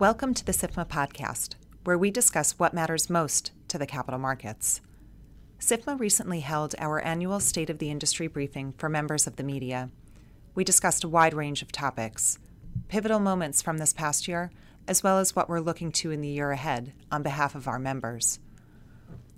Welcome 0.00 0.32
to 0.32 0.46
the 0.46 0.52
SIFMA 0.52 0.88
podcast, 0.88 1.56
where 1.84 1.98
we 1.98 2.10
discuss 2.10 2.52
what 2.52 2.72
matters 2.72 3.10
most 3.10 3.52
to 3.68 3.76
the 3.76 3.86
capital 3.86 4.18
markets. 4.18 4.80
SIFMA 5.58 6.00
recently 6.00 6.40
held 6.40 6.74
our 6.78 7.02
annual 7.02 7.38
State 7.38 7.68
of 7.68 7.80
the 7.80 7.90
Industry 7.90 8.26
briefing 8.26 8.72
for 8.78 8.88
members 8.88 9.26
of 9.26 9.36
the 9.36 9.42
media. 9.42 9.90
We 10.54 10.64
discussed 10.64 11.04
a 11.04 11.08
wide 11.10 11.34
range 11.34 11.60
of 11.60 11.70
topics, 11.70 12.38
pivotal 12.88 13.20
moments 13.20 13.60
from 13.60 13.76
this 13.76 13.92
past 13.92 14.26
year, 14.26 14.50
as 14.88 15.02
well 15.02 15.18
as 15.18 15.36
what 15.36 15.50
we're 15.50 15.60
looking 15.60 15.92
to 15.92 16.10
in 16.10 16.22
the 16.22 16.28
year 16.28 16.50
ahead 16.50 16.94
on 17.12 17.22
behalf 17.22 17.54
of 17.54 17.68
our 17.68 17.78
members. 17.78 18.38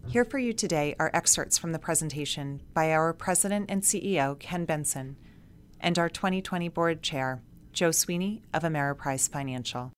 Here 0.06 0.24
for 0.24 0.38
you 0.38 0.52
today 0.52 0.94
are 1.00 1.10
excerpts 1.12 1.58
from 1.58 1.72
the 1.72 1.80
presentation 1.80 2.62
by 2.72 2.92
our 2.92 3.12
President 3.12 3.68
and 3.68 3.82
CEO, 3.82 4.38
Ken 4.38 4.64
Bentsen, 4.64 5.16
and 5.80 5.98
our 5.98 6.08
2020 6.08 6.68
Board 6.68 7.02
Chair, 7.02 7.42
Joe 7.72 7.90
Sweeney 7.90 8.42
of 8.54 8.62
Ameriprise 8.62 9.28
Financial. 9.28 9.90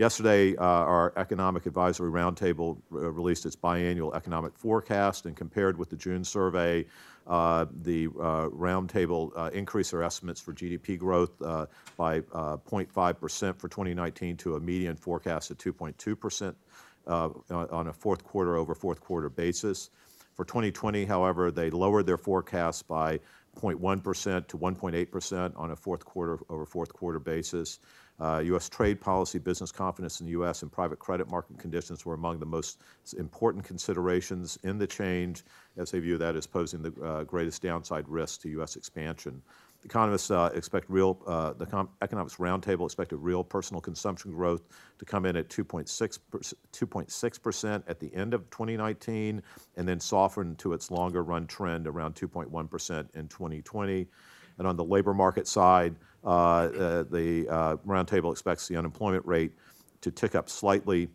Yesterday, 0.00 0.56
uh, 0.56 0.64
our 0.64 1.12
Economic 1.18 1.66
Advisory 1.66 2.10
Roundtable 2.10 2.78
uh, 2.90 3.10
released 3.10 3.44
its 3.44 3.54
biannual 3.54 4.16
economic 4.16 4.56
forecast 4.56 5.26
and 5.26 5.36
compared 5.36 5.76
with 5.76 5.90
the 5.90 5.96
June 5.96 6.24
survey, 6.24 6.86
uh, 7.26 7.66
the 7.82 8.06
uh, 8.06 8.48
roundtable 8.48 9.30
uh, 9.36 9.50
increased 9.52 9.90
their 9.90 10.02
estimates 10.02 10.40
for 10.40 10.54
GDP 10.54 10.98
growth 10.98 11.32
uh, 11.42 11.66
by 11.98 12.20
0.5% 12.20 13.58
for 13.58 13.68
2019 13.68 14.38
to 14.38 14.56
a 14.56 14.60
median 14.60 14.96
forecast 14.96 15.50
of 15.50 15.58
2.2% 15.58 16.54
on 17.06 17.88
a 17.88 17.92
fourth 17.92 18.24
quarter 18.24 18.56
over 18.56 18.74
fourth 18.74 19.00
quarter 19.02 19.28
basis. 19.28 19.90
For 20.32 20.46
2020, 20.46 21.04
however, 21.04 21.50
they 21.50 21.68
lowered 21.68 22.06
their 22.06 22.16
forecast 22.16 22.88
by 22.88 23.20
0.1% 23.60 24.46
to 24.46 24.56
1.8% 24.56 25.52
on 25.58 25.70
a 25.72 25.76
fourth 25.76 26.06
quarter 26.06 26.38
over 26.48 26.64
fourth 26.64 26.94
quarter 26.94 27.18
basis. 27.18 27.80
Uh, 28.20 28.42
U.S. 28.44 28.68
trade 28.68 29.00
policy, 29.00 29.38
business 29.38 29.72
confidence 29.72 30.20
in 30.20 30.26
the 30.26 30.32
U.S., 30.32 30.62
and 30.62 30.70
private 30.70 30.98
credit 30.98 31.30
market 31.30 31.58
conditions 31.58 32.04
were 32.04 32.12
among 32.14 32.38
the 32.38 32.46
most 32.46 32.82
important 33.18 33.64
considerations 33.64 34.58
in 34.62 34.78
the 34.78 34.86
change, 34.86 35.42
as 35.78 35.90
they 35.90 35.98
view 36.00 36.18
that 36.18 36.36
as 36.36 36.46
posing 36.46 36.82
the 36.82 36.92
uh, 37.02 37.24
greatest 37.24 37.62
downside 37.62 38.06
risk 38.08 38.42
to 38.42 38.50
U.S. 38.50 38.76
expansion. 38.76 39.40
Economists 39.84 40.30
uh, 40.30 40.50
expect 40.54 40.90
real, 40.90 41.18
uh, 41.26 41.54
the 41.54 41.64
Com- 41.64 41.88
Economics 42.02 42.36
Roundtable 42.36 42.84
expected 42.84 43.16
real 43.16 43.42
personal 43.42 43.80
consumption 43.80 44.30
growth 44.30 44.68
to 44.98 45.06
come 45.06 45.24
in 45.24 45.36
at 45.36 45.48
2.6 45.48 47.42
percent 47.42 47.84
at 47.88 47.98
the 47.98 48.14
end 48.14 48.34
of 48.34 48.50
2019, 48.50 49.42
and 49.78 49.88
then 49.88 49.98
soften 49.98 50.54
to 50.56 50.74
its 50.74 50.90
longer 50.90 51.22
run 51.22 51.46
trend 51.46 51.86
around 51.86 52.14
2.1 52.14 52.68
percent 52.68 53.08
in 53.14 53.26
2020. 53.28 54.06
And 54.60 54.68
on 54.68 54.76
the 54.76 54.84
labor 54.84 55.14
market 55.14 55.48
side, 55.48 55.96
uh, 56.22 56.28
uh, 56.28 57.02
the 57.04 57.48
uh, 57.48 57.76
roundtable 57.78 58.30
expects 58.30 58.68
the 58.68 58.76
unemployment 58.76 59.24
rate 59.24 59.52
to 60.02 60.10
tick 60.10 60.34
up 60.34 60.50
slightly 60.50 61.08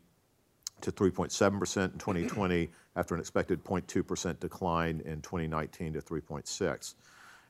to 0.82 0.92
3.7% 0.92 1.94
in 1.94 2.00
2020 2.00 2.70
after 2.96 3.14
an 3.14 3.22
expected 3.22 3.64
0.2% 3.64 4.40
decline 4.40 5.00
in 5.06 5.22
2019 5.22 5.94
to 5.94 6.02
3.6. 6.02 6.96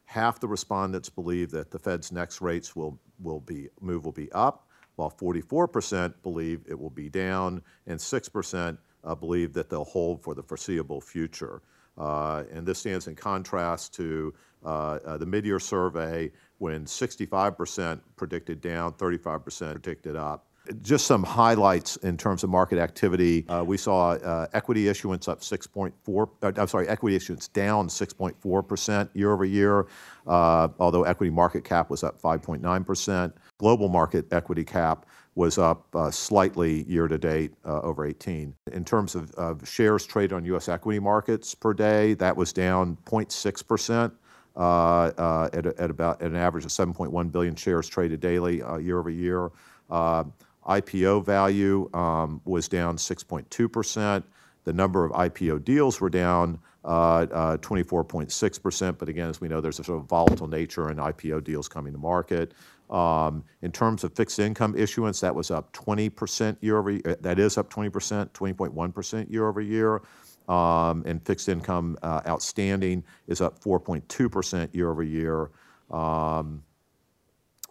Half 0.04 0.42
the 0.42 0.50
respondents 0.50 1.10
believe 1.10 1.50
that 1.52 1.72
the 1.72 1.80
Fed's 1.80 2.12
next 2.12 2.42
rates 2.42 2.76
will, 2.76 3.00
will 3.22 3.40
be 3.40 3.70
move 3.80 4.04
will 4.04 4.12
be 4.12 4.30
up, 4.34 4.68
while 4.98 5.10
44% 5.10 6.14
believe 6.24 6.60
it 6.68 6.78
will 6.78 6.90
be 6.90 7.08
down, 7.08 7.62
and 7.88 7.98
6% 7.98 8.78
uh, 9.06 9.16
believe 9.16 9.54
that 9.54 9.70
they'll 9.70 9.86
hold 9.86 10.22
for 10.22 10.36
the 10.36 10.44
foreseeable 10.44 11.00
future. 11.00 11.62
Uh, 11.98 12.44
and 12.52 12.68
this 12.68 12.80
stands 12.80 13.08
in 13.08 13.16
contrast 13.16 13.94
to 13.94 14.34
the 14.66 15.26
mid-year 15.26 15.60
survey 15.60 16.32
when 16.58 16.86
65% 16.86 18.00
predicted 18.16 18.62
down, 18.62 18.94
35% 18.94 19.72
predicted 19.72 20.16
up. 20.16 20.46
Just 20.82 21.06
some 21.06 21.22
highlights 21.22 21.96
in 21.98 22.18
terms 22.18 22.44
of 22.44 22.50
market 22.50 22.80
activity. 22.80 23.48
Uh, 23.48 23.64
we 23.64 23.78
saw 23.78 24.14
uh, 24.14 24.48
equity 24.54 24.88
issuance 24.88 25.28
up 25.28 25.42
6.4, 25.42 26.30
uh, 26.42 26.52
I'm 26.60 26.68
sorry, 26.68 26.88
equity 26.88 27.16
issuance 27.16 27.48
down 27.50 27.88
6.4% 27.88 29.10
year 29.14 29.32
over 29.32 29.46
year, 29.46 29.86
although 30.26 31.04
equity 31.04 31.30
market 31.30 31.64
cap 31.64 31.92
was 31.92 32.04
up 32.04 32.20
5.9%. 32.20 33.34
Global 33.60 33.90
market 33.90 34.26
equity 34.34 34.64
cap 34.64 35.06
was 35.36 35.58
up 35.58 35.86
uh, 35.94 36.10
slightly 36.10 36.84
year 36.90 37.08
to 37.08 37.18
date 37.18 37.52
uh, 37.66 37.82
over 37.82 38.06
18. 38.06 38.56
In 38.72 38.86
terms 38.86 39.14
of, 39.14 39.32
of, 39.34 39.68
shares 39.68 40.06
traded 40.06 40.34
on 40.34 40.46
U.S. 40.46 40.70
equity 40.70 40.98
markets 40.98 41.54
per 41.54 41.74
day, 41.74 42.14
that 42.16 42.36
was 42.36 42.54
down 42.54 42.98
0.6 43.06 43.68
percent. 43.68 44.14
Uh, 44.56 45.12
uh, 45.18 45.50
at, 45.52 45.90
about 45.90 46.22
an 46.22 46.34
average 46.34 46.64
of 46.64 46.72
7.1 46.72 47.30
billion 47.30 47.56
shares 47.56 47.90
traded 47.90 48.22
daily 48.22 48.62
uh, 48.62 48.78
year 48.78 49.00
over 49.00 49.10
year. 49.10 49.52
IPO 49.92 51.26
value 51.26 51.90
um, 51.94 52.42
was 52.46 52.68
down 52.70 52.96
6.2 52.96 53.72
percent. 53.72 54.26
The 54.64 54.74
number 54.74 55.04
of 55.04 55.12
IPO 55.12 55.64
deals 55.66 56.00
were 56.00 56.10
down 56.10 56.60
24.6 56.86 58.62
percent. 58.62 58.98
But 58.98 59.10
again, 59.10 59.30
as 59.30 59.42
we 59.42 59.48
know, 59.50 59.60
there's 59.60 59.80
a 59.80 59.84
sort 59.84 60.00
of 60.00 60.06
volatile 60.06 60.48
nature 60.48 60.90
in 60.90 60.98
IPO 60.98 61.44
deals 61.44 61.68
coming 61.68 61.92
to 61.92 62.00
market. 62.00 62.54
Um, 62.90 63.44
in 63.62 63.72
terms 63.72 64.04
of 64.04 64.14
fixed 64.14 64.40
income 64.40 64.76
issuance, 64.78 65.20
that 65.20 65.36
was 65.36 65.52
up 65.52 65.74
20% 65.74 66.58
year 66.62 66.78
over 66.78 66.92
year. 66.92 67.18
That 67.20 67.40
is 67.40 67.58
up 67.58 67.70
20%, 67.70 68.30
20.1% 68.30 69.32
year 69.32 69.48
over 69.48 69.62
year. 69.62 70.02
Um, 70.48 71.04
and 71.06 71.26
fixed 71.26 71.50
income 71.50 71.98
uh, 72.04 72.22
outstanding 72.28 73.04
is 73.28 73.42
up 73.42 73.60
4.2% 73.64 74.74
year 74.76 74.92
over 74.92 75.02
year. 75.04 75.50
Um, 75.90 76.64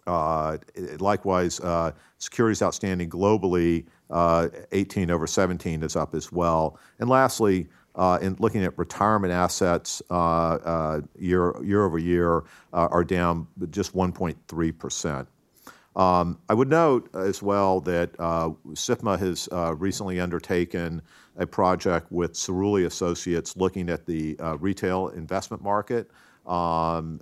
uh, 0.07 0.57
likewise, 0.99 1.59
uh, 1.61 1.91
securities 2.19 2.61
outstanding 2.61 3.09
globally, 3.09 3.85
uh, 4.11 4.49
18 4.71 5.09
over 5.09 5.25
17 5.25 5.83
is 5.83 5.95
up 5.95 6.13
as 6.13 6.31
well. 6.31 6.77
And 6.99 7.09
lastly, 7.09 7.67
uh, 7.95 8.19
in 8.21 8.35
looking 8.39 8.63
at 8.63 8.77
retirement 8.77 9.33
assets 9.33 10.01
uh, 10.09 11.01
year, 11.17 11.55
year 11.63 11.85
over 11.85 11.97
year 11.97 12.43
are 12.73 13.03
down 13.03 13.47
just 13.69 13.95
1.3 13.95 14.77
percent. 14.77 15.27
Um, 15.95 16.39
I 16.49 16.53
would 16.53 16.69
note 16.69 17.09
as 17.15 17.41
well 17.41 17.79
that 17.81 18.11
uh, 18.19 18.49
SIFMA 18.73 19.17
has 19.17 19.47
recently 19.79 20.19
undertaken 20.19 21.01
a 21.37 21.45
project 21.45 22.11
with 22.11 22.33
Cerulli 22.33 22.85
Associates 22.85 23.57
looking 23.57 23.89
at 23.89 24.05
the 24.05 24.37
uh, 24.39 24.57
retail 24.57 25.09
investment 25.09 25.61
market 25.63 26.09
um, 26.45 27.19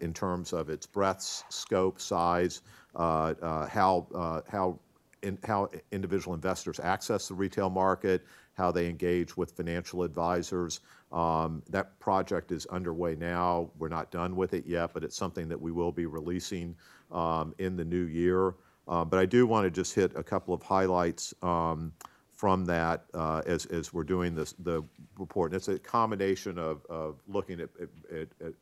in 0.00 0.12
terms 0.12 0.52
of 0.52 0.68
its 0.68 0.86
breadth, 0.86 1.44
scope, 1.48 2.00
size, 2.00 2.62
how, 2.94 4.42
how, 4.48 4.78
in, 5.22 5.38
how 5.44 5.70
individual 5.92 6.34
investors 6.34 6.80
access 6.80 7.28
the 7.28 7.34
retail 7.34 7.70
market, 7.70 8.24
how 8.54 8.70
they 8.70 8.88
engage 8.88 9.36
with 9.36 9.52
financial 9.52 10.02
advisors. 10.02 10.80
Um, 11.12 11.62
that 11.70 11.98
project 12.00 12.52
is 12.52 12.66
underway 12.66 13.14
now. 13.14 13.70
We're 13.78 13.88
not 13.88 14.10
done 14.10 14.36
with 14.36 14.52
it 14.52 14.66
yet, 14.66 14.90
but 14.92 15.04
it's 15.04 15.16
something 15.16 15.48
that 15.48 15.60
we 15.60 15.72
will 15.72 15.92
be 15.92 16.06
releasing 16.06 16.76
um, 17.10 17.54
in 17.58 17.76
the 17.76 17.84
new 17.84 18.04
year. 18.04 18.54
Uh, 18.86 19.04
but 19.04 19.18
I 19.18 19.26
do 19.26 19.46
want 19.46 19.64
to 19.64 19.70
just 19.70 19.94
hit 19.94 20.12
a 20.16 20.22
couple 20.22 20.54
of 20.54 20.62
highlights 20.62 21.32
um, 21.42 21.92
from 22.38 22.64
that 22.64 23.02
uh, 23.14 23.42
as, 23.46 23.66
as 23.66 23.92
we're 23.92 24.04
doing 24.04 24.32
this, 24.32 24.54
the 24.60 24.80
report. 25.18 25.50
And 25.50 25.56
it's 25.56 25.66
a 25.66 25.76
combination 25.76 26.56
of, 26.56 26.86
of 26.88 27.16
looking 27.26 27.60
at, 27.60 27.68
at, 28.12 28.28
at 28.40 28.52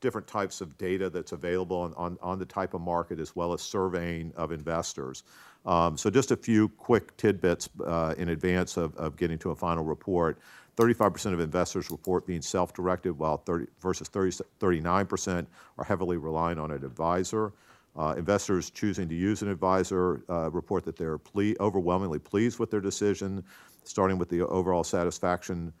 different 0.00 0.28
types 0.28 0.60
of 0.60 0.78
data 0.78 1.10
that's 1.10 1.32
available 1.32 1.76
on, 1.78 1.92
on, 1.94 2.16
on, 2.22 2.38
the 2.38 2.44
type 2.44 2.72
of 2.72 2.80
market 2.80 3.18
as 3.18 3.34
well 3.34 3.52
as 3.52 3.60
surveying 3.60 4.32
of 4.36 4.52
investors. 4.52 5.24
Um, 5.66 5.98
so 5.98 6.10
just 6.10 6.30
a 6.30 6.36
few 6.36 6.68
quick 6.68 7.16
tidbits 7.16 7.68
uh, 7.84 8.14
in 8.16 8.28
advance 8.28 8.76
of, 8.76 8.94
of 8.96 9.16
getting 9.16 9.38
to 9.40 9.50
a 9.50 9.56
final 9.56 9.82
report. 9.82 10.38
35% 10.76 11.32
of 11.32 11.40
investors 11.40 11.90
report 11.90 12.24
being 12.24 12.40
self-directed, 12.40 13.18
while 13.18 13.38
30 13.38 13.66
versus 13.80 14.06
30, 14.06 14.44
39% 14.60 15.44
are 15.76 15.84
heavily 15.84 16.18
reliant 16.18 16.60
on 16.60 16.70
an 16.70 16.84
advisor. 16.84 17.52
Uh, 17.96 18.14
investors 18.16 18.70
choosing 18.70 19.08
to 19.08 19.14
use 19.14 19.42
an 19.42 19.48
advisor 19.48 20.22
uh, 20.28 20.48
report 20.50 20.84
that 20.84 20.96
they're 20.96 21.18
ple 21.18 21.54
overwhelmingly 21.58 22.18
pleased 22.18 22.58
with 22.58 22.70
their 22.70 22.80
decision, 22.80 23.42
starting 23.84 24.16
with 24.16 24.28
the 24.28 24.46
overall 24.46 24.84
satisfaction 24.84 25.72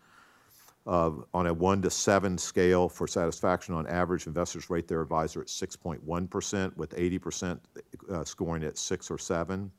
uh, 0.86 1.10
on 1.34 1.46
a 1.46 1.54
one 1.54 1.82
to 1.82 1.90
seven 1.90 2.36
scale 2.38 2.88
for 2.88 3.06
satisfaction, 3.06 3.74
on 3.74 3.86
average, 3.86 4.26
investors 4.26 4.70
rate 4.70 4.88
their 4.88 5.02
advisor 5.02 5.40
at 5.40 5.46
6.1%, 5.46 6.76
with 6.76 6.96
80% 6.96 7.60
uh, 8.10 8.24
scoring 8.24 8.64
at 8.64 8.78
six 8.78 9.10
or 9.10 9.18
seven. 9.18 9.70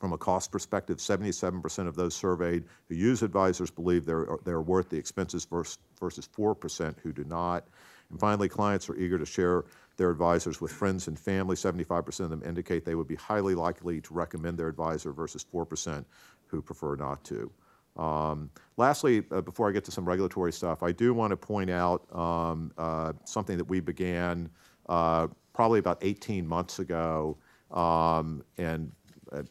From 0.00 0.14
a 0.14 0.18
cost 0.18 0.50
perspective, 0.50 0.96
77% 0.96 1.86
of 1.86 1.94
those 1.94 2.14
surveyed 2.14 2.64
who 2.88 2.94
use 2.94 3.22
advisors 3.22 3.70
believe 3.70 4.06
they're, 4.06 4.26
they're 4.44 4.62
worth 4.62 4.88
the 4.88 4.96
expenses 4.96 5.44
versus, 5.44 5.78
versus 6.00 6.26
4% 6.34 6.94
who 7.02 7.12
do 7.12 7.22
not. 7.24 7.66
And 8.08 8.18
finally, 8.18 8.48
clients 8.48 8.88
are 8.88 8.96
eager 8.96 9.18
to 9.18 9.26
share 9.26 9.64
their 10.00 10.10
advisors 10.10 10.62
with 10.62 10.72
friends 10.72 11.08
and 11.08 11.18
family. 11.18 11.54
75% 11.54 12.20
of 12.20 12.30
them 12.30 12.42
indicate 12.42 12.86
they 12.86 12.94
would 12.94 13.06
be 13.06 13.16
highly 13.16 13.54
likely 13.54 14.00
to 14.00 14.14
recommend 14.14 14.58
their 14.58 14.68
advisor 14.68 15.12
versus 15.12 15.44
4% 15.52 16.06
who 16.46 16.62
prefer 16.62 16.96
not 16.96 17.22
to. 17.24 17.50
Um, 17.98 18.48
lastly, 18.78 19.24
uh, 19.30 19.42
before 19.42 19.68
I 19.68 19.72
get 19.72 19.84
to 19.84 19.90
some 19.90 20.06
regulatory 20.06 20.54
stuff, 20.54 20.82
I 20.82 20.90
do 20.90 21.12
want 21.12 21.32
to 21.32 21.36
point 21.36 21.68
out 21.68 22.06
um, 22.16 22.72
uh, 22.78 23.12
something 23.26 23.58
that 23.58 23.66
we 23.66 23.80
began 23.80 24.48
uh, 24.88 25.28
probably 25.52 25.80
about 25.80 25.98
18 26.00 26.46
months 26.46 26.78
ago. 26.78 27.36
Um, 27.70 28.42
and 28.56 28.90
uh, 29.32 29.42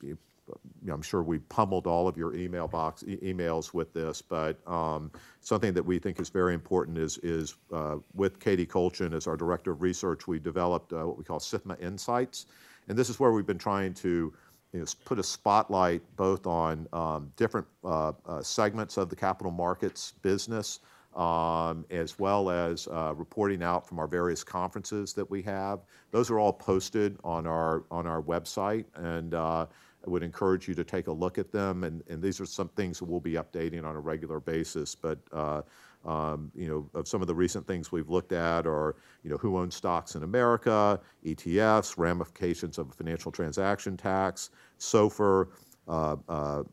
I'm 0.87 1.01
sure 1.01 1.23
we 1.23 1.39
pummeled 1.39 1.87
all 1.87 2.07
of 2.07 2.17
your 2.17 2.35
email 2.35 2.67
box 2.67 3.03
e- 3.07 3.17
emails 3.17 3.73
with 3.73 3.93
this, 3.93 4.21
but 4.21 4.57
um, 4.67 5.11
something 5.41 5.73
that 5.73 5.83
we 5.83 5.99
think 5.99 6.19
is 6.19 6.29
very 6.29 6.53
important 6.53 6.97
is 6.97 7.17
is 7.19 7.55
uh, 7.73 7.97
with 8.13 8.39
Katie 8.39 8.65
Kolchin 8.65 9.13
as 9.13 9.27
our 9.27 9.35
director 9.37 9.71
of 9.71 9.81
research, 9.81 10.27
we 10.27 10.39
developed 10.39 10.93
uh, 10.93 11.05
what 11.05 11.17
we 11.17 11.23
call 11.23 11.39
SIFMA 11.39 11.79
Insights, 11.81 12.45
and 12.87 12.97
this 12.97 13.09
is 13.09 13.19
where 13.19 13.31
we've 13.31 13.47
been 13.47 13.57
trying 13.57 13.93
to 13.95 14.33
you 14.73 14.79
know, 14.79 14.85
put 15.05 15.19
a 15.19 15.23
spotlight 15.23 16.01
both 16.15 16.45
on 16.45 16.87
um, 16.93 17.31
different 17.35 17.67
uh, 17.83 18.13
uh, 18.25 18.41
segments 18.41 18.97
of 18.97 19.09
the 19.09 19.15
capital 19.15 19.51
markets 19.51 20.13
business, 20.21 20.79
um, 21.15 21.85
as 21.89 22.19
well 22.19 22.49
as 22.49 22.87
uh, 22.87 23.13
reporting 23.15 23.63
out 23.63 23.87
from 23.87 23.97
our 23.99 24.07
various 24.07 24.43
conferences 24.43 25.13
that 25.13 25.29
we 25.29 25.41
have. 25.41 25.79
Those 26.11 26.29
are 26.29 26.39
all 26.39 26.53
posted 26.53 27.17
on 27.23 27.47
our 27.47 27.83
on 27.89 28.05
our 28.05 28.21
website, 28.21 28.85
and 28.95 29.33
uh, 29.33 29.65
I 30.05 30.09
would 30.09 30.23
encourage 30.23 30.67
you 30.67 30.73
to 30.75 30.83
take 30.83 31.07
a 31.07 31.11
look 31.11 31.37
at 31.37 31.51
them. 31.51 31.83
And, 31.83 32.03
and 32.09 32.21
these 32.21 32.39
are 32.39 32.45
some 32.45 32.69
things 32.69 32.99
that 32.99 33.05
we'll 33.05 33.19
be 33.19 33.33
updating 33.33 33.85
on 33.85 33.95
a 33.95 33.99
regular 33.99 34.39
basis. 34.39 34.95
But 34.95 35.19
uh, 35.31 35.61
um, 36.05 36.51
you 36.55 36.67
know, 36.67 36.89
of 36.97 37.07
some 37.07 37.21
of 37.21 37.27
the 37.27 37.35
recent 37.35 37.67
things 37.67 37.91
we've 37.91 38.09
looked 38.09 38.31
at 38.31 38.65
are, 38.65 38.95
you 39.23 39.29
know, 39.29 39.37
who 39.37 39.57
owns 39.57 39.75
stocks 39.75 40.15
in 40.15 40.23
America, 40.23 40.99
ETFs, 41.25 41.97
ramifications 41.97 42.77
of 42.77 42.89
a 42.89 42.93
financial 42.93 43.31
transaction 43.31 43.97
tax, 43.97 44.51
SOFR, 44.79 45.47
uh, 45.89 46.15
uh, 46.29 46.63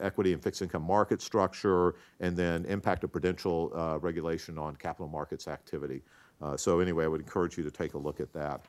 equity 0.00 0.32
and 0.32 0.42
fixed 0.42 0.62
income 0.62 0.82
market 0.82 1.22
structure, 1.22 1.94
and 2.20 2.36
then 2.36 2.64
impact 2.64 3.04
of 3.04 3.12
prudential 3.12 3.70
uh, 3.74 3.98
regulation 4.00 4.58
on 4.58 4.74
capital 4.76 5.08
markets 5.08 5.46
activity. 5.46 6.02
Uh, 6.40 6.56
so 6.56 6.80
anyway, 6.80 7.04
I 7.04 7.08
would 7.08 7.20
encourage 7.20 7.56
you 7.56 7.62
to 7.62 7.70
take 7.70 7.94
a 7.94 7.98
look 7.98 8.18
at 8.18 8.32
that. 8.32 8.62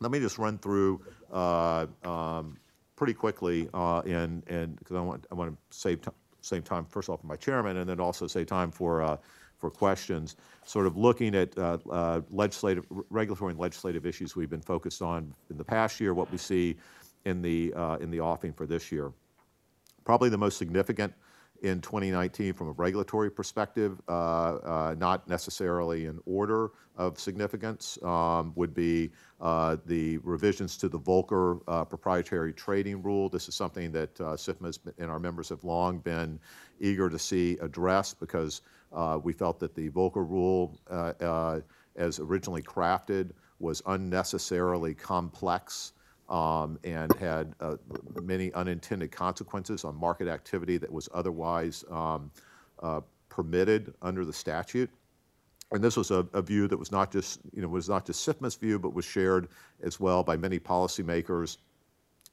Let 0.00 0.10
me 0.10 0.18
just 0.18 0.38
run 0.38 0.58
through 0.58 1.00
uh, 1.32 1.86
um, 2.04 2.58
pretty 3.00 3.14
quickly, 3.14 3.66
uh, 3.72 4.00
and 4.00 4.46
and 4.48 4.76
because 4.78 4.94
I 4.94 5.00
want 5.00 5.26
I 5.32 5.34
want 5.34 5.50
to 5.50 5.56
save 5.74 6.02
t- 6.02 6.60
time 6.60 6.84
first 6.84 7.08
off 7.08 7.22
for 7.22 7.26
my 7.26 7.34
chairman, 7.34 7.78
and 7.78 7.88
then 7.88 7.98
also 7.98 8.26
save 8.26 8.46
time 8.46 8.70
for 8.70 9.02
uh, 9.02 9.16
for 9.56 9.70
questions. 9.70 10.36
Sort 10.66 10.86
of 10.86 10.98
looking 10.98 11.34
at 11.34 11.56
uh, 11.56 11.78
uh, 11.90 12.20
legislative, 12.30 12.84
regulatory, 13.08 13.52
and 13.52 13.58
legislative 13.58 14.04
issues 14.04 14.36
we've 14.36 14.50
been 14.50 14.60
focused 14.60 15.00
on 15.00 15.32
in 15.48 15.56
the 15.56 15.64
past 15.64 15.98
year, 15.98 16.12
what 16.12 16.30
we 16.30 16.36
see 16.36 16.76
in 17.24 17.40
the 17.40 17.72
uh, 17.72 17.96
in 18.02 18.10
the 18.10 18.20
offing 18.20 18.52
for 18.52 18.66
this 18.66 18.92
year. 18.92 19.10
Probably 20.04 20.28
the 20.28 20.36
most 20.36 20.58
significant 20.58 21.14
in 21.62 21.80
2019 21.80 22.52
from 22.52 22.68
a 22.68 22.72
regulatory 22.72 23.30
perspective, 23.30 24.00
uh, 24.08 24.12
uh, 24.12 24.94
not 24.98 25.28
necessarily 25.28 26.06
in 26.06 26.18
order 26.26 26.70
of 26.96 27.18
significance, 27.18 27.98
um, 28.02 28.52
would 28.56 28.74
be 28.74 29.10
uh, 29.40 29.76
the 29.86 30.18
revisions 30.18 30.76
to 30.76 30.88
the 30.88 30.98
Volcker 30.98 31.60
uh, 31.68 31.84
proprietary 31.84 32.52
trading 32.52 33.02
rule. 33.02 33.28
This 33.28 33.48
is 33.48 33.54
something 33.54 33.92
that 33.92 34.20
uh, 34.20 34.36
SIFMA 34.36 34.78
and 34.98 35.10
our 35.10 35.18
members 35.18 35.48
have 35.48 35.64
long 35.64 35.98
been 35.98 36.38
eager 36.80 37.08
to 37.10 37.18
see 37.18 37.58
addressed 37.60 38.20
because 38.20 38.62
uh, 38.92 39.18
we 39.22 39.32
felt 39.32 39.58
that 39.60 39.74
the 39.74 39.90
Volcker 39.90 40.28
rule, 40.28 40.78
as 41.96 42.18
originally 42.18 42.62
crafted, 42.62 43.30
was 43.58 43.82
unnecessarily 43.86 44.94
complex 44.94 45.92
um, 46.30 46.78
and 46.84 47.12
had 47.16 47.54
uh, 47.60 47.76
many 48.22 48.52
unintended 48.54 49.10
consequences 49.10 49.84
on 49.84 49.96
market 49.96 50.28
activity 50.28 50.78
that 50.78 50.90
was 50.90 51.08
otherwise 51.12 51.84
um, 51.90 52.30
uh, 52.82 53.00
permitted 53.28 53.92
under 54.00 54.24
the 54.24 54.32
statute. 54.32 54.88
And 55.72 55.82
this 55.82 55.96
was 55.96 56.10
a, 56.10 56.26
a, 56.32 56.42
view 56.42 56.66
that 56.68 56.76
was 56.76 56.90
not 56.90 57.12
just, 57.12 57.40
you 57.54 57.62
know, 57.62 57.68
was 57.68 57.88
not 57.88 58.06
just 58.06 58.26
SIFMA's 58.26 58.56
view, 58.56 58.78
but 58.78 58.94
was 58.94 59.04
shared 59.04 59.48
as 59.82 60.00
well 60.00 60.22
by 60.22 60.36
many 60.36 60.58
policymakers, 60.58 61.58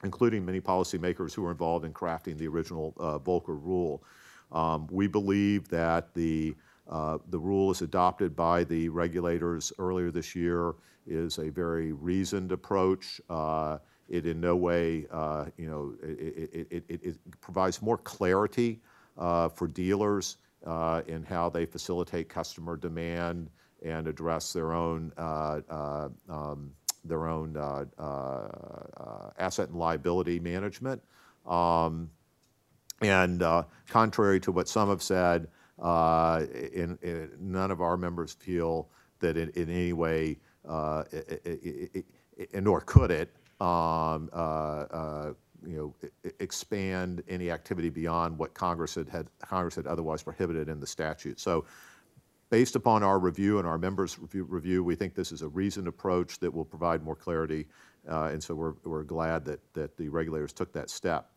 including 0.02 0.44
many 0.44 0.60
policymakers 0.60 1.34
who 1.34 1.42
were 1.42 1.50
involved 1.50 1.84
in 1.84 1.92
crafting 1.92 2.36
the 2.36 2.48
original 2.48 2.94
uh, 2.98 3.18
Volcker 3.18 3.60
rule. 3.62 4.02
Um, 4.50 4.88
we 4.90 5.06
believe 5.06 5.68
that 5.68 6.14
the 6.14 6.54
uh, 6.88 7.18
the 7.28 7.38
rule 7.38 7.70
is 7.70 7.82
adopted 7.82 8.34
by 8.34 8.64
the 8.64 8.88
regulators 8.88 9.72
earlier 9.78 10.10
this 10.10 10.34
year 10.34 10.74
is 11.06 11.38
a 11.38 11.50
very 11.50 11.92
reasoned 11.92 12.52
approach. 12.52 13.20
Uh, 13.28 13.78
it 14.08 14.24
in 14.24 14.40
no 14.40 14.56
way, 14.56 15.06
uh, 15.10 15.44
you 15.58 15.68
know, 15.68 15.94
it, 16.02 16.66
it, 16.70 16.84
it, 16.88 17.00
it, 17.04 17.40
provides 17.42 17.82
more 17.82 17.98
clarity 17.98 18.80
uh, 19.18 19.50
for 19.50 19.68
dealers 19.68 20.38
uh, 20.66 21.02
in 21.06 21.22
how 21.22 21.50
they 21.50 21.66
facilitate 21.66 22.28
customer 22.30 22.76
demand 22.76 23.50
and 23.84 24.08
address 24.08 24.52
their 24.52 24.72
own 24.72 25.12
um, 25.18 26.72
their 27.04 27.28
own 27.28 27.56
asset 29.38 29.68
and 29.68 29.78
liability 29.78 30.40
management. 30.40 31.02
Um, 31.46 32.10
and 33.02 33.44
contrary 33.88 34.40
to 34.40 34.52
what 34.52 34.68
some 34.68 34.88
have 34.88 35.02
said, 35.02 35.48
uh, 35.80 36.44
in, 36.72 36.98
in, 37.02 37.30
none 37.40 37.70
of 37.70 37.80
our 37.80 37.96
members 37.96 38.32
feel 38.32 38.88
that 39.20 39.36
in, 39.36 39.50
in 39.50 39.70
any 39.70 39.92
way, 39.92 40.38
uh, 40.68 41.04
it, 41.12 41.42
it, 41.44 42.04
it, 42.36 42.62
nor 42.62 42.80
could 42.80 43.10
it, 43.10 43.30
um, 43.60 44.30
uh, 44.32 44.36
uh 44.36 45.32
you 45.66 45.76
know, 45.76 46.32
expand 46.38 47.22
any 47.28 47.50
activity 47.50 47.88
beyond 47.88 48.38
what 48.38 48.54
Congress 48.54 48.94
had, 48.94 49.08
had, 49.08 49.28
Congress 49.40 49.74
had 49.74 49.88
otherwise 49.88 50.22
prohibited 50.22 50.68
in 50.68 50.78
the 50.78 50.86
statute. 50.86 51.40
So, 51.40 51.64
based 52.50 52.76
upon 52.76 53.02
our 53.02 53.18
review 53.18 53.58
and 53.58 53.66
our 53.66 53.76
members' 53.76 54.18
review, 54.18 54.44
review 54.44 54.84
we 54.84 54.94
think 54.94 55.14
this 55.14 55.32
is 55.32 55.42
a 55.42 55.48
reasoned 55.48 55.88
approach 55.88 56.38
that 56.38 56.52
will 56.52 56.64
provide 56.64 57.02
more 57.02 57.16
clarity, 57.16 57.66
uh, 58.08 58.30
and 58.32 58.42
so 58.42 58.54
we're, 58.54 58.74
we're 58.84 59.02
glad 59.02 59.44
that, 59.44 59.60
that 59.74 59.96
the 59.96 60.08
regulators 60.08 60.52
took 60.52 60.72
that 60.72 60.90
step. 60.90 61.30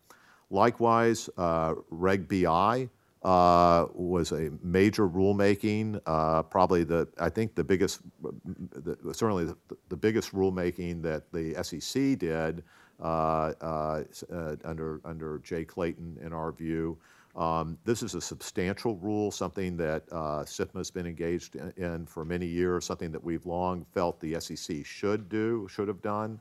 Likewise, 0.50 1.28
uh, 1.36 1.74
Reg 1.90 2.28
BI 2.28 2.88
uh, 3.24 3.86
was 3.94 4.32
a 4.32 4.50
major 4.62 5.08
rulemaking, 5.08 6.00
uh, 6.06 6.42
probably 6.42 6.82
the, 6.82 7.08
I 7.18 7.28
think 7.28 7.54
the 7.54 7.62
biggest, 7.62 8.00
the, 8.20 8.96
certainly 9.14 9.44
the, 9.44 9.56
the, 9.88 9.96
biggest 9.96 10.32
rulemaking 10.32 11.02
that 11.02 11.30
the 11.32 11.54
SEC 11.62 12.18
did 12.18 12.64
uh, 13.00 13.52
uh, 13.60 14.02
uh, 14.32 14.56
under, 14.64 15.00
under 15.04 15.38
Jay 15.38 15.64
Clayton, 15.64 16.18
in 16.24 16.32
our 16.32 16.50
view. 16.50 16.98
Um, 17.36 17.78
this 17.84 18.02
is 18.02 18.14
a 18.14 18.20
substantial 18.20 18.96
rule, 18.96 19.30
something 19.30 19.76
that 19.76 20.02
uh, 20.10 20.44
SIFMA 20.44 20.78
has 20.78 20.90
been 20.90 21.06
engaged 21.06 21.54
in, 21.54 21.72
in, 21.76 22.06
for 22.06 22.24
many 22.24 22.46
years, 22.46 22.84
something 22.84 23.12
that 23.12 23.22
we've 23.22 23.46
long 23.46 23.86
felt 23.94 24.20
the 24.20 24.38
SEC 24.40 24.84
should 24.84 25.28
do, 25.28 25.68
should 25.70 25.86
have 25.88 26.02
done. 26.02 26.40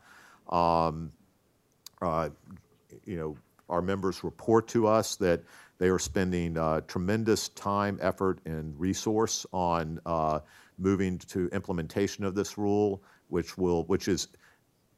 Um, 0.49 1.11
you 3.05 3.17
know, 3.17 3.37
our 3.69 3.81
members 3.81 4.23
report 4.23 4.67
to 4.67 4.85
us 4.85 5.15
that 5.15 5.43
they 5.81 5.89
are 5.89 5.97
spending 5.97 6.59
uh, 6.59 6.79
tremendous 6.81 7.49
time, 7.49 7.97
effort, 8.03 8.37
and 8.45 8.79
resource 8.79 9.47
on 9.51 9.99
uh, 10.05 10.39
moving 10.77 11.17
to 11.17 11.47
implementation 11.47 12.23
of 12.23 12.35
this 12.35 12.55
rule, 12.55 13.01
which 13.29 13.57
will, 13.57 13.85
which 13.85 14.07
is 14.07 14.27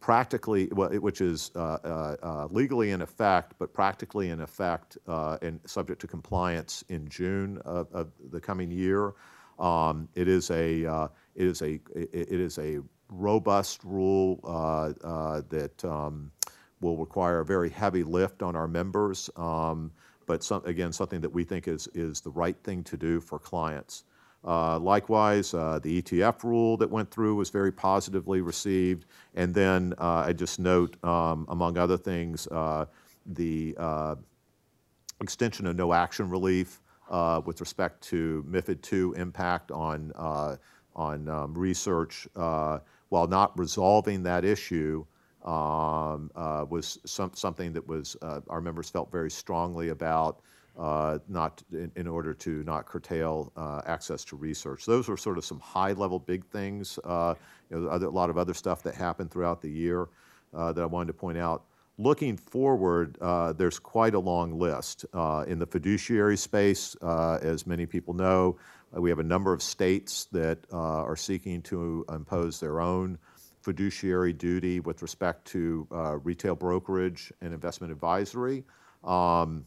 practically, 0.02 0.66
which 0.66 1.22
is 1.22 1.52
uh, 1.56 1.60
uh, 1.86 2.16
uh, 2.22 2.48
legally 2.52 2.92
in 2.92 3.02
effect, 3.02 3.54
but 3.60 3.74
practically 3.74 4.30
in 4.32 4.42
effect 4.42 4.98
uh, 5.08 5.38
and 5.42 5.62
subject 5.66 6.02
to 6.02 6.08
compliance 6.08 6.84
in 6.90 7.08
June 7.08 7.60
of, 7.64 7.88
of 7.94 8.12
the 8.32 8.42
coming 8.42 8.70
year. 8.70 9.14
Um, 9.60 10.10
it 10.16 10.28
is 10.28 10.52
a 10.52 10.82
it 11.34 11.48
is 11.48 11.62
a 11.62 11.80
it 11.96 12.42
is 12.42 12.58
a 12.58 12.80
robust 13.08 13.86
rule 13.86 14.36
that 15.50 15.86
um, 15.86 16.30
will 16.82 16.98
require 16.98 17.40
a 17.40 17.46
very 17.46 17.70
heavy 17.70 18.04
lift 18.04 18.44
on 18.44 18.58
our 18.58 18.68
members. 18.68 19.30
Um, 19.38 19.90
but 20.26 20.44
some, 20.44 20.64
again, 20.66 20.92
something 20.92 21.22
that 21.22 21.30
we 21.30 21.44
think 21.44 21.68
is, 21.68 21.88
is 21.94 22.22
the 22.22 22.32
right 22.32 22.58
thing 22.64 22.84
to 22.86 22.98
do 22.98 23.20
for 23.20 23.40
clients. 23.40 24.04
Uh, 24.46 24.78
likewise, 24.78 25.54
uh, 25.54 25.80
the 25.82 26.02
ETF 26.02 26.44
rule 26.44 26.76
that 26.78 26.90
went 26.90 27.10
through 27.10 27.36
was 27.36 27.50
very 27.50 27.72
positively 27.72 28.42
received. 28.42 29.06
And 29.36 29.54
then 29.54 29.94
uh, 29.98 30.26
I 30.28 30.34
just 30.34 30.60
note, 30.60 31.02
um, 31.04 31.46
among 31.50 31.78
other 31.78 31.98
things, 31.98 32.48
uh, 32.48 32.86
the 33.26 33.74
uh, 33.78 34.16
extension 35.22 35.66
of 35.66 35.78
no 35.78 35.94
action 35.94 36.30
relief 36.30 36.82
uh, 37.10 37.42
with 37.46 37.62
respect 37.62 38.02
to 38.02 38.46
MIFID 38.50 38.92
II 38.92 39.20
impact 39.20 39.72
on, 39.72 40.12
on 40.96 41.30
um, 41.30 41.54
research. 41.58 42.28
while 42.34 43.28
not 43.28 43.58
resolving 43.58 44.24
that 44.24 44.44
issue, 44.44 45.06
um, 45.44 46.32
uh, 46.36 46.66
was 46.70 47.00
some, 47.06 47.32
something 47.34 47.74
that 47.74 47.86
was 47.86 48.16
uh, 48.22 48.40
our 48.48 48.62
members 48.62 48.90
felt 48.90 49.12
very 49.12 49.30
strongly 49.30 49.90
about, 49.90 50.42
uh, 50.80 51.20
not 51.28 51.62
in, 51.72 51.92
in, 51.98 52.08
order 52.08 52.34
to 52.34 52.64
not 52.64 52.86
curtail 52.86 53.52
uh, 53.58 53.82
access 53.86 54.24
to 54.24 54.38
research. 54.38 54.86
Those 54.86 55.10
were 55.10 55.18
sort 55.18 55.38
of 55.38 55.44
some 55.44 55.60
high-level 55.60 56.20
big 56.20 56.46
things. 56.46 56.98
Uh, 57.04 57.36
you 57.70 57.78
know, 57.78 57.90
other, 57.90 58.06
a 58.06 58.10
lot 58.10 58.30
of 58.30 58.38
other 58.38 58.54
stuff 58.54 58.84
that 58.84 58.96
happened 58.96 59.32
throughout 59.32 59.62
the 59.62 59.70
year 59.70 60.08
uh, 60.54 60.72
that 60.72 60.82
I 60.82 60.86
wanted 60.86 61.08
to 61.08 61.14
point 61.14 61.38
out. 61.38 61.66
Looking 61.98 62.38
forward, 62.38 63.18
there's 63.58 63.78
quite 63.78 64.16
a 64.16 64.20
long 64.20 64.58
list 64.58 65.06
in 65.14 65.60
the 65.60 65.68
fiduciary 65.70 66.38
space. 66.38 66.96
as 67.04 67.68
many 67.68 67.86
people 67.86 68.16
know, 68.16 68.58
we 68.94 69.12
have 69.12 69.20
a 69.20 69.24
number 69.24 69.54
of 69.54 69.62
states 69.62 70.26
that 70.32 70.58
are 70.72 71.16
seeking 71.16 71.62
to 71.64 72.04
impose 72.10 72.60
their 72.60 72.80
own 72.80 73.20
fiduciary 73.64 74.34
duty 74.34 74.82
with 74.82 75.02
respect 75.02 75.46
to 75.46 75.88
uh, 75.92 76.18
retail 76.18 76.54
brokerage 76.56 77.32
and 77.42 77.54
investment 77.54 77.92
advisory. 77.92 78.64
Um, 79.04 79.66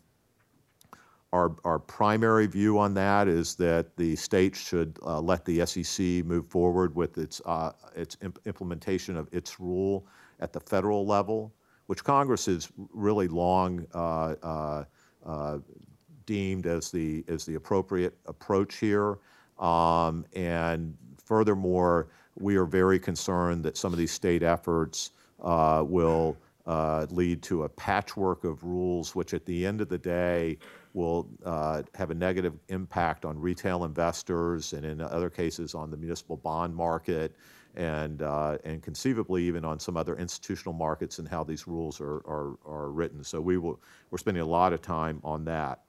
our, 1.33 1.57
our 1.65 1.79
primary 1.79 2.47
view 2.47 2.79
on 2.79 2.95
that 2.95 3.27
is 3.27 3.57
that 3.57 3.97
the 3.97 4.15
state 4.17 4.55
should 4.55 4.99
uh, 5.05 5.21
let 5.21 5.45
the 5.45 5.65
SEC 5.67 6.25
move 6.25 6.47
forward 6.49 6.95
with 6.95 7.19
its, 7.19 7.41
uh, 7.47 7.73
its 7.95 8.17
imp- 8.23 8.39
implementation 8.47 9.17
of 9.17 9.29
its 9.33 9.59
rule 9.59 10.07
at 10.41 10.53
the 10.53 10.61
federal 10.61 11.05
level, 11.07 11.53
which 11.87 12.05
Congress 12.05 12.47
has 12.47 12.71
really 12.93 13.29
long 13.29 13.87
uh, 13.95 14.35
uh, 14.43 14.85
uh, 15.25 15.59
deemed 16.27 16.67
as 16.67 16.91
the, 16.91 17.25
as 17.29 17.45
the 17.45 17.57
appropriate 17.57 18.17
approach 18.27 18.77
here. 18.77 19.19
Um, 19.59 20.27
and 20.35 20.97
furthermore, 21.25 22.09
we 22.37 22.57
are 22.57 22.65
very 22.65 22.99
concerned 22.99 23.65
that 23.65 23.77
some 23.77 23.93
of 23.93 23.99
these 23.99 24.13
state 24.13 24.43
efforts 24.43 25.13
uh, 25.43 25.83
will 25.87 26.37
uh, 26.67 27.07
lead 27.11 27.43
to 27.43 27.65
a 27.65 27.69
patchwork 27.69 28.45
of 28.45 28.63
rules, 28.65 29.15
which 29.15 29.35
at 29.35 29.45
the 29.47 29.65
end 29.65 29.81
of 29.81 29.89
the 29.89 29.99
day 29.99 30.59
will 30.95 31.29
uh, 31.45 31.83
have 31.95 32.11
a 32.11 32.15
negative 32.15 32.55
impact 32.69 33.25
on 33.25 33.39
retail 33.39 33.85
investors 33.85 34.73
and 34.73 34.85
in 34.85 35.01
other 35.01 35.31
cases 35.31 35.75
on 35.75 35.91
the 35.91 35.97
municipal 35.97 36.37
bond 36.37 36.75
market 36.75 37.37
and, 37.77 38.23
uh, 38.23 38.57
and 38.65 38.83
conceivably 38.83 39.45
even 39.45 39.65
on 39.65 39.79
some 39.79 39.97
other 39.97 40.17
institutional 40.17 40.73
markets 40.73 41.19
and 41.19 41.29
how 41.29 41.45
these 41.45 41.69
rules 41.69 42.01
are, 42.01 42.17
are, 42.27 42.57
are 42.67 42.91
written. 42.91 43.23
So 43.23 43.41
we 43.41 43.59
will, 43.59 43.81
we're 44.11 44.19
spending 44.19 44.43
a 44.43 44.47
lot 44.47 44.73
of 44.73 44.81
time 44.81 45.21
on 45.23 45.45
that. 45.45 45.83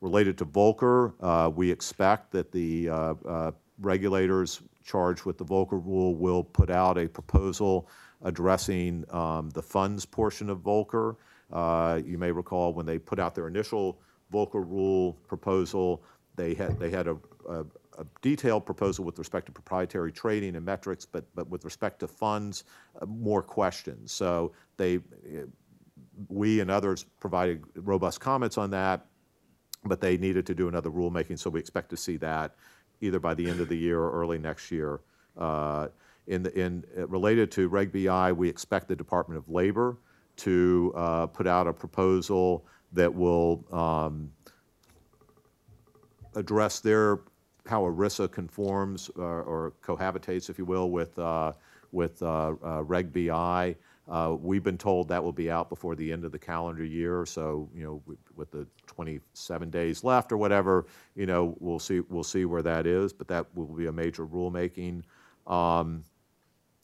Related 0.00 0.36
to 0.38 0.44
Volcker, 0.44 1.14
uh, 1.20 1.48
we 1.48 1.70
expect 1.70 2.30
that 2.32 2.52
the 2.52 2.90
uh, 2.90 3.14
uh, 3.26 3.50
regulators 3.80 4.62
charged 4.84 5.24
with 5.24 5.38
the 5.38 5.44
Volcker 5.44 5.84
rule 5.84 6.14
will 6.14 6.44
put 6.44 6.70
out 6.70 6.98
a 6.98 7.08
proposal 7.08 7.88
addressing 8.22 9.04
um, 9.10 9.50
the 9.50 9.62
funds 9.62 10.04
portion 10.04 10.50
of 10.50 10.58
Volcker. 10.58 11.16
Uh, 11.52 12.00
you 12.04 12.18
may 12.18 12.30
recall 12.30 12.72
when 12.72 12.86
they 12.86 12.98
put 12.98 13.18
out 13.18 13.34
their 13.34 13.48
initial 13.48 14.00
Volcker 14.32 14.68
rule 14.68 15.14
proposal, 15.26 16.02
they 16.36 16.54
had 16.54 16.78
they 16.78 16.90
had 16.90 17.06
a, 17.06 17.16
a, 17.48 17.60
a 17.98 18.06
detailed 18.22 18.66
proposal 18.66 19.04
with 19.04 19.18
respect 19.18 19.46
to 19.46 19.52
proprietary 19.52 20.10
trading 20.10 20.56
and 20.56 20.64
metrics, 20.64 21.04
but 21.04 21.24
but 21.34 21.48
with 21.48 21.64
respect 21.64 22.00
to 22.00 22.08
funds, 22.08 22.64
uh, 23.00 23.06
more 23.06 23.42
questions. 23.42 24.12
So 24.12 24.52
they, 24.76 25.00
we 26.28 26.60
and 26.60 26.70
others 26.70 27.04
provided 27.20 27.62
robust 27.76 28.20
comments 28.20 28.58
on 28.58 28.70
that, 28.70 29.06
but 29.84 30.00
they 30.00 30.16
needed 30.16 30.46
to 30.46 30.54
do 30.54 30.68
another 30.68 30.90
rulemaking. 30.90 31.38
So 31.38 31.50
we 31.50 31.60
expect 31.60 31.90
to 31.90 31.96
see 31.96 32.16
that 32.18 32.54
either 33.00 33.18
by 33.18 33.34
the 33.34 33.48
end 33.48 33.60
of 33.60 33.68
the 33.68 33.76
year 33.76 34.00
or 34.00 34.10
early 34.12 34.38
next 34.38 34.70
year. 34.70 35.00
Uh, 35.36 35.88
in, 36.26 36.42
the, 36.42 36.58
in 36.58 36.84
uh, 36.96 37.06
related 37.08 37.50
to 37.52 37.68
Reg 37.68 37.92
BI, 37.92 38.32
we 38.32 38.48
expect 38.48 38.88
the 38.88 38.96
Department 38.96 39.38
of 39.38 39.48
Labor 39.48 39.98
to 40.36 40.92
uh, 40.96 41.26
put 41.26 41.46
out 41.46 41.66
a 41.66 41.72
proposal 41.72 42.64
that 42.92 43.12
will 43.12 43.64
um, 43.72 44.30
address 46.34 46.80
their 46.80 47.20
how 47.66 47.82
ERISA 47.82 48.30
conforms 48.30 49.10
uh, 49.18 49.22
or 49.22 49.72
cohabitates, 49.82 50.50
if 50.50 50.58
you 50.58 50.64
will, 50.64 50.90
with 50.90 51.18
uh, 51.18 51.52
with 51.92 52.22
Reg 52.22 53.12
BI. 53.12 53.76
Uh, 54.08 54.36
we've 54.38 54.62
been 54.62 54.78
told 54.78 55.08
that 55.08 55.22
will 55.22 55.32
be 55.32 55.50
out 55.50 55.68
before 55.70 55.96
the 55.96 56.12
end 56.12 56.24
of 56.24 56.32
the 56.32 56.38
calendar 56.38 56.84
year. 56.84 57.24
So 57.24 57.68
you 57.74 57.84
know, 57.84 58.02
with, 58.36 58.50
the 58.50 58.66
27 58.86 59.70
days 59.70 60.04
left 60.04 60.30
or 60.30 60.36
whatever, 60.36 60.86
you 61.14 61.26
know, 61.26 61.56
we'll 61.58 61.78
see 61.78 62.00
we'll 62.00 62.22
see 62.22 62.44
where 62.44 62.62
that 62.62 62.86
is. 62.86 63.12
But 63.12 63.28
that 63.28 63.46
will 63.54 63.66
be 63.66 63.86
a 63.86 63.92
major 63.92 64.26
rulemaking. 64.26 65.02
Um, 65.46 66.04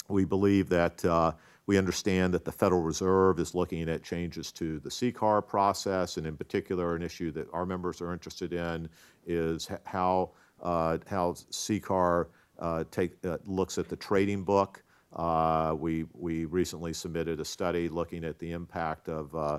we 0.08 0.24
believe 0.24 0.68
that 0.70 1.04
uh, 1.04 1.32
we 1.66 1.78
understand 1.78 2.34
that 2.34 2.44
the 2.44 2.52
Federal 2.52 2.82
Reserve 2.82 3.38
is 3.38 3.54
looking 3.54 3.88
at 3.88 4.02
changes 4.02 4.50
to 4.52 4.80
the 4.80 4.88
CCAR 4.88 5.46
process, 5.46 6.16
and 6.16 6.26
in 6.26 6.36
particular, 6.36 6.96
an 6.96 7.02
issue 7.02 7.30
that 7.32 7.46
our 7.52 7.64
members 7.64 8.00
are 8.00 8.12
interested 8.12 8.52
in 8.52 8.88
is 9.26 9.68
how 9.84 10.30
uh, 10.62 10.98
how 11.08 11.32
CCAR 11.32 12.26
uh, 12.58 12.84
take 12.90 13.12
uh, 13.24 13.38
looks 13.44 13.78
at 13.78 13.88
the 13.88 13.96
trading 13.96 14.42
book. 14.42 14.82
Uh, 15.14 15.74
we 15.78 16.04
we 16.14 16.44
recently 16.44 16.92
submitted 16.92 17.40
a 17.40 17.44
study 17.44 17.88
looking 17.88 18.24
at 18.24 18.38
the 18.38 18.52
impact 18.52 19.08
of 19.08 19.34
uh, 19.34 19.58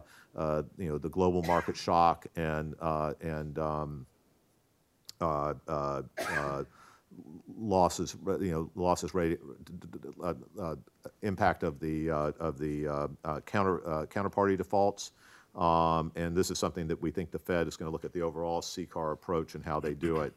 you 0.77 0.89
know 0.89 0.97
the 0.97 1.09
global 1.09 1.43
market 1.43 1.75
shock 1.75 2.25
and 2.35 2.73
and 3.21 3.59
um, 3.59 4.05
losses, 7.59 8.15
you 8.25 8.51
know, 8.51 8.71
losses 8.75 9.13
rate, 9.13 9.39
uh, 10.23 10.33
uh, 10.59 10.75
impact 11.21 11.63
of 11.63 11.79
the 11.79 12.09
uh, 12.09 12.31
of 12.39 12.57
the 12.57 12.87
uh, 12.87 13.07
uh, 13.23 13.39
counter 13.41 13.87
uh, 13.87 14.05
counterparty 14.05 14.57
defaults, 14.57 15.11
um, 15.55 16.11
and 16.15 16.35
this 16.35 16.51
is 16.51 16.59
something 16.59 16.87
that 16.87 17.01
we 17.01 17.11
think 17.11 17.31
the 17.31 17.39
Fed 17.39 17.67
is 17.67 17.77
going 17.77 17.87
to 17.87 17.91
look 17.91 18.05
at 18.05 18.13
the 18.13 18.21
overall 18.21 18.61
CCAR 18.61 19.13
approach 19.13 19.55
and 19.55 19.63
how 19.63 19.79
they 19.79 19.93
do 19.93 20.21
it. 20.21 20.33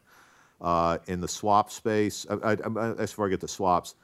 in 1.06 1.21
the 1.21 1.28
swap 1.28 1.71
space, 1.71 2.26
I, 2.30 2.52
I, 2.52 2.90
as 2.99 3.18
I 3.18 3.28
get 3.28 3.40
the 3.40 3.49
swaps, 3.49 3.94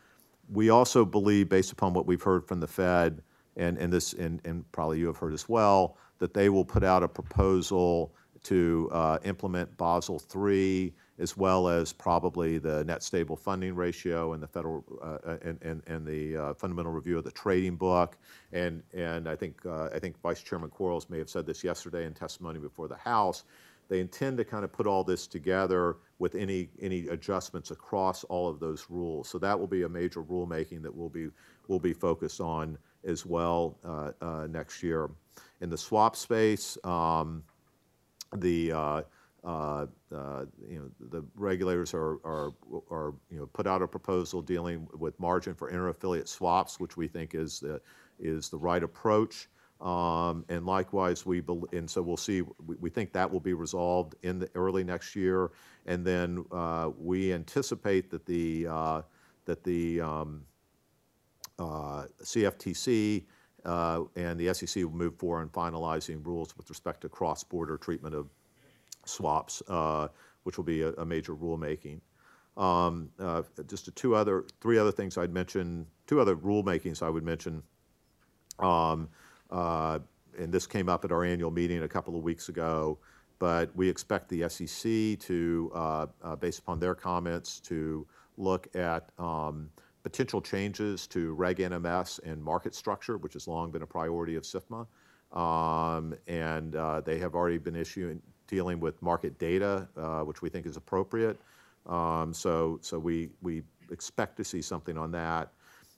we 0.48 0.70
also 0.70 1.04
believe, 1.04 1.48
based 1.48 1.72
upon 1.72 1.92
what 1.94 2.06
we've 2.06 2.22
heard 2.22 2.46
from 2.46 2.60
the 2.60 2.66
Fed, 2.66 3.22
and, 3.56 3.78
and 3.78 3.92
this, 3.92 4.12
and, 4.12 4.40
and 4.44 4.70
probably 4.72 4.98
you 4.98 5.06
have 5.06 5.16
heard 5.16 5.34
as 5.34 5.48
well, 5.48 5.96
that 6.18 6.34
they 6.34 6.48
will 6.48 6.64
put 6.64 6.84
out 6.84 7.02
a 7.02 7.08
proposal 7.08 8.14
to 8.44 8.90
implement 9.24 9.76
Basel 9.76 10.22
III 10.34 10.94
as 11.20 11.36
well 11.36 11.68
as 11.68 11.92
probably 11.92 12.58
the 12.58 12.82
net 12.84 13.02
stable 13.02 13.36
funding 13.36 13.74
ratio 13.74 14.32
and 14.32 14.42
the 14.42 14.46
federal 14.46 14.82
uh, 15.02 15.36
and, 15.42 15.58
and, 15.62 15.82
and 15.86 16.06
the 16.06 16.36
uh, 16.36 16.54
fundamental 16.54 16.90
review 16.90 17.18
of 17.18 17.24
the 17.24 17.30
trading 17.30 17.76
book. 17.76 18.16
And, 18.52 18.82
and 18.94 19.28
I, 19.28 19.36
think, 19.36 19.64
uh, 19.66 19.90
I 19.94 19.98
think 19.98 20.20
Vice 20.22 20.42
Chairman 20.42 20.70
Quarles 20.70 21.10
may 21.10 21.18
have 21.18 21.28
said 21.28 21.46
this 21.46 21.62
yesterday 21.62 22.06
in 22.06 22.14
testimony 22.14 22.58
before 22.58 22.88
the 22.88 22.96
House. 22.96 23.44
They 23.90 23.98
intend 23.98 24.38
to 24.38 24.44
kind 24.44 24.64
of 24.64 24.72
put 24.72 24.86
all 24.86 25.02
this 25.02 25.26
together 25.26 25.96
with 26.20 26.36
any, 26.36 26.68
any 26.80 27.08
adjustments 27.08 27.72
across 27.72 28.22
all 28.24 28.48
of 28.48 28.60
those 28.60 28.86
rules. 28.88 29.28
So 29.28 29.36
that 29.38 29.58
will 29.58 29.66
be 29.66 29.82
a 29.82 29.88
major 29.88 30.22
rulemaking 30.22 30.80
that 30.82 30.94
we'll 30.94 31.08
be, 31.08 31.28
we'll 31.66 31.80
be 31.80 31.92
focused 31.92 32.40
on 32.40 32.78
as 33.04 33.26
well 33.26 33.76
uh, 33.84 34.12
uh, 34.22 34.46
next 34.46 34.84
year. 34.84 35.10
In 35.60 35.68
the 35.68 35.76
swap 35.76 36.14
space, 36.14 36.78
um, 36.84 37.42
the 38.36 38.72
uh, 38.72 39.02
uh, 39.42 39.86
uh, 40.14 40.44
you 40.68 40.78
know, 40.78 40.90
the 41.10 41.24
regulators 41.34 41.92
are, 41.92 42.18
are, 42.24 42.52
are, 42.90 43.14
you 43.30 43.38
know, 43.38 43.46
put 43.46 43.66
out 43.66 43.82
a 43.82 43.88
proposal 43.88 44.40
dealing 44.40 44.86
with 44.98 45.18
margin 45.18 45.54
for 45.54 45.68
inter-affiliate 45.68 46.28
swaps, 46.28 46.78
which 46.78 46.96
we 46.96 47.08
think 47.08 47.34
is 47.34 47.58
the, 47.58 47.80
is 48.20 48.50
the 48.50 48.58
right 48.58 48.84
approach. 48.84 49.48
Um, 49.80 50.44
and 50.50 50.66
likewise, 50.66 51.24
we 51.24 51.42
and 51.72 51.88
so 51.88 52.02
we'll 52.02 52.18
see. 52.18 52.42
We, 52.66 52.90
think 52.90 53.14
that 53.14 53.30
will 53.30 53.40
be 53.40 53.54
resolved 53.54 54.14
in 54.22 54.38
the 54.38 54.50
early 54.54 54.84
next 54.84 55.16
year, 55.16 55.52
and 55.86 56.04
then 56.04 56.44
uh, 56.52 56.90
we 56.98 57.32
anticipate 57.32 58.10
that 58.10 58.26
the 58.26 58.66
uh, 58.68 59.02
that 59.46 59.64
the 59.64 60.02
um, 60.02 60.42
uh, 61.58 62.04
CFTC 62.22 63.24
and 63.64 64.38
the 64.38 64.52
SEC 64.52 64.84
will 64.84 64.90
move 64.90 65.16
forward 65.16 65.42
in 65.42 65.48
finalizing 65.48 66.24
rules 66.26 66.54
with 66.58 66.68
respect 66.68 67.00
to 67.00 67.08
cross-border 67.08 67.78
treatment 67.78 68.14
of 68.14 68.28
swaps, 69.06 69.62
which 70.42 70.58
will 70.58 70.64
be 70.64 70.82
a, 70.82 71.04
major 71.06 71.34
rulemaking. 71.34 72.00
Um, 72.58 73.08
just 73.66 73.94
two 73.96 74.14
other, 74.14 74.44
three 74.60 74.76
other 74.76 74.92
things 74.92 75.16
I'd 75.16 75.32
mention, 75.32 75.86
two 76.06 76.20
other 76.20 76.36
rulemakings 76.36 77.02
I 77.02 77.08
would 77.08 77.24
mention. 77.24 77.62
And 79.50 80.52
this 80.52 80.66
came 80.66 80.88
up 80.88 81.04
at 81.04 81.12
our 81.12 81.24
annual 81.24 81.50
meeting 81.50 81.82
a 81.82 81.88
couple 81.88 82.16
of 82.16 82.22
weeks 82.22 82.48
ago, 82.48 82.98
but 83.38 83.74
we 83.74 83.88
expect 83.88 84.28
the 84.28 84.48
SEC 84.48 85.18
to, 85.26 85.72
uh, 85.74 86.06
uh, 86.22 86.36
based 86.36 86.60
upon 86.60 86.78
their 86.78 86.94
comments, 86.94 87.60
to 87.60 88.06
look 88.36 88.74
at 88.76 89.10
um, 89.18 89.70
potential 90.02 90.40
changes 90.40 91.06
to 91.08 91.32
Reg 91.34 91.58
NMS 91.58 92.20
and 92.22 92.42
market 92.42 92.74
structure, 92.74 93.18
which 93.18 93.34
has 93.34 93.48
long 93.48 93.70
been 93.70 93.82
a 93.82 93.86
priority 93.86 94.36
of 94.36 94.44
SIFMA. 94.44 94.86
Um, 95.32 96.14
and 96.26 96.74
uh, 96.74 97.00
they 97.00 97.18
have 97.18 97.34
already 97.34 97.58
been 97.58 97.76
issuing 97.76 98.20
dealing 98.46 98.80
with 98.80 99.00
market 99.00 99.38
data, 99.38 99.88
uh, 99.96 100.20
which 100.20 100.42
we 100.42 100.48
think 100.48 100.66
is 100.66 100.76
appropriate. 100.76 101.38
Um, 101.86 102.34
so, 102.34 102.78
so 102.82 102.98
we, 102.98 103.30
we 103.42 103.62
expect 103.90 104.36
to 104.38 104.44
see 104.44 104.60
something 104.60 104.98
on 104.98 105.12
that. 105.12 105.52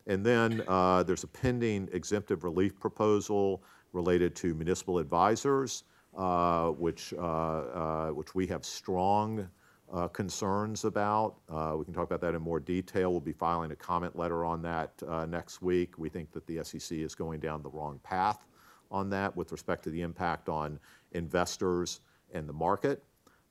And 0.07 0.25
then 0.25 0.63
uh, 0.67 1.03
there's 1.03 1.25
a 1.25 1.29
pending 1.29 1.89
exemptive 1.93 2.45
relief 2.45 2.79
proposal 2.79 3.63
related 3.93 4.35
to 4.37 4.55
municipal 4.55 4.99
advisors, 4.99 5.85
uh, 6.17 6.69
which, 6.71 7.15
uh, 7.15 7.21
uh, 7.21 8.09
which 8.09 8.35
we 8.35 8.47
have 8.47 8.65
strong 8.65 9.49
uh, 9.93 10.09
concerns 10.09 10.85
about. 10.85 11.37
we 11.77 11.85
can 11.85 11.93
talk 11.93 12.05
about 12.05 12.21
that 12.21 12.35
in 12.35 12.41
more 12.41 12.59
detail. 12.61 13.11
We'll 13.11 13.21
be 13.21 13.33
filing 13.33 13.71
a 13.73 13.77
comment 13.77 14.17
letter 14.17 14.45
on 14.45 14.63
that 14.63 14.91
next 15.29 15.63
week. 15.63 15.99
We 15.99 16.09
think 16.09 16.33
that 16.33 16.47
the 16.47 16.65
SEC 16.65 16.99
is 16.99 17.15
going 17.15 17.41
down 17.41 17.63
the 17.63 17.71
wrong 17.71 18.01
path 18.03 18.47
on 18.91 19.11
that 19.11 19.35
with 19.37 19.53
respect 19.53 19.85
to 19.85 19.91
the 19.91 20.03
impact 20.03 20.49
on 20.49 20.79
investors 21.13 22.01
and 22.33 22.49
the 22.49 22.53
market. 22.53 23.03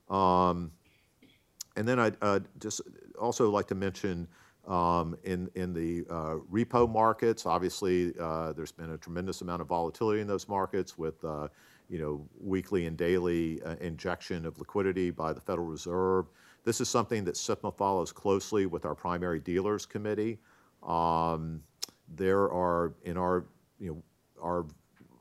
Um, 0.08 0.70
and 1.76 1.86
then 1.88 1.98
I'd 1.98 2.16
uh, 2.20 2.40
just 2.60 2.80
also 3.18 3.50
like 3.50 3.66
to 3.68 3.74
mention 3.74 4.28
Um, 4.66 5.16
in, 5.24 5.50
in 5.54 5.72
the 5.72 6.04
uh, 6.08 6.36
repo 6.52 6.88
markets, 6.88 7.46
obviously, 7.46 8.14
uh, 8.20 8.52
there's 8.52 8.70
been 8.70 8.90
a 8.92 8.98
tremendous 8.98 9.40
amount 9.40 9.60
of 9.60 9.68
volatility 9.68 10.20
in 10.20 10.28
those 10.28 10.48
markets 10.48 10.96
with, 10.96 11.24
uh, 11.24 11.48
you 11.88 11.98
know, 11.98 12.24
weekly 12.40 12.86
and 12.86 12.96
daily 12.96 13.60
injection 13.80 14.46
of 14.46 14.58
liquidity 14.58 15.10
by 15.10 15.32
the 15.32 15.40
Federal 15.40 15.66
Reserve. 15.66 16.26
This 16.64 16.80
is 16.80 16.88
something 16.88 17.24
that 17.24 17.34
SIFMA 17.34 17.76
follows 17.76 18.12
closely 18.12 18.66
with 18.66 18.84
our 18.84 18.94
primary 18.94 19.40
dealers 19.40 19.84
committee. 19.84 20.38
Um, 20.82 21.60
there 22.14 22.50
are, 22.52 22.94
in 23.04 23.16
our, 23.16 23.46
you 23.80 23.88
know, 23.88 24.02
our, 24.40 24.66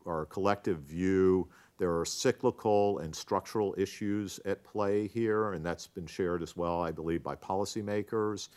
our 0.06 0.26
collective 0.26 0.80
view, 0.82 1.48
there 1.80 1.98
are 1.98 2.06
cyclical 2.06 3.00
and 3.00 3.16
structural 3.16 3.74
issues 3.76 4.40
at 4.46 4.64
play 4.64 5.08
here, 5.08 5.54
and 5.54 5.66
that's 5.66 5.88
been 5.88 6.06
shared 6.06 6.44
as 6.44 6.56
well, 6.56 6.80
I 6.80 6.92
believe, 6.92 7.24
by 7.24 7.36
policymakers. 7.36 8.50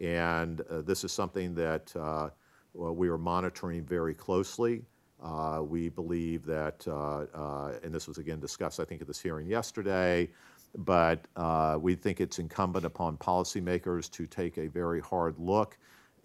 And 0.00 0.62
uh, 0.62 0.80
this 0.82 1.04
is 1.04 1.12
something 1.12 1.54
that 1.56 1.94
uh, 1.94 2.30
we 2.74 3.08
are 3.08 3.18
monitoring 3.18 3.84
very 3.84 4.14
closely. 4.14 4.82
Uh, 5.22 5.62
we 5.62 5.90
believe 5.90 6.46
that, 6.46 6.82
uh, 6.88 7.26
uh, 7.34 7.72
and 7.82 7.94
this 7.94 8.08
was 8.08 8.18
again 8.18 8.40
discussed, 8.40 8.80
I 8.80 8.84
think, 8.84 9.02
at 9.02 9.06
this 9.06 9.20
hearing 9.20 9.46
yesterday, 9.46 10.30
but 10.78 11.26
uh, 11.36 11.76
we 11.80 11.94
think 11.94 12.20
it's 12.20 12.38
incumbent 12.38 12.86
upon 12.86 13.18
policymakers 13.18 14.10
to 14.12 14.26
take 14.26 14.56
a 14.56 14.68
very 14.68 15.00
hard 15.00 15.38
look 15.38 15.76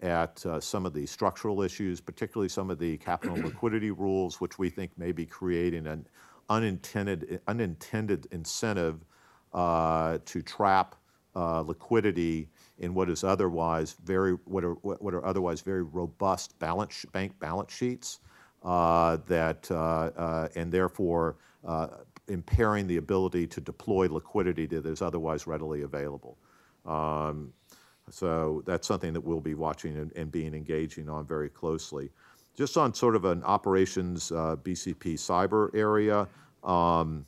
at 0.02 0.44
some 0.60 0.84
of 0.84 0.92
the 0.92 1.06
structural 1.06 1.62
issues, 1.62 2.00
particularly 2.02 2.48
some 2.48 2.70
of 2.70 2.78
the 2.78 2.98
capital 2.98 3.36
liquidity 3.44 3.90
rules, 3.90 4.40
which 4.40 4.58
we 4.58 4.68
think 4.68 4.90
may 4.98 5.10
be 5.10 5.24
creating 5.24 5.86
an 5.86 6.06
unintended, 6.50 7.40
unintended 7.48 8.26
incentive 8.30 9.04
to 9.54 10.42
trap 10.44 10.96
liquidity 11.34 12.48
in 12.78 12.94
what 12.94 13.08
is 13.08 13.24
otherwise 13.24 13.96
very 14.04 14.32
what 14.44 14.64
are 14.64 14.74
what 14.74 15.14
are 15.14 15.24
otherwise 15.24 15.60
very 15.60 15.82
robust 15.82 16.58
balance 16.58 17.04
bank 17.12 17.38
balance 17.40 17.72
sheets 17.72 18.20
uh, 18.62 19.16
that 19.26 19.70
uh, 19.70 20.10
uh, 20.16 20.48
and 20.56 20.70
therefore 20.72 21.36
uh, 21.66 21.88
impairing 22.28 22.86
the 22.86 22.96
ability 22.96 23.46
to 23.46 23.60
deploy 23.60 24.08
liquidity 24.08 24.66
that 24.66 24.84
is 24.86 25.02
otherwise 25.02 25.46
readily 25.46 25.82
available. 25.82 26.36
Um, 26.84 27.52
so 28.10 28.62
that's 28.66 28.86
something 28.86 29.12
that 29.12 29.20
we'll 29.20 29.40
be 29.40 29.54
watching 29.54 29.96
and, 29.96 30.12
and, 30.14 30.30
being 30.30 30.54
engaging 30.54 31.08
on 31.08 31.26
very 31.26 31.48
closely. 31.48 32.10
Just 32.56 32.76
on 32.76 32.94
sort 32.94 33.16
of 33.16 33.24
an 33.24 33.42
operations 33.42 34.30
uh, 34.30 34.56
BCP 34.62 35.14
cyber 35.14 35.74
area. 35.74 36.28
Um, 36.62 37.26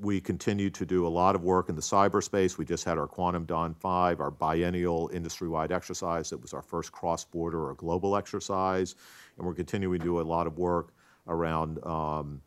we 0.00 0.20
continue 0.20 0.70
to 0.70 0.86
do 0.86 1.06
a 1.06 1.08
lot 1.08 1.34
of 1.34 1.42
work 1.42 1.68
in 1.68 1.76
the 1.76 1.82
cyberspace. 1.82 2.58
We 2.58 2.64
just 2.64 2.84
had 2.84 2.98
our 2.98 3.06
Quantum 3.06 3.44
Dawn 3.44 3.74
5, 3.74 4.20
our 4.20 4.30
biennial 4.30 5.10
industry-wide 5.12 5.72
exercise. 5.72 6.30
That 6.30 6.40
was 6.40 6.52
our 6.52 6.62
first 6.62 6.92
cross-border 6.92 7.68
or 7.68 7.74
global 7.74 8.16
exercise. 8.16 8.94
And 9.36 9.46
we're 9.46 9.54
continuing 9.54 9.98
to 9.98 10.04
do 10.04 10.20
a 10.20 10.22
lot 10.22 10.46
of 10.46 10.58
work 10.58 10.92
around 11.26 11.84
um, 11.84 12.40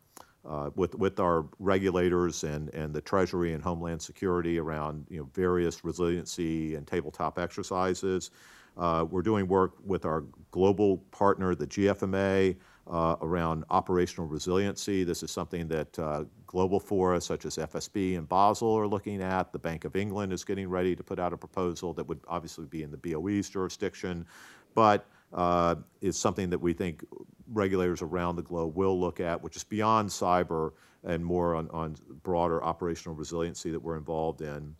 uh, 0.48 0.70
with, 0.76 0.94
with 0.94 1.20
our 1.20 1.46
regulators 1.58 2.44
and, 2.44 2.72
and 2.74 2.94
the 2.94 3.00
Treasury 3.00 3.52
and 3.52 3.62
Homeland 3.62 4.00
Security 4.00 4.58
around 4.58 5.06
you 5.10 5.18
know, 5.18 5.28
various 5.34 5.84
resiliency 5.84 6.74
and 6.74 6.86
tabletop 6.86 7.38
exercises. 7.38 8.30
Uh, 8.76 9.04
we're 9.10 9.22
doing 9.22 9.48
work 9.48 9.72
with 9.84 10.04
our 10.04 10.24
global 10.50 10.98
partner, 11.10 11.54
the 11.54 11.66
GFMA, 11.66 12.56
uh, 12.86 13.16
around 13.20 13.64
operational 13.70 14.26
resiliency. 14.26 15.04
This 15.04 15.22
is 15.22 15.30
something 15.30 15.68
that 15.68 15.98
uh, 15.98 16.24
global 16.48 16.80
fora 16.80 17.20
such 17.20 17.44
as 17.44 17.56
FSB 17.56 18.18
and 18.18 18.28
Basel 18.28 18.76
are 18.76 18.88
looking 18.88 19.22
at. 19.22 19.52
The 19.52 19.58
Bank 19.58 19.84
of 19.84 19.94
England 19.94 20.32
is 20.32 20.42
getting 20.42 20.68
ready 20.68 20.96
to 20.96 21.04
put 21.04 21.20
out 21.20 21.32
a 21.32 21.36
proposal 21.36 21.92
that 21.94 22.08
would 22.08 22.20
obviously 22.26 22.66
be 22.66 22.82
in 22.82 22.90
the 22.90 22.96
BOE's 22.96 23.48
jurisdiction, 23.48 24.26
but 24.74 25.06
uh, 25.32 25.76
is 26.00 26.18
something 26.18 26.50
that 26.50 26.58
we 26.58 26.72
think 26.72 27.04
regulators 27.52 28.02
around 28.02 28.36
the 28.36 28.42
globe 28.42 28.74
will 28.74 28.98
look 28.98 29.20
at, 29.20 29.40
which 29.42 29.56
is 29.56 29.62
beyond 29.62 30.08
cyber 30.08 30.72
and 31.04 31.24
more 31.24 31.54
on, 31.54 31.68
on 31.70 31.96
broader 32.22 32.64
operational 32.64 33.14
resiliency 33.14 33.70
that 33.70 33.80
we're 33.80 33.96
involved 33.96 34.40
in. 34.40 34.74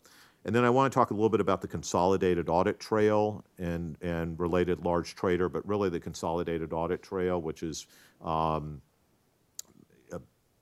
And 0.45 0.55
then 0.55 0.63
I 0.63 0.69
want 0.69 0.91
to 0.91 0.95
talk 0.97 1.11
a 1.11 1.13
little 1.13 1.29
bit 1.29 1.41
about 1.41 1.61
the 1.61 1.67
consolidated 1.67 2.49
audit 2.49 2.79
trail 2.79 3.43
and, 3.59 3.95
and 4.01 4.39
related 4.39 4.83
large 4.83 5.15
trader, 5.15 5.49
but 5.49 5.67
really 5.67 5.89
the 5.89 5.99
consolidated 5.99 6.73
audit 6.73 7.03
trail, 7.03 7.41
which 7.41 7.61
is 7.61 7.87
um, 8.21 8.81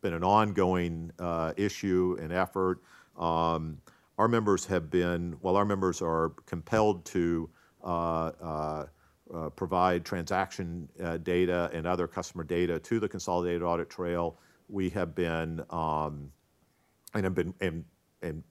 been 0.07 0.13
an 0.13 0.23
ongoing 0.23 1.11
uh, 1.19 1.51
issue 1.57 2.17
and 2.21 2.31
effort. 2.31 2.81
Um, 3.17 3.77
our 4.17 4.29
members 4.29 4.65
have 4.67 4.89
been, 4.89 5.35
while 5.41 5.57
our 5.57 5.65
members 5.65 6.01
are 6.01 6.31
compelled 6.45 7.03
to 7.05 7.49
uh, 7.83 8.31
uh, 8.41 8.85
uh 9.33 9.49
provide 9.49 10.05
transaction 10.05 10.87
uh, 11.03 11.17
data 11.17 11.69
and 11.73 11.85
other 11.85 12.07
customer 12.07 12.45
data 12.45 12.79
to 12.79 13.01
the 13.01 13.09
consolidated 13.09 13.61
audit 13.61 13.89
trail, 13.89 14.37
we 14.69 14.89
have 14.89 15.13
been 15.13 15.61
um, 15.71 16.31
and 17.13 17.25
have 17.25 17.35
been 17.35 17.53
and, 17.59 17.83
and 18.21 18.41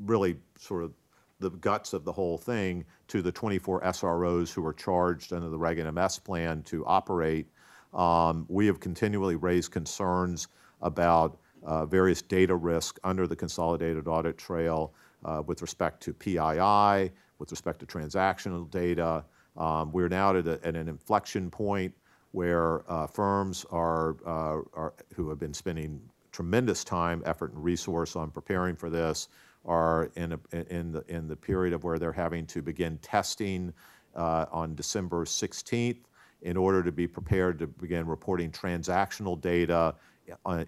really 0.00 0.36
sort 0.56 0.82
of 0.82 0.94
the 1.40 1.50
guts 1.50 1.92
of 1.92 2.06
the 2.06 2.12
whole 2.12 2.38
thing 2.38 2.86
to 3.08 3.20
the 3.20 3.30
24 3.30 3.82
SROs 3.82 4.50
who 4.50 4.64
are 4.64 4.72
charged 4.72 5.34
under 5.34 5.50
the 5.50 5.58
Reg 5.58 5.76
NMS 5.76 6.24
plan 6.24 6.62
to 6.62 6.86
operate. 6.86 7.48
Um, 7.92 8.46
we 8.48 8.66
have 8.66 8.80
continually 8.80 9.36
raised 9.36 9.72
concerns 9.72 10.48
about 10.82 11.38
uh, 11.64 11.84
various 11.86 12.22
data 12.22 12.54
risk 12.54 12.98
under 13.04 13.26
the 13.26 13.36
consolidated 13.36 14.06
audit 14.06 14.38
trail 14.38 14.92
uh, 15.24 15.42
with 15.46 15.62
respect 15.62 16.00
to 16.02 16.12
PII, 16.12 17.10
with 17.38 17.50
respect 17.50 17.80
to 17.80 17.86
transactional 17.86 18.70
data. 18.70 19.24
Um, 19.56 19.90
we're 19.92 20.08
now 20.08 20.36
at, 20.36 20.46
a, 20.46 20.60
at, 20.62 20.76
an 20.76 20.88
inflection 20.88 21.50
point 21.50 21.92
where 22.32 22.90
uh, 22.90 23.06
firms 23.06 23.64
are, 23.70 24.16
are, 24.24 24.92
who 25.14 25.28
have 25.30 25.38
been 25.38 25.54
spending 25.54 26.00
tremendous 26.30 26.84
time, 26.84 27.22
effort, 27.24 27.52
and 27.54 27.64
resource 27.64 28.14
on 28.14 28.30
preparing 28.30 28.76
for 28.76 28.90
this 28.90 29.28
are 29.64 30.10
in, 30.16 30.32
a, 30.32 30.38
in, 30.70 30.92
the, 30.92 31.02
in 31.08 31.26
the 31.26 31.34
period 31.34 31.72
of 31.72 31.82
where 31.82 31.98
they're 31.98 32.12
having 32.12 32.46
to 32.46 32.62
begin 32.62 32.98
testing 32.98 33.72
uh, 34.14 34.46
on 34.52 34.74
December 34.74 35.24
16th 35.24 36.04
in 36.42 36.56
order 36.56 36.82
to 36.82 36.92
be 36.92 37.06
prepared 37.06 37.58
to 37.58 37.66
begin 37.66 38.06
reporting 38.06 38.50
transactional 38.50 39.40
data 39.40 39.94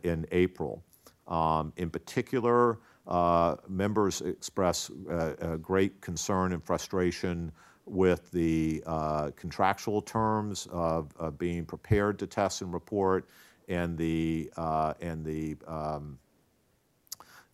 in 0.02 0.26
April. 0.32 0.82
Um, 1.26 1.72
in 1.76 1.90
particular, 1.90 2.78
uh, 3.06 3.56
members 3.68 4.20
express 4.22 4.90
uh, 5.10 5.56
great 5.60 6.00
concern 6.00 6.52
and 6.52 6.62
frustration 6.62 7.52
with 7.86 8.30
the 8.32 8.82
uh, 8.86 9.30
contractual 9.36 10.02
terms 10.02 10.68
of, 10.70 11.10
of, 11.18 11.38
being 11.38 11.64
prepared 11.64 12.18
to 12.18 12.26
test 12.26 12.60
and 12.60 12.72
report 12.72 13.26
and 13.68 13.96
the, 13.96 14.50
uh, 14.58 14.92
and 15.00 15.24
the 15.24 15.56
um, 15.66 16.18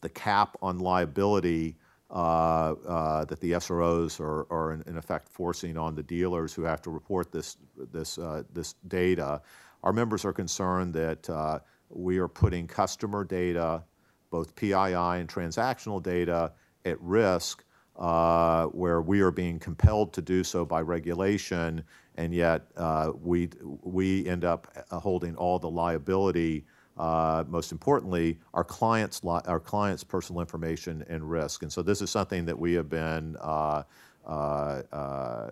the 0.05 0.09
cap 0.11 0.57
on 0.61 0.79
liability 0.79 1.77
uh, 2.11 2.75
uh, 2.87 3.25
that 3.25 3.41
the 3.41 3.53
SROs 3.53 4.21
are, 4.21 4.47
are 4.53 4.75
in, 4.75 4.85
in, 4.87 4.99
effect 4.99 5.29
forcing 5.31 5.79
on 5.79 5.95
the 5.95 6.03
dealers 6.03 6.53
who 6.53 6.63
have 6.63 6.83
to 6.83 6.91
report 6.91 7.33
this, 7.33 7.57
this, 7.91 8.19
uh, 8.19 8.43
this 8.53 8.75
data. 8.87 9.41
Our 9.83 9.95
members 9.95 10.27
are 10.27 10.33
concerned 10.33 10.93
that 10.93 11.29
uh, 11.31 11.61
we 11.89 12.19
are 12.19 12.29
putting 12.29 12.67
customer 12.67 13.25
data, 13.25 13.83
both 14.31 14.55
PII 14.57 14.73
and 14.73 15.29
transactional 15.29 16.03
data, 16.03 16.53
at 16.85 17.01
risk 17.01 17.65
uh, 17.97 18.67
where 18.67 19.01
we 19.01 19.21
are 19.21 19.31
being 19.31 19.59
compelled 19.59 20.13
to 20.13 20.23
do 20.23 20.45
so 20.45 20.65
by 20.65 20.81
regulation, 20.81 21.83
and 22.17 22.35
yet 22.35 22.67
uh, 22.77 23.13
we, 23.23 23.49
we 23.83 24.27
end 24.27 24.45
up 24.45 24.67
holding 24.91 25.35
all 25.37 25.59
the 25.59 25.71
liability 25.71 26.65
uh, 26.97 27.45
most 27.49 27.73
importantly, 27.73 28.39
our 28.53 28.65
clients' 28.65 29.21
our 29.25 29.61
clients' 29.61 30.05
personal 30.05 30.41
information 30.41 31.05
and 31.09 31.29
risk. 31.29 31.63
And 31.63 31.73
so 31.73 31.83
this 31.83 32.01
is 32.01 32.11
something 32.11 32.45
that 32.45 32.59
we 32.59 32.73
have 32.75 32.89
been 32.89 33.37
uh, 33.41 33.83
uh, 34.27 34.83
uh, 34.93 35.51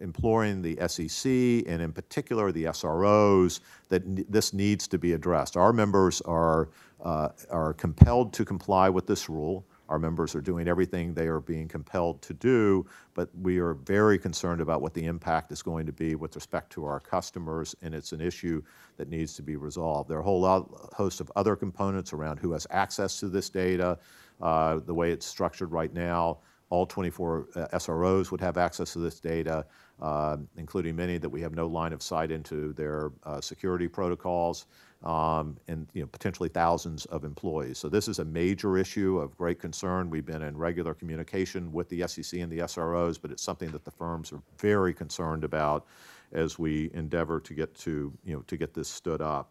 imploring 0.00 0.62
the 0.62 0.76
SEC 0.88 1.30
and 1.30 1.82
in 1.82 1.92
particular 1.92 2.52
the 2.52 2.64
SROs 2.64 3.60
that 3.88 4.02
this 4.30 4.52
needs 4.52 4.86
to 4.88 4.98
be 4.98 5.12
addressed. 5.12 5.56
Our 5.56 5.72
members 5.72 6.20
are 6.22 6.70
uh, 7.00 7.28
are 7.50 7.74
compelled 7.74 8.32
to 8.32 8.44
comply 8.44 8.88
with 8.88 9.06
this 9.06 9.28
rule. 9.28 9.64
Our 9.88 9.98
members 9.98 10.34
are 10.34 10.40
doing 10.40 10.68
everything 10.68 11.14
they 11.14 11.28
are 11.28 11.40
being 11.40 11.68
compelled 11.68 12.20
to 12.22 12.34
do, 12.34 12.86
but 13.14 13.30
we 13.40 13.58
are 13.58 13.74
very 13.74 14.18
concerned 14.18 14.60
about 14.60 14.82
what 14.82 14.92
the 14.94 15.06
impact 15.06 15.50
is 15.50 15.62
going 15.62 15.86
to 15.86 15.92
be 15.92 16.14
with 16.14 16.34
respect 16.34 16.70
to 16.72 16.84
our 16.84 17.00
customers, 17.00 17.74
and 17.80 17.94
it's 17.94 18.12
an 18.12 18.20
issue 18.20 18.62
that 18.98 19.08
needs 19.08 19.34
to 19.34 19.42
be 19.42 19.56
resolved. 19.56 20.10
There 20.10 20.18
are 20.18 20.20
a 20.20 20.24
whole 20.24 20.90
host 20.94 21.20
of 21.20 21.32
other 21.36 21.56
components 21.56 22.12
around 22.12 22.38
who 22.38 22.52
has 22.52 22.66
access 22.70 23.18
to 23.20 23.28
this 23.28 23.48
data. 23.48 23.98
Uh, 24.40 24.80
the 24.84 24.94
way 24.94 25.10
it's 25.10 25.26
structured 25.26 25.72
right 25.72 25.92
now, 25.94 26.38
all 26.70 26.86
24 26.86 27.48
uh, 27.54 27.66
SROs 27.74 28.30
would 28.30 28.40
have 28.40 28.56
access 28.56 28.92
to 28.92 28.98
this 28.98 29.20
data. 29.20 29.66
Um, 30.00 30.46
including 30.56 30.94
many 30.94 31.18
that 31.18 31.28
we 31.28 31.40
have 31.40 31.56
no 31.56 31.66
line 31.66 31.92
of 31.92 32.04
sight 32.04 32.30
into 32.30 32.72
their 32.74 33.10
uh, 33.24 33.40
security 33.40 33.88
protocols, 33.88 34.66
um, 35.02 35.56
and 35.66 35.88
you 35.92 36.02
know, 36.02 36.06
potentially 36.06 36.48
thousands 36.48 37.04
of 37.06 37.24
employees. 37.24 37.78
So 37.78 37.88
this 37.88 38.06
is 38.06 38.20
a 38.20 38.24
major 38.24 38.78
issue 38.78 39.18
of 39.18 39.36
great 39.36 39.58
concern. 39.58 40.08
We've 40.08 40.24
been 40.24 40.42
in 40.42 40.56
regular 40.56 40.94
communication 40.94 41.72
with 41.72 41.88
the 41.88 42.06
SEC 42.06 42.38
and 42.38 42.52
the 42.52 42.58
SROs, 42.58 43.20
but 43.20 43.32
it's 43.32 43.42
something 43.42 43.72
that 43.72 43.84
the 43.84 43.90
firms 43.90 44.32
are 44.32 44.40
very 44.58 44.94
concerned 44.94 45.42
about 45.42 45.84
as 46.30 46.60
we 46.60 46.92
endeavor 46.94 47.40
to 47.40 47.52
get 47.52 47.74
to, 47.78 48.12
you 48.24 48.36
know, 48.36 48.42
to 48.42 48.56
get 48.56 48.74
this 48.74 48.88
stood 48.88 49.20
up. 49.20 49.50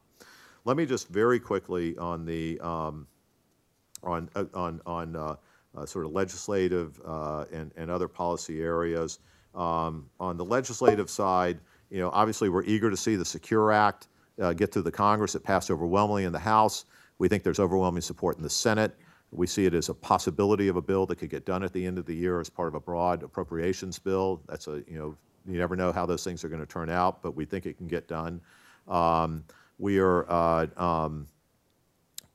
Let 0.64 0.78
me 0.78 0.86
just 0.86 1.10
very 1.10 1.42
quickly 1.42 1.98
on 1.98 2.24
the 2.24 2.58
um, 2.62 3.06
on 4.02 4.30
uh, 4.34 4.46
on 4.54 4.80
on 4.86 5.18
uh, 5.18 5.36
sort 5.86 6.06
of 6.06 6.12
legislative 6.12 7.00
uh, 7.06 7.46
and, 7.52 7.72
and 7.78 7.92
other 7.92 8.08
policy 8.08 8.62
areas. 8.62 9.20
Um, 9.56 10.10
on 10.20 10.38
the 10.38 10.46
legislative 10.46 11.10
side, 11.10 11.60
you 11.90 12.00
know, 12.00 12.10
obviously 12.12 12.50
we're 12.50 12.64
eager 12.64 12.90
to 12.90 12.98
see 12.98 13.16
the 13.16 13.26
Secure 13.26 13.72
Act 13.72 14.08
uh, 14.42 14.54
get 14.54 14.72
through 14.72 14.84
the 14.84 14.92
Congress. 14.92 15.36
It 15.36 15.44
passed 15.44 15.72
overwhelmingly 15.72 16.26
in 16.26 16.32
the 16.32 16.40
House. 16.40 16.86
We 17.18 17.28
think 17.28 17.44
there's 17.44 17.60
overwhelming 17.60 18.02
support 18.02 18.38
in 18.38 18.44
the 18.44 18.50
Senate. 18.50 18.96
We 19.32 19.48
see 19.48 19.66
it 19.66 19.74
as 19.74 19.90
a 19.90 19.94
possibility 19.94 20.68
of 20.68 20.78
a 20.78 20.82
bill 20.82 21.06
that 21.08 21.18
could 21.18 21.30
get 21.30 21.46
done 21.46 21.64
at 21.64 21.74
the 21.74 21.86
end 21.86 21.98
of 21.98 22.06
the 22.06 22.16
year 22.16 22.40
as 22.40 22.50
part 22.50 22.68
of 22.68 22.76
a 22.76 22.80
broad 22.80 23.24
appropriations 23.24 24.00
bill. 24.00 24.42
That's 24.48 24.68
a, 24.68 24.84
you 24.88 24.98
know, 24.98 25.18
you 25.46 25.58
never 25.58 25.76
know 25.76 25.92
how 25.92 26.06
those 26.06 26.24
things 26.24 26.44
are 26.44 26.50
going 26.50 26.62
to 26.62 26.68
turn 26.68 26.90
out, 26.90 27.22
but 27.22 27.36
we 27.36 27.46
think 27.46 27.66
it 27.66 27.78
can 27.78 27.88
get 27.88 28.08
done. 28.08 28.42
Um, 28.88 29.44
we 29.80 30.00
are 30.00 30.30
uh, 30.30 30.68
um, 30.78 31.28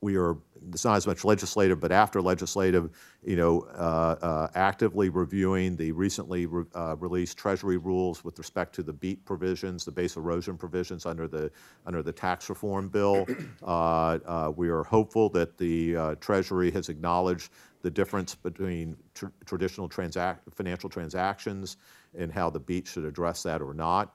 we 0.02 0.16
are 0.16 0.36
it's 0.72 0.84
not 0.84 0.96
as 0.96 1.06
much 1.06 1.24
legislative, 1.24 1.80
but 1.80 1.90
after 1.90 2.22
legislative, 2.22 2.90
you 3.24 3.34
know, 3.36 3.62
uh, 3.74 4.16
uh, 4.22 4.48
actively 4.54 5.08
reviewing 5.08 5.76
the 5.76 5.90
recently 5.92 6.46
re, 6.46 6.64
uh, 6.74 6.94
released 6.98 7.36
Treasury 7.36 7.78
rules 7.78 8.22
with 8.22 8.38
respect 8.38 8.74
to 8.76 8.82
the 8.82 8.92
BEAT 8.92 9.24
provisions, 9.24 9.84
the 9.84 9.90
base 9.90 10.16
erosion 10.16 10.56
provisions 10.56 11.04
under 11.06 11.26
the 11.26 11.50
under 11.86 12.02
the 12.02 12.12
tax 12.12 12.48
reform 12.48 12.88
bill. 12.88 13.26
Uh, 13.62 14.18
uh, 14.26 14.52
we 14.56 14.68
are 14.68 14.82
hopeful 14.82 15.28
that 15.28 15.56
the 15.56 15.96
uh, 15.96 16.14
Treasury 16.16 16.70
has 16.70 16.88
acknowledged 16.88 17.50
the 17.82 17.90
difference 17.90 18.34
between 18.34 18.96
tr- 19.14 19.26
traditional 19.46 19.88
transac- 19.88 20.38
financial 20.54 20.88
transactions 20.88 21.76
and 22.18 22.32
how 22.32 22.50
the 22.50 22.58
BEAT 22.58 22.86
should 22.88 23.04
address 23.04 23.42
that 23.44 23.62
or 23.62 23.72
not. 23.72 24.14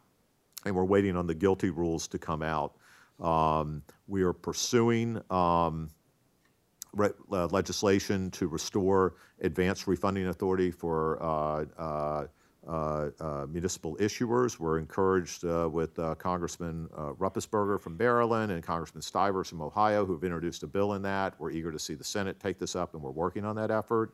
And 0.66 0.76
we're 0.76 0.84
waiting 0.86 1.16
on 1.16 1.28
the 1.28 1.36
GILTI 1.36 1.76
rules 1.76 2.08
to 2.10 2.18
come 2.18 2.42
out. 2.42 2.77
Um, 3.20 3.82
we 4.08 4.22
are 4.24 4.34
pursuing 4.34 5.22
um, 5.30 5.90
re- 6.94 7.10
uh, 7.32 7.48
legislation 7.48 8.30
to 8.32 8.48
restore 8.48 9.16
advanced 9.42 9.88
refunding 9.88 10.28
authority 10.28 10.72
for 10.72 11.22
uh, 11.22 11.66
uh, 11.78 12.28
uh, 12.68 13.10
uh 13.20 13.46
municipal 13.50 13.96
issuers. 13.98 14.60
We're 14.60 14.78
encouraged 14.78 15.46
uh, 15.46 15.70
with 15.72 15.96
Congressman 16.18 16.88
Ruppersberger 16.96 17.80
from 17.80 17.98
Maryland 17.98 18.52
and 18.52 18.62
Congressman 18.62 19.02
Stivers 19.02 19.50
from 19.50 19.62
Ohio, 19.62 20.06
who 20.06 20.14
have 20.14 20.24
introduced 20.24 20.64
a 20.64 20.68
bill 20.68 20.94
in 20.94 21.02
that. 21.04 21.40
We're 21.40 21.52
eager 21.52 21.72
to 21.72 21.80
see 21.80 21.94
the 21.94 22.04
Senate 22.04 22.40
take 22.40 22.60
this 22.60 22.76
up, 22.76 22.94
and 22.94 23.02
we're 23.02 23.12
working 23.12 23.46
on 23.46 23.56
that 23.56 23.72
effort. 23.72 24.14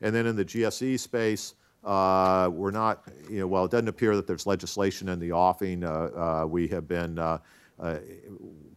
And 0.00 0.14
then 0.14 0.26
in 0.26 0.34
the 0.34 0.44
GSE 0.44 0.98
space, 0.98 1.54
we're 1.84 2.72
not, 2.72 3.04
you 3.30 3.38
know, 3.40 3.46
while 3.46 3.64
it 3.64 3.70
doesn't 3.70 3.88
appear 3.88 4.16
that 4.16 4.26
there's 4.26 4.46
legislation 4.46 5.08
in 5.08 5.20
the 5.20 5.30
offing, 5.30 5.80
we 6.50 6.66
have 6.68 6.88
been 6.88 7.18
uh, 7.18 7.38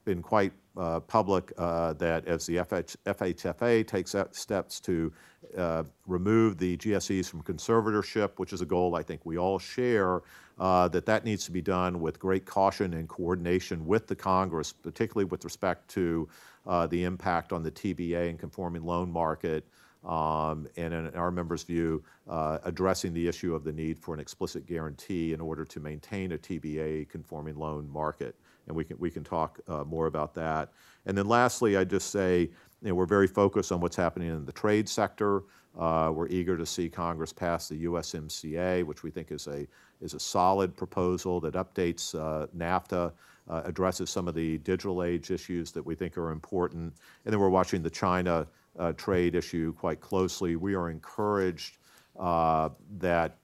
been 0.06 0.22
quite 0.22 0.54
uh, 0.78 1.00
public 1.02 1.52
uh, 1.58 1.94
that 1.94 2.28
as 2.28 2.46
the 2.46 2.58
FH, 2.58 2.96
FHFA 3.06 3.86
takes 3.86 4.16
steps 4.32 4.80
to 4.80 5.12
uh, 5.58 5.84
remove 6.06 6.58
the 6.58 6.78
GSEs 6.78 7.30
from 7.30 7.42
conservatorship, 7.44 8.32
which 8.38 8.54
is 8.54 8.62
a 8.62 8.66
goal 8.66 8.96
I 8.96 9.04
think 9.04 9.26
we 9.26 9.38
all 9.38 9.60
share, 9.60 10.22
uh, 10.60 10.88
that 10.90 11.06
that 11.06 11.26
needs 11.26 11.46
to 11.46 11.52
be 11.52 11.62
done 11.62 12.00
with 12.00 12.20
great 12.20 12.46
caution 12.46 12.94
and 12.94 13.08
coordination 13.08 13.86
with 13.86 14.08
the 14.08 14.16
Congress, 14.16 14.72
particularly 14.72 15.26
with 15.26 15.44
respect 15.44 15.88
to 15.90 16.28
uh, 16.66 16.88
the 16.88 17.04
impact 17.04 17.54
on 17.54 17.64
the 17.64 17.72
TBA 17.72 18.30
and 18.30 18.40
conforming 18.40 18.84
loan 18.84 19.12
market. 19.12 19.66
Um, 20.06 20.68
and 20.78 20.94
in 20.94 21.08
our 21.16 21.32
members' 21.32 21.64
view, 21.64 22.04
uh, 22.30 22.60
addressing 22.64 23.14
the 23.14 23.28
issue 23.28 23.54
of 23.54 23.64
the 23.64 23.74
need 23.74 24.00
for 24.00 24.14
an 24.14 24.20
explicit 24.20 24.66
guarantee 24.66 25.34
in 25.34 25.42
order 25.42 25.66
to 25.66 25.80
maintain 25.80 26.32
a 26.32 26.38
TBA 26.38 27.10
conforming 27.10 27.56
loan 27.56 27.90
market 27.90 28.36
and 28.68 28.76
we 28.76 28.84
can 28.84 28.98
we 29.00 29.10
can 29.10 29.24
talk 29.24 29.60
uh, 29.68 29.84
more 29.84 30.08
about 30.08 30.34
that. 30.36 30.70
And 31.06 31.18
then 31.18 31.28
lastly, 31.28 31.78
I 31.78 31.84
just 31.84 32.12
say 32.12 32.50
you 32.82 32.90
know, 32.90 32.96
we're 32.96 33.06
very 33.06 33.28
focused 33.28 33.72
on 33.72 33.82
what's 33.82 33.96
happening 33.96 34.30
in 34.30 34.46
the 34.46 34.52
trade 34.52 34.88
sector. 34.88 35.44
Uh, 35.78 36.12
we're 36.14 36.28
eager 36.28 36.58
to 36.58 36.66
see 36.66 36.90
Congress 36.90 37.32
pass 37.32 37.70
the 37.70 37.86
USMCA, 37.86 38.84
which 38.84 39.04
we 39.04 39.12
think 39.12 39.32
is 39.32 39.48
a 39.48 39.68
is 40.02 40.14
a 40.14 40.20
solid 40.20 40.76
proposal 40.76 41.40
that 41.40 41.56
updates 41.56 42.14
uh, 42.14 42.48
NAFTA, 42.56 43.12
uh, 43.50 43.62
addresses 43.66 44.10
some 44.10 44.28
of 44.28 44.36
the 44.36 44.60
digital 44.60 45.04
age 45.04 45.32
issues 45.32 45.72
that 45.72 45.84
we 45.84 45.96
think 45.96 46.18
are 46.18 46.32
important, 46.32 46.94
and 47.26 47.34
then 47.34 47.40
we're 47.40 47.50
watching 47.50 47.82
the 47.82 47.90
China 47.90 48.48
uh, 48.78 48.92
trade 48.94 49.36
issue 49.36 49.74
quite 49.74 50.02
closely. 50.02 50.56
We 50.56 50.76
are 50.76 50.90
encouraged 50.90 51.78
uh, 52.20 52.70
that 53.00 53.38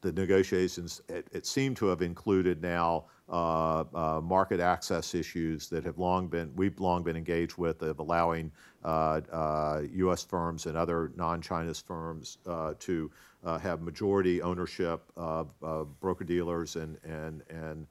the 0.00 0.12
negotiations, 0.12 1.02
it, 1.08 1.26
it 1.32 1.46
seemed 1.46 1.76
to 1.78 1.86
have 1.86 2.02
included 2.02 2.62
now 2.62 3.06
uh, 3.28 3.84
uh, 3.94 4.20
market 4.20 4.60
access 4.60 5.14
issues 5.14 5.68
that 5.68 5.84
have 5.84 5.98
long 5.98 6.26
been, 6.26 6.50
we've 6.56 6.78
long 6.80 7.02
been 7.02 7.16
engaged 7.16 7.56
with 7.56 7.82
of 7.82 7.98
allowing 8.00 8.50
uh, 8.84 9.20
U.S. 9.92 10.24
Uh, 10.24 10.28
firms 10.28 10.66
and 10.66 10.76
other 10.76 11.12
non-China's 11.16 11.80
firms 11.80 12.38
uh, 12.46 12.74
to 12.78 13.10
uh, 13.44 13.58
have 13.58 13.82
majority 13.82 14.42
ownership 14.42 15.02
of 15.16 15.54
broker-dealers 16.00 16.76
and, 16.76 16.98
and, 17.04 17.42
and 17.50 17.86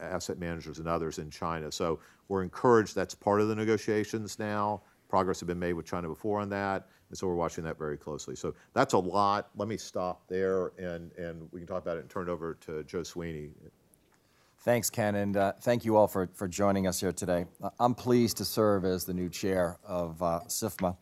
asset 0.00 0.38
managers 0.38 0.78
and 0.78 0.88
others 0.88 1.18
in 1.18 1.28
China. 1.28 1.70
So 1.72 1.98
we're 2.28 2.42
encouraged 2.42 2.94
that's 2.94 3.14
part 3.14 3.40
of 3.40 3.48
the 3.48 3.54
negotiations 3.54 4.38
now. 4.38 4.82
Progress 5.08 5.40
had 5.40 5.46
been 5.46 5.58
made 5.58 5.74
with 5.74 5.84
China 5.84 6.08
before 6.08 6.40
on 6.40 6.48
that. 6.50 6.86
And 7.12 7.18
so 7.18 7.26
we're 7.26 7.34
watching 7.34 7.62
that 7.64 7.76
very 7.76 7.98
closely. 7.98 8.34
So 8.34 8.54
that's 8.72 8.94
a 8.94 8.98
lot. 8.98 9.50
Let 9.54 9.68
me 9.68 9.76
stop 9.76 10.26
there 10.28 10.72
and, 10.78 11.12
and 11.18 11.46
we 11.52 11.60
can 11.60 11.66
talk 11.66 11.82
about 11.82 11.98
it 11.98 12.00
and 12.00 12.08
turn 12.08 12.26
it 12.26 12.32
over 12.32 12.54
to 12.62 12.82
Joe 12.84 13.02
Sweeney. 13.02 13.50
Thanks, 14.60 14.88
Ken, 14.88 15.16
and 15.16 15.36
uh, 15.36 15.52
thank 15.60 15.84
you 15.84 15.94
all 15.98 16.06
for, 16.06 16.30
for 16.32 16.48
joining 16.48 16.86
us 16.86 17.00
here 17.00 17.12
today. 17.12 17.44
I'm 17.78 17.94
pleased 17.94 18.38
to 18.38 18.46
serve 18.46 18.86
as 18.86 19.04
the 19.04 19.12
new 19.12 19.28
chair 19.28 19.76
of 19.84 20.22
uh, 20.22 20.40
SIFMA, 20.46 20.96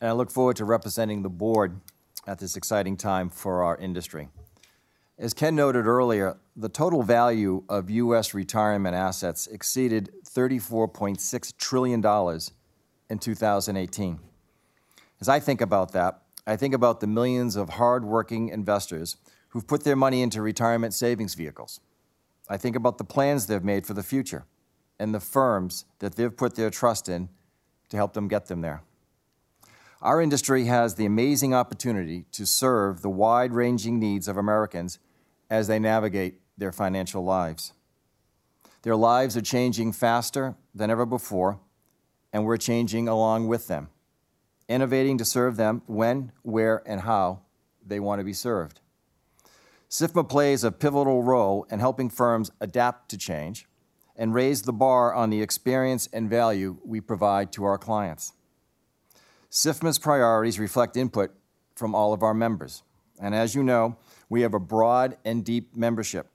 and 0.00 0.08
I 0.08 0.12
look 0.12 0.30
forward 0.30 0.56
to 0.56 0.64
representing 0.64 1.22
the 1.22 1.28
board 1.28 1.78
at 2.26 2.38
this 2.38 2.56
exciting 2.56 2.96
time 2.96 3.28
for 3.28 3.62
our 3.62 3.76
industry. 3.76 4.28
As 5.18 5.34
Ken 5.34 5.54
noted 5.54 5.84
earlier, 5.84 6.38
the 6.56 6.70
total 6.70 7.02
value 7.02 7.64
of 7.68 7.90
U.S. 7.90 8.32
retirement 8.32 8.94
assets 8.96 9.46
exceeded 9.46 10.10
$34.6 10.24 11.56
trillion 11.58 12.02
in 13.10 13.18
2018. 13.18 14.29
As 15.20 15.28
I 15.28 15.38
think 15.38 15.60
about 15.60 15.92
that, 15.92 16.22
I 16.46 16.56
think 16.56 16.74
about 16.74 17.00
the 17.00 17.06
millions 17.06 17.54
of 17.54 17.70
hardworking 17.70 18.48
investors 18.48 19.16
who've 19.48 19.66
put 19.66 19.84
their 19.84 19.96
money 19.96 20.22
into 20.22 20.40
retirement 20.40 20.94
savings 20.94 21.34
vehicles. 21.34 21.80
I 22.48 22.56
think 22.56 22.74
about 22.74 22.98
the 22.98 23.04
plans 23.04 23.46
they've 23.46 23.62
made 23.62 23.86
for 23.86 23.94
the 23.94 24.02
future 24.02 24.46
and 24.98 25.14
the 25.14 25.20
firms 25.20 25.84
that 25.98 26.14
they've 26.16 26.34
put 26.34 26.56
their 26.56 26.70
trust 26.70 27.08
in 27.08 27.28
to 27.90 27.96
help 27.96 28.14
them 28.14 28.28
get 28.28 28.46
them 28.46 28.62
there. 28.62 28.82
Our 30.00 30.22
industry 30.22 30.64
has 30.64 30.94
the 30.94 31.04
amazing 31.04 31.52
opportunity 31.54 32.24
to 32.32 32.46
serve 32.46 33.02
the 33.02 33.10
wide 33.10 33.52
ranging 33.52 33.98
needs 33.98 34.28
of 34.28 34.38
Americans 34.38 34.98
as 35.50 35.66
they 35.66 35.78
navigate 35.78 36.40
their 36.56 36.72
financial 36.72 37.22
lives. 37.22 37.74
Their 38.82 38.96
lives 38.96 39.36
are 39.36 39.42
changing 39.42 39.92
faster 39.92 40.54
than 40.74 40.90
ever 40.90 41.04
before, 41.04 41.60
and 42.32 42.46
we're 42.46 42.56
changing 42.56 43.08
along 43.08 43.48
with 43.48 43.66
them 43.68 43.90
innovating 44.70 45.18
to 45.18 45.24
serve 45.24 45.56
them 45.56 45.82
when, 45.86 46.30
where, 46.42 46.82
and 46.86 47.00
how 47.00 47.40
they 47.84 47.98
want 47.98 48.20
to 48.20 48.24
be 48.24 48.32
served. 48.32 48.80
SIFMA 49.90 50.28
plays 50.28 50.62
a 50.62 50.70
pivotal 50.70 51.24
role 51.24 51.66
in 51.70 51.80
helping 51.80 52.08
firms 52.08 52.52
adapt 52.60 53.08
to 53.10 53.18
change 53.18 53.66
and 54.14 54.32
raise 54.32 54.62
the 54.62 54.72
bar 54.72 55.12
on 55.12 55.30
the 55.30 55.42
experience 55.42 56.08
and 56.12 56.30
value 56.30 56.78
we 56.84 57.00
provide 57.00 57.52
to 57.52 57.64
our 57.64 57.76
clients. 57.76 58.32
SIFMA's 59.50 59.98
priorities 59.98 60.60
reflect 60.60 60.96
input 60.96 61.32
from 61.74 61.92
all 61.92 62.12
of 62.12 62.22
our 62.22 62.34
members. 62.34 62.84
And 63.20 63.34
as 63.34 63.56
you 63.56 63.64
know, 63.64 63.96
we 64.28 64.42
have 64.42 64.54
a 64.54 64.60
broad 64.60 65.16
and 65.24 65.44
deep 65.44 65.74
membership 65.74 66.28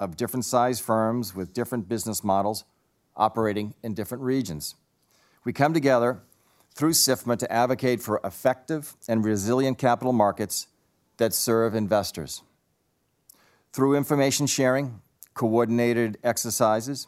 of 0.00 0.16
different 0.16 0.46
size 0.46 0.80
firms 0.80 1.34
with 1.34 1.52
different 1.52 1.88
business 1.88 2.24
models 2.24 2.64
operating 3.14 3.74
in 3.82 3.92
different 3.92 4.24
regions. 4.24 4.76
We 5.44 5.52
come 5.52 5.74
together 5.74 6.22
through 6.74 6.92
SIFMA 6.92 7.38
to 7.38 7.52
advocate 7.52 8.00
for 8.00 8.20
effective 8.24 8.96
and 9.08 9.24
resilient 9.24 9.78
capital 9.78 10.12
markets 10.12 10.66
that 11.18 11.34
serve 11.34 11.74
investors. 11.74 12.42
Through 13.72 13.96
information 13.96 14.46
sharing, 14.46 15.00
coordinated 15.34 16.18
exercises, 16.22 17.06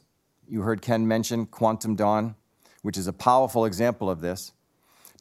you 0.48 0.62
heard 0.62 0.82
Ken 0.82 1.08
mention 1.08 1.46
Quantum 1.46 1.96
Dawn, 1.96 2.34
which 2.82 2.96
is 2.96 3.06
a 3.06 3.12
powerful 3.12 3.64
example 3.64 4.10
of 4.10 4.20
this, 4.20 4.52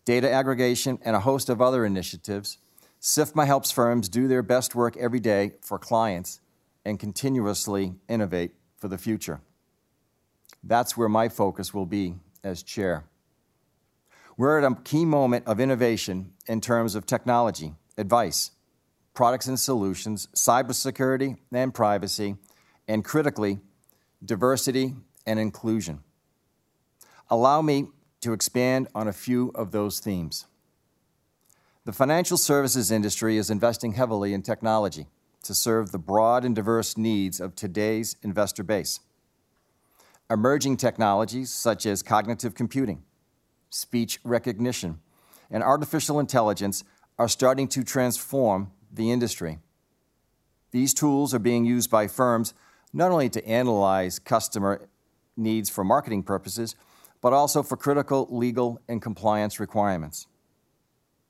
data 0.06 0.29
aggregation, 0.29 0.99
and 1.03 1.15
a 1.15 1.21
host 1.21 1.49
of 1.49 1.62
other 1.62 1.86
initiatives, 1.86 2.58
SIFMA 2.99 3.45
helps 3.45 3.71
firms 3.71 4.10
do 4.10 4.27
their 4.27 4.43
best 4.43 4.75
work 4.75 4.95
every 4.97 5.19
day 5.19 5.53
for 5.62 5.77
clients 5.77 6.39
and 6.86 6.99
continuously 6.99 7.95
innovate 8.08 8.51
for 8.77 8.88
the 8.88 8.97
future. 8.97 9.41
That's 10.63 10.95
where 10.95 11.10
my 11.10 11.29
focus 11.29 11.73
will 11.73 11.86
be 11.86 12.15
as 12.43 12.63
chair. 12.63 13.06
We're 14.35 14.59
at 14.59 14.71
a 14.71 14.75
key 14.81 15.05
moment 15.05 15.45
of 15.47 15.59
innovation 15.59 16.33
in 16.47 16.59
terms 16.59 16.95
of 16.95 17.05
technology, 17.05 17.73
advice, 17.97 18.51
products 19.13 19.47
and 19.47 19.59
solutions, 19.59 20.27
cybersecurity 20.35 21.37
and 21.51 21.73
privacy, 21.73 22.35
and 22.87 23.05
critically, 23.05 23.59
diversity 24.25 24.95
and 25.25 25.39
inclusion. 25.39 25.99
Allow 27.29 27.61
me 27.61 27.87
to 28.21 28.33
expand 28.33 28.87
on 28.95 29.07
a 29.07 29.13
few 29.13 29.51
of 29.53 29.71
those 29.71 29.99
themes. 29.99 30.45
The 31.85 31.93
financial 31.93 32.37
services 32.37 32.91
industry 32.91 33.37
is 33.37 33.49
investing 33.49 33.93
heavily 33.93 34.33
in 34.33 34.41
technology 34.41 35.07
to 35.43 35.53
serve 35.53 35.91
the 35.91 35.99
broad 35.99 36.45
and 36.45 36.55
diverse 36.55 36.97
needs 36.97 37.39
of 37.39 37.55
today's 37.55 38.15
investor 38.23 38.63
base. 38.63 39.01
Emerging 40.29 40.77
technologies 40.77 41.51
such 41.51 41.85
as 41.85 42.01
cognitive 42.01 42.55
computing, 42.55 43.03
speech 43.73 44.19
recognition, 44.23 44.99
and 45.49 45.63
artificial 45.63 46.19
intelligence 46.19 46.83
are 47.17 47.27
starting 47.27 47.67
to 47.67 47.83
transform 47.83 48.71
the 48.91 49.12
industry. 49.12 49.57
These 50.71 50.93
tools 50.93 51.33
are 51.33 51.39
being 51.39 51.65
used 51.65 51.89
by 51.89 52.07
firms 52.07 52.53
not 52.93 53.12
only 53.12 53.29
to 53.29 53.45
analyze 53.47 54.19
customer 54.19 54.88
needs 55.36 55.69
for 55.69 55.83
marketing 55.83 56.21
purposes, 56.21 56.75
but 57.19 57.33
also 57.33 57.63
for 57.63 57.75
critical 57.75 58.27
legal 58.29 58.79
and 58.88 59.01
compliance 59.01 59.59
requirements. 59.59 60.27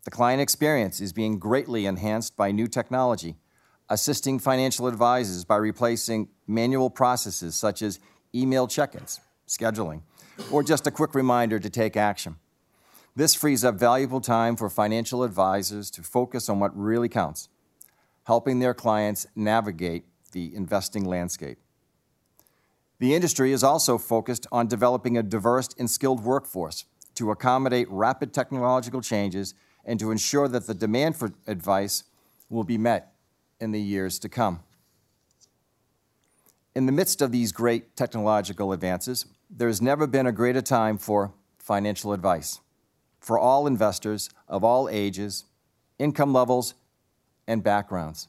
The 0.04 0.12
client 0.12 0.42
experience 0.42 1.00
is 1.00 1.14
being 1.14 1.40
greatly 1.40 1.86
enhanced 1.86 2.36
by 2.36 2.52
new 2.52 2.68
technology, 2.68 3.38
assisting 3.90 4.38
financial 4.38 4.88
advisors 4.88 5.46
by 5.46 5.56
replacing 5.56 6.28
manual 6.46 6.90
processes 6.90 7.56
such 7.56 7.82
as 7.82 8.00
email 8.36 8.68
check 8.68 8.96
ins, 8.96 9.22
scheduling, 9.48 10.02
or 10.52 10.64
just 10.64 10.88
a 10.88 10.92
quick 10.92 11.16
reminder 11.16 11.60
to 11.60 11.70
take 11.70 11.96
action. 11.96 12.38
This 13.16 13.36
frees 13.36 13.64
up 13.64 13.76
valuable 13.76 14.22
time 14.22 14.56
for 14.56 14.70
financial 14.70 15.24
advisors 15.24 15.92
to 15.92 16.02
focus 16.02 16.50
on 16.50 16.60
what 16.60 16.76
really 16.78 17.10
counts 17.10 17.50
helping 18.26 18.60
their 18.60 18.74
clients 18.74 19.28
navigate 19.36 20.06
the 20.32 20.56
investing 20.56 21.04
landscape. 21.04 21.58
The 23.00 23.14
industry 23.14 23.52
is 23.52 23.64
also 23.64 23.98
focused 23.98 24.48
on 24.52 24.68
developing 24.68 25.18
a 25.18 25.24
diverse 25.24 25.70
and 25.78 25.90
skilled 25.90 26.24
workforce 26.24 26.86
to 27.16 27.32
accommodate 27.32 27.88
rapid 27.90 28.34
technological 28.34 29.02
changes 29.02 29.54
and 29.86 30.00
to 30.00 30.12
ensure 30.12 30.48
that 30.48 30.68
the 30.68 30.74
demand 30.74 31.18
for 31.18 31.34
advice 31.48 32.06
will 32.50 32.64
be 32.64 32.78
met 32.78 33.14
in 33.60 33.72
the 33.72 33.82
years 33.82 34.20
to 34.20 34.30
come. 34.30 34.62
In 36.76 36.86
the 36.86 36.92
midst 36.92 37.22
of 37.22 37.32
these 37.32 37.52
great 37.52 37.96
technological 37.96 38.72
advances, 38.72 39.26
there 39.56 39.68
has 39.68 39.82
never 39.82 40.08
been 40.08 40.26
a 40.26 40.32
greater 40.32 40.62
time 40.62 40.98
for 40.98 41.32
financial 41.60 42.12
advice 42.12 42.60
for 43.20 43.40
all 43.40 43.68
investors 43.68 44.30
of 44.50 44.64
all 44.64 44.90
ages, 44.90 45.46
income 45.98 46.34
levels, 46.34 46.74
and 47.48 47.64
backgrounds. 47.64 48.28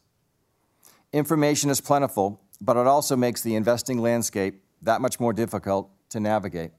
Information 1.12 1.70
is 1.70 1.80
plentiful, 1.80 2.40
but 2.60 2.76
it 2.76 2.86
also 2.86 3.16
makes 3.16 3.42
the 3.42 3.56
investing 3.56 3.98
landscape 3.98 4.62
that 4.82 5.00
much 5.00 5.18
more 5.18 5.32
difficult 5.32 5.90
to 6.10 6.20
navigate. 6.20 6.70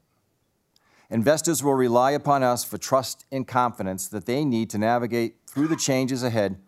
Investors 1.10 1.62
will 1.62 1.74
rely 1.74 2.12
upon 2.12 2.42
us 2.42 2.64
for 2.64 2.78
trust 2.78 3.26
and 3.30 3.46
confidence 3.46 4.08
that 4.08 4.26
they 4.26 4.44
need 4.44 4.70
to 4.70 4.78
navigate 4.78 5.36
through 5.46 5.68
the 5.68 5.76
changes 5.76 6.22
ahead 6.22 6.58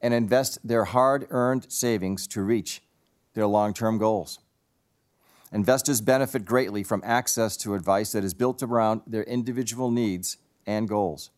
and 0.00 0.14
invest 0.14 0.58
their 0.62 0.84
hard 0.84 1.26
earned 1.30 1.70
savings 1.70 2.26
to 2.28 2.42
reach 2.42 2.82
their 3.34 3.46
long 3.46 3.74
term 3.74 3.98
goals. 3.98 4.38
Investors 5.52 6.00
benefit 6.00 6.46
greatly 6.46 6.82
from 6.82 7.02
access 7.04 7.58
to 7.58 7.74
advice 7.74 8.12
that 8.12 8.24
is 8.24 8.32
built 8.32 8.62
around 8.62 9.02
their 9.06 9.24
individual 9.24 9.90
needs 9.90 10.38
and 10.66 10.88
goals. 10.88 11.30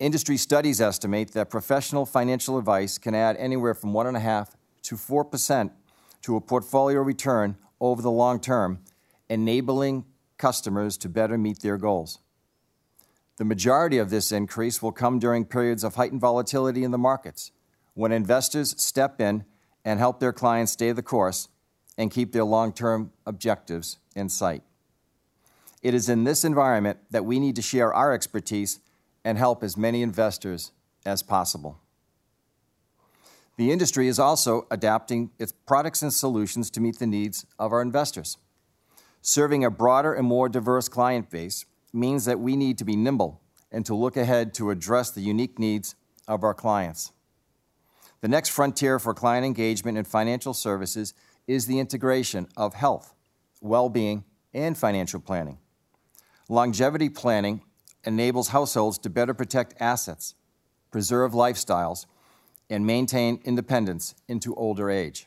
Industry 0.00 0.38
studies 0.38 0.80
estimate 0.80 1.32
that 1.32 1.50
professional 1.50 2.06
financial 2.06 2.56
advice 2.58 2.96
can 2.96 3.14
add 3.14 3.36
anywhere 3.36 3.74
from 3.74 3.92
1.5 3.92 4.54
to 4.82 4.94
4% 4.96 5.70
to 6.22 6.36
a 6.36 6.40
portfolio 6.40 7.00
return 7.00 7.56
over 7.78 8.00
the 8.00 8.10
long 8.10 8.40
term, 8.40 8.80
enabling 9.28 10.06
customers 10.38 10.96
to 10.96 11.08
better 11.08 11.36
meet 11.36 11.60
their 11.60 11.76
goals. 11.76 12.20
The 13.36 13.44
majority 13.44 13.98
of 13.98 14.10
this 14.10 14.32
increase 14.32 14.80
will 14.80 14.92
come 14.92 15.18
during 15.18 15.44
periods 15.44 15.84
of 15.84 15.96
heightened 15.96 16.20
volatility 16.20 16.84
in 16.84 16.90
the 16.90 16.98
markets, 16.98 17.52
when 17.92 18.12
investors 18.12 18.80
step 18.82 19.20
in 19.20 19.44
and 19.84 19.98
help 19.98 20.20
their 20.20 20.32
clients 20.32 20.72
stay 20.72 20.90
the 20.92 21.02
course 21.02 21.48
and 21.96 22.10
keep 22.10 22.32
their 22.32 22.44
long 22.44 22.72
term 22.72 23.12
objectives 23.26 23.98
in 24.14 24.28
sight. 24.28 24.62
It 25.82 25.94
is 25.94 26.08
in 26.08 26.24
this 26.24 26.44
environment 26.44 26.98
that 27.10 27.24
we 27.24 27.38
need 27.38 27.56
to 27.56 27.62
share 27.62 27.92
our 27.92 28.12
expertise 28.12 28.80
and 29.24 29.38
help 29.38 29.62
as 29.62 29.76
many 29.76 30.02
investors 30.02 30.72
as 31.04 31.22
possible. 31.22 31.78
The 33.56 33.70
industry 33.70 34.08
is 34.08 34.18
also 34.18 34.66
adapting 34.70 35.30
its 35.38 35.52
products 35.52 36.02
and 36.02 36.12
solutions 36.12 36.70
to 36.70 36.80
meet 36.80 36.98
the 36.98 37.06
needs 37.06 37.46
of 37.58 37.72
our 37.72 37.82
investors. 37.82 38.38
Serving 39.22 39.64
a 39.64 39.70
broader 39.70 40.12
and 40.12 40.26
more 40.26 40.48
diverse 40.48 40.88
client 40.88 41.30
base 41.30 41.64
means 41.92 42.24
that 42.24 42.40
we 42.40 42.56
need 42.56 42.76
to 42.78 42.84
be 42.84 42.96
nimble 42.96 43.40
and 43.70 43.86
to 43.86 43.94
look 43.94 44.16
ahead 44.16 44.54
to 44.54 44.70
address 44.70 45.10
the 45.10 45.20
unique 45.20 45.58
needs 45.58 45.94
of 46.26 46.42
our 46.42 46.54
clients. 46.54 47.12
The 48.22 48.28
next 48.28 48.50
frontier 48.50 48.98
for 48.98 49.14
client 49.14 49.46
engagement 49.46 49.98
in 49.98 50.04
financial 50.04 50.54
services 50.54 51.14
is 51.46 51.66
the 51.66 51.78
integration 51.78 52.48
of 52.56 52.74
health, 52.74 53.14
well 53.60 53.88
being, 53.88 54.24
and 54.52 54.76
financial 54.76 55.20
planning. 55.20 55.58
Longevity 56.48 57.08
planning 57.08 57.62
enables 58.04 58.48
households 58.48 58.98
to 58.98 59.10
better 59.10 59.34
protect 59.34 59.74
assets, 59.80 60.34
preserve 60.90 61.32
lifestyles, 61.32 62.06
and 62.70 62.86
maintain 62.86 63.40
independence 63.44 64.14
into 64.28 64.54
older 64.54 64.90
age. 64.90 65.26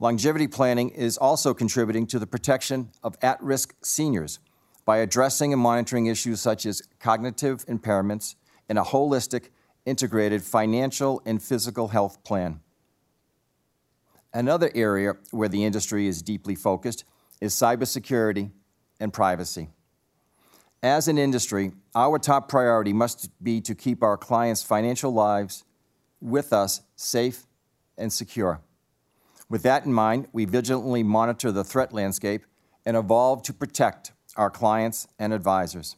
Longevity 0.00 0.46
planning 0.46 0.90
is 0.90 1.18
also 1.18 1.52
contributing 1.52 2.06
to 2.06 2.18
the 2.18 2.26
protection 2.26 2.90
of 3.02 3.16
at 3.20 3.42
risk 3.42 3.74
seniors 3.82 4.38
by 4.84 4.98
addressing 4.98 5.52
and 5.52 5.60
monitoring 5.60 6.06
issues 6.06 6.40
such 6.40 6.64
as 6.64 6.82
cognitive 7.00 7.66
impairments 7.66 8.36
in 8.68 8.78
a 8.78 8.84
holistic, 8.84 9.48
integrated 9.84 10.42
financial 10.42 11.20
and 11.26 11.42
physical 11.42 11.88
health 11.88 12.22
plan. 12.22 12.60
Another 14.38 14.70
area 14.72 15.14
where 15.32 15.48
the 15.48 15.64
industry 15.64 16.06
is 16.06 16.22
deeply 16.22 16.54
focused 16.54 17.02
is 17.40 17.52
cybersecurity 17.52 18.52
and 19.00 19.12
privacy. 19.12 19.68
As 20.80 21.08
an 21.08 21.18
industry, 21.18 21.72
our 21.92 22.20
top 22.20 22.48
priority 22.48 22.92
must 22.92 23.30
be 23.42 23.60
to 23.60 23.74
keep 23.74 24.00
our 24.00 24.16
clients' 24.16 24.62
financial 24.62 25.10
lives 25.10 25.64
with 26.20 26.52
us 26.52 26.82
safe 26.94 27.48
and 27.96 28.12
secure. 28.12 28.60
With 29.50 29.64
that 29.64 29.86
in 29.86 29.92
mind, 29.92 30.28
we 30.32 30.44
vigilantly 30.44 31.02
monitor 31.02 31.50
the 31.50 31.64
threat 31.64 31.92
landscape 31.92 32.44
and 32.86 32.96
evolve 32.96 33.42
to 33.42 33.52
protect 33.52 34.12
our 34.36 34.50
clients 34.50 35.08
and 35.18 35.32
advisors. 35.32 35.96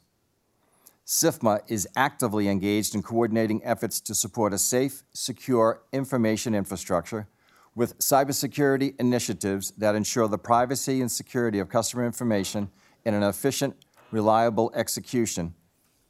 SIFMA 1.04 1.60
is 1.68 1.86
actively 1.94 2.48
engaged 2.48 2.94
in 2.94 3.02
coordinating 3.02 3.62
efforts 3.64 4.00
to 4.00 4.14
support 4.14 4.54
a 4.54 4.58
safe, 4.58 5.02
secure 5.12 5.82
information 5.92 6.54
infrastructure 6.54 7.28
with 7.74 7.98
cybersecurity 7.98 8.98
initiatives 8.98 9.70
that 9.72 9.94
ensure 9.94 10.28
the 10.28 10.38
privacy 10.38 11.00
and 11.00 11.10
security 11.10 11.58
of 11.58 11.68
customer 11.68 12.04
information 12.04 12.70
in 13.04 13.14
an 13.14 13.22
efficient 13.22 13.76
reliable 14.10 14.72
execution 14.74 15.54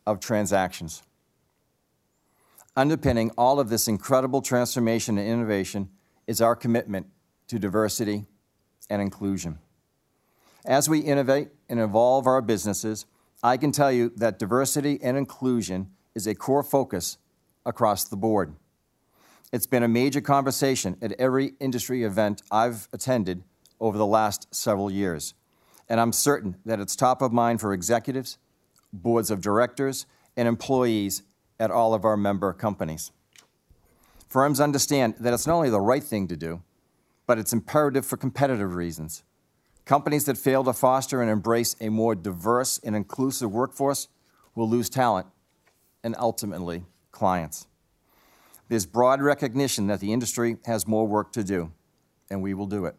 of 0.07 0.21
transactions. 0.21 1.03
Underpinning 2.77 3.31
all 3.37 3.61
of 3.61 3.69
this 3.69 3.89
incredible 3.89 4.41
transformation 4.41 5.19
and 5.19 5.29
innovation 5.29 5.91
is 6.27 6.41
our 6.41 6.57
commitment 6.57 7.07
to 7.49 7.59
diversity 7.59 8.25
and 8.89 9.03
inclusion. 9.03 9.59
As 10.65 10.89
we 10.89 11.01
innovate 11.01 11.49
and 11.69 11.81
evolve 11.81 12.27
our 12.27 12.41
businesses, 12.41 13.07
I 13.43 13.57
can 13.57 13.73
tell 13.73 13.91
you 13.91 14.13
that 14.17 14.39
diversity 14.39 14.99
and 15.03 15.17
inclusion 15.17 15.91
is 16.15 16.27
a 16.27 16.35
core 16.35 16.63
focus 16.63 17.19
across 17.65 18.05
the 18.05 18.17
board. 18.17 18.55
It's 19.53 19.67
been 19.67 19.83
a 19.83 19.89
major 19.89 20.21
conversation 20.21 20.97
at 21.03 21.13
every 21.13 21.55
industry 21.61 22.05
event 22.05 22.43
I've 22.51 22.89
attended 22.93 23.43
over 23.81 23.99
the 23.99 24.07
last 24.07 24.55
several 24.55 24.91
years 24.91 25.35
and 25.91 26.01
I'm 26.01 26.13
certain 26.13 26.57
that 26.65 26.79
it's 26.79 26.95
top 26.95 27.21
of 27.21 27.33
mind 27.33 27.61
for 27.61 27.75
executives, 27.75 28.39
boards 28.93 29.31
of 29.31 29.41
directors, 29.41 30.07
and 30.37 30.47
employees 30.47 31.25
at 31.59 31.73
all 31.73 31.93
of 31.93 32.05
our 32.05 32.17
member 32.17 32.53
companies. 32.53 33.11
Firms 34.29 34.61
understand 34.61 35.17
that 35.19 35.35
it's 35.35 35.49
not 35.49 35.57
only 35.57 35.69
the 35.69 35.81
right 35.81 36.05
thing 36.05 36.29
to 36.29 36.37
do, 36.37 36.63
but 37.27 37.39
it's 37.39 37.53
imperative 37.53 38.07
for 38.07 38.17
competitive 38.17 38.77
reasons. 38.77 39.25
Companies 39.85 40.25
that 40.27 40.39
fail 40.39 40.63
to 40.63 40.73
foster 40.73 41.21
and 41.21 41.31
embrace 41.31 41.75
a 41.81 41.89
more 41.89 42.15
diverse 42.15 42.79
and 42.85 42.95
inclusive 42.95 43.51
workforce 43.51 44.07
will 44.55 44.69
lose 44.69 44.89
talent 44.89 45.27
and 46.05 46.15
ultimately 46.19 46.85
clients. 47.11 47.67
There's 48.71 48.87
broad 48.87 49.21
recognition 49.21 49.89
that 49.89 49.99
the 49.99 50.13
industry 50.13 50.57
has 50.65 50.87
more 50.87 51.05
work 51.05 51.33
to 51.33 51.43
do, 51.43 51.73
and 52.31 52.41
we 52.41 52.55
will 52.55 52.69
do 52.69 52.85
it. 52.85 52.95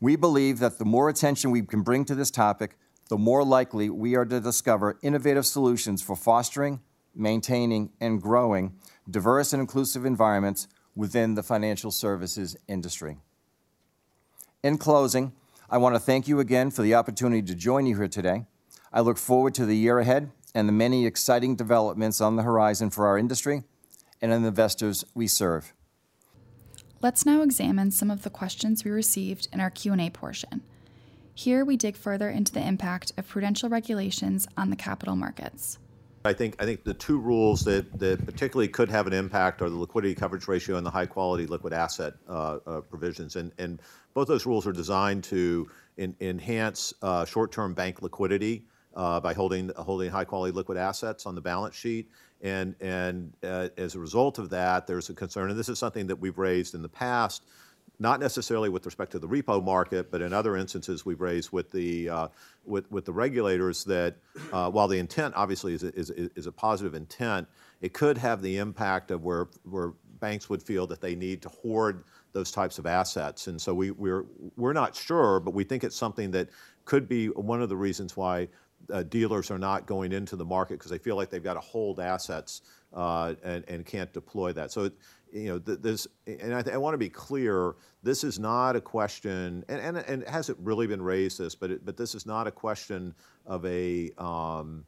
We 0.00 0.16
believe 0.16 0.58
that 0.58 0.78
the 0.78 0.84
more 0.84 1.08
attention 1.08 1.52
we 1.52 1.62
can 1.62 1.82
bring 1.82 2.04
to 2.06 2.16
this 2.16 2.32
topic, 2.32 2.76
the 3.08 3.16
more 3.16 3.44
likely 3.44 3.90
we 3.90 4.16
are 4.16 4.24
to 4.24 4.40
discover 4.40 4.98
innovative 5.00 5.46
solutions 5.46 6.02
for 6.02 6.16
fostering, 6.16 6.80
maintaining, 7.14 7.90
and 8.00 8.20
growing 8.20 8.74
diverse 9.08 9.52
and 9.52 9.60
inclusive 9.60 10.04
environments 10.04 10.66
within 10.96 11.36
the 11.36 11.44
financial 11.44 11.92
services 11.92 12.56
industry. 12.66 13.18
In 14.64 14.78
closing, 14.78 15.30
I 15.70 15.78
want 15.78 15.94
to 15.94 16.00
thank 16.00 16.26
you 16.26 16.40
again 16.40 16.72
for 16.72 16.82
the 16.82 16.96
opportunity 16.96 17.42
to 17.42 17.54
join 17.54 17.86
you 17.86 17.94
here 17.94 18.08
today. 18.08 18.46
I 18.92 19.00
look 19.00 19.18
forward 19.18 19.54
to 19.54 19.64
the 19.64 19.76
year 19.76 20.00
ahead 20.00 20.32
and 20.56 20.68
the 20.68 20.72
many 20.72 21.06
exciting 21.06 21.54
developments 21.54 22.20
on 22.20 22.34
the 22.34 22.42
horizon 22.42 22.90
for 22.90 23.06
our 23.06 23.16
industry 23.16 23.62
and 24.22 24.44
the 24.44 24.48
investors 24.48 25.04
we 25.14 25.26
serve. 25.26 25.74
Let's 27.02 27.26
now 27.26 27.42
examine 27.42 27.90
some 27.90 28.10
of 28.10 28.22
the 28.22 28.30
questions 28.30 28.84
we 28.84 28.90
received 28.92 29.48
in 29.52 29.60
our 29.60 29.70
Q&A 29.70 30.08
portion. 30.10 30.62
Here 31.34 31.64
we 31.64 31.76
dig 31.76 31.96
further 31.96 32.30
into 32.30 32.52
the 32.52 32.64
impact 32.64 33.12
of 33.16 33.26
prudential 33.26 33.68
regulations 33.68 34.46
on 34.56 34.70
the 34.70 34.76
capital 34.76 35.16
markets. 35.16 35.78
I 36.24 36.32
think, 36.32 36.54
I 36.62 36.64
think 36.64 36.84
the 36.84 36.94
two 36.94 37.18
rules 37.18 37.64
that, 37.64 37.98
that 37.98 38.24
particularly 38.24 38.68
could 38.68 38.88
have 38.90 39.08
an 39.08 39.12
impact 39.12 39.60
are 39.60 39.68
the 39.68 39.76
liquidity 39.76 40.14
coverage 40.14 40.46
ratio 40.46 40.76
and 40.76 40.86
the 40.86 40.90
high 40.90 41.06
quality 41.06 41.46
liquid 41.46 41.72
asset 41.72 42.14
uh, 42.28 42.58
uh, 42.64 42.80
provisions. 42.82 43.34
And, 43.34 43.50
and 43.58 43.82
both 44.14 44.28
those 44.28 44.46
rules 44.46 44.64
are 44.64 44.72
designed 44.72 45.24
to 45.24 45.68
in, 45.96 46.14
enhance 46.20 46.94
uh, 47.02 47.24
short 47.24 47.50
term 47.50 47.74
bank 47.74 48.02
liquidity 48.02 48.66
uh, 48.68 48.71
by 48.94 49.32
holding, 49.34 49.70
holding 49.76 50.10
high 50.10 50.24
quality 50.24 50.52
liquid 50.52 50.78
assets 50.78 51.26
on 51.26 51.34
the 51.34 51.40
balance 51.40 51.74
sheet. 51.74 52.10
And, 52.40 52.74
and 52.80 53.32
uh, 53.44 53.68
as 53.76 53.94
a 53.94 54.00
result 54.00 54.38
of 54.38 54.50
that, 54.50 54.86
there's 54.86 55.10
a 55.10 55.14
concern, 55.14 55.50
and 55.50 55.58
this 55.58 55.68
is 55.68 55.78
something 55.78 56.08
that 56.08 56.16
we've 56.16 56.38
raised 56.38 56.74
in 56.74 56.82
the 56.82 56.88
past 56.88 57.42
not 58.02 58.18
necessarily 58.18 58.68
with 58.68 58.84
respect 58.84 59.12
to 59.12 59.18
the 59.18 59.28
repo 59.28 59.62
market, 59.62 60.10
but 60.10 60.20
in 60.22 60.32
other 60.32 60.56
instances 60.56 61.06
we've 61.06 61.20
raised 61.20 61.52
with 61.52 61.70
the 61.70 62.08
uh, 62.08 62.28
with 62.64 62.90
with 62.90 63.04
the 63.04 63.12
regulators 63.12 63.84
that 63.84 64.16
uh, 64.52 64.68
while 64.68 64.88
the 64.88 64.98
intent 64.98 65.32
obviously 65.36 65.74
is 65.74 65.84
a, 65.84 65.94
is, 65.94 66.10
is 66.10 66.46
a 66.46 66.52
positive 66.52 66.94
intent, 66.94 67.46
it 67.80 67.92
could 67.92 68.18
have 68.18 68.42
the 68.42 68.58
impact 68.58 69.10
of 69.10 69.22
where 69.22 69.48
where 69.64 69.92
banks 70.18 70.50
would 70.50 70.62
feel 70.62 70.86
that 70.86 71.00
they 71.00 71.14
need 71.14 71.42
to 71.42 71.48
hoard 71.48 72.04
those 72.32 72.50
types 72.50 72.78
of 72.78 72.86
assets, 72.86 73.46
and 73.46 73.60
so 73.60 73.72
we 73.72 73.92
we're 73.92 74.24
we're 74.56 74.72
not 74.72 74.96
sure, 74.96 75.38
but 75.38 75.54
we 75.54 75.62
think 75.62 75.84
it's 75.84 75.96
something 75.96 76.30
that 76.32 76.48
could 76.84 77.08
be 77.08 77.28
one 77.28 77.62
of 77.62 77.68
the 77.68 77.76
reasons 77.76 78.16
why 78.16 78.48
uh, 78.90 79.02
dealers 79.02 79.50
are 79.50 79.58
not 79.58 79.86
going 79.86 80.12
into 80.12 80.36
the 80.36 80.44
market 80.44 80.74
because 80.74 80.90
they 80.90 80.98
feel 80.98 81.16
like 81.16 81.30
they've 81.30 81.42
got 81.42 81.54
to 81.54 81.60
hold 81.60 82.00
assets 82.00 82.62
uh, 82.92 83.34
and, 83.42 83.64
and 83.68 83.86
can't 83.86 84.12
deploy 84.12 84.52
that. 84.52 84.70
So, 84.70 84.84
it, 84.84 84.92
you 85.32 85.48
know, 85.48 85.58
this, 85.58 86.06
and 86.26 86.54
I, 86.54 86.62
th- 86.62 86.74
I 86.74 86.78
want 86.78 86.94
to 86.94 86.98
be 86.98 87.08
clear, 87.08 87.76
this 88.02 88.22
is 88.22 88.38
not 88.38 88.76
a 88.76 88.80
question, 88.80 89.64
and, 89.68 89.80
and, 89.80 89.96
and 89.96 90.22
it 90.22 90.28
hasn't 90.28 90.58
really 90.60 90.86
been 90.86 91.00
raised 91.00 91.38
this, 91.38 91.54
but, 91.54 91.70
it, 91.70 91.86
but 91.86 91.96
this 91.96 92.14
is 92.14 92.26
not 92.26 92.46
a 92.46 92.50
question 92.50 93.14
of 93.46 93.64
a, 93.64 94.10
um, 94.18 94.84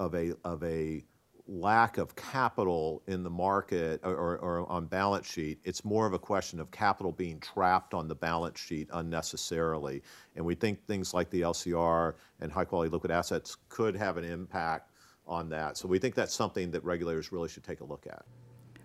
of 0.00 0.14
a, 0.16 0.34
of 0.44 0.64
a 0.64 1.04
lack 1.52 1.98
of 1.98 2.16
capital 2.16 3.02
in 3.06 3.22
the 3.22 3.30
market 3.30 4.00
or, 4.02 4.14
or, 4.14 4.36
or, 4.38 4.70
on 4.70 4.86
balance 4.86 5.30
sheet. 5.30 5.58
It's 5.64 5.84
more 5.84 6.06
of 6.06 6.14
a 6.14 6.18
question 6.18 6.58
of 6.58 6.70
capital 6.70 7.12
being 7.12 7.38
trapped 7.40 7.92
on 7.92 8.08
the 8.08 8.14
balance 8.14 8.58
sheet 8.58 8.88
unnecessarily. 8.92 10.02
And 10.34 10.44
we 10.44 10.54
think 10.54 10.84
things 10.86 11.12
like 11.12 11.28
the 11.30 11.42
LCR 11.42 12.14
and 12.40 12.50
high 12.50 12.64
quality 12.64 12.90
liquid 12.90 13.10
assets 13.10 13.56
could 13.68 13.94
have 13.96 14.16
an 14.16 14.24
impact 14.24 14.92
on 15.26 15.48
that. 15.50 15.76
So 15.76 15.86
we 15.86 15.98
think 15.98 16.14
that's 16.14 16.34
something 16.34 16.70
that 16.70 16.82
regulators 16.84 17.32
really 17.32 17.48
should 17.48 17.64
take 17.64 17.80
a 17.80 17.84
look 17.84 18.06
at. 18.06 18.24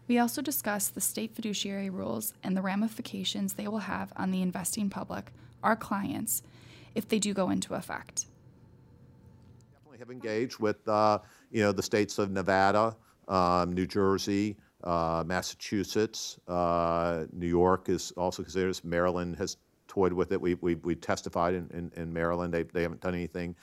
We 0.07 0.19
also 0.19 0.41
discussed 0.41 0.93
the 0.93 1.01
state 1.01 1.35
fiduciary 1.35 1.89
rules 1.89 2.33
and 2.43 2.55
the 2.55 2.61
ramifications 2.61 3.53
they 3.53 3.67
will 3.67 3.79
have 3.79 4.13
on 4.15 4.31
the 4.31 4.41
investing 4.41 4.89
public, 4.89 5.31
our 5.63 5.75
clients, 5.75 6.43
if 6.95 7.07
they 7.07 7.19
do 7.19 7.33
go 7.33 7.49
into 7.49 7.73
effect. 7.73 8.25
Definitely 9.97 10.15
have 10.15 10.31
engaged 10.31 10.59
with 10.59 10.87
uh, 10.87 11.19
you 11.51 11.63
know 11.63 11.71
the 11.71 11.81
states 11.81 12.19
of 12.19 12.29
Nevada, 12.29 12.95
um, 13.27 13.73
New 13.73 13.87
Jersey, 13.87 14.57
uh, 14.83 15.23
Massachusetts, 15.25 16.39
uh, 16.47 17.25
New 17.33 17.47
York 17.47 17.89
is 17.89 18.11
also 18.11 18.43
considered. 18.43 18.79
Maryland 18.83 19.35
has 19.37 19.57
toyed 19.87 20.13
with 20.13 20.31
it. 20.31 20.39
We 20.39 20.55
we, 20.55 20.75
we 20.75 20.95
testified 20.95 21.55
in, 21.55 21.69
in, 21.73 21.91
in 21.95 22.13
Maryland. 22.13 22.53
They, 22.53 22.63
they 22.63 22.83
haven't 22.83 23.01
done 23.01 23.15
anything. 23.15 23.55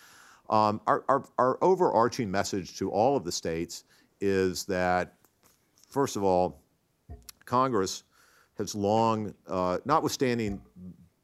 Um, 0.51 0.81
our, 0.87 1.05
our, 1.09 1.25
our 1.38 1.59
overarching 1.62 2.31
message 2.31 2.77
to 2.79 2.90
all 2.90 3.16
of 3.16 3.25
the 3.25 3.33
states 3.33 3.85
is 4.20 4.64
that, 4.64 5.14
first 5.88 6.16
of 6.16 6.25
all, 6.25 6.61
Congress 7.47 8.05
has 8.59 8.75
long, 8.75 9.35
uh, 9.49 9.79
notwithstanding 9.85 10.61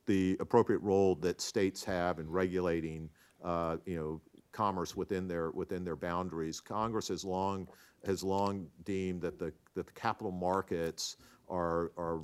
the 0.06 0.36
appropriate 0.40 0.80
role 0.80 1.16
that 1.16 1.40
states 1.40 1.84
have 1.84 2.18
in 2.18 2.30
regulating, 2.30 3.10
uh, 3.44 3.76
you 3.84 3.96
know, 3.96 4.20
commerce 4.52 4.96
within 4.96 5.28
their 5.28 5.50
within 5.50 5.84
their 5.84 5.96
boundaries, 5.96 6.60
Congress 6.60 7.08
has 7.08 7.24
long 7.24 7.68
has 8.04 8.22
long 8.22 8.66
deemed 8.84 9.22
that 9.22 9.38
the 9.38 9.52
that 9.74 9.86
the 9.86 9.92
capital 9.92 10.32
markets 10.32 11.16
are 11.48 11.90
are, 11.96 12.20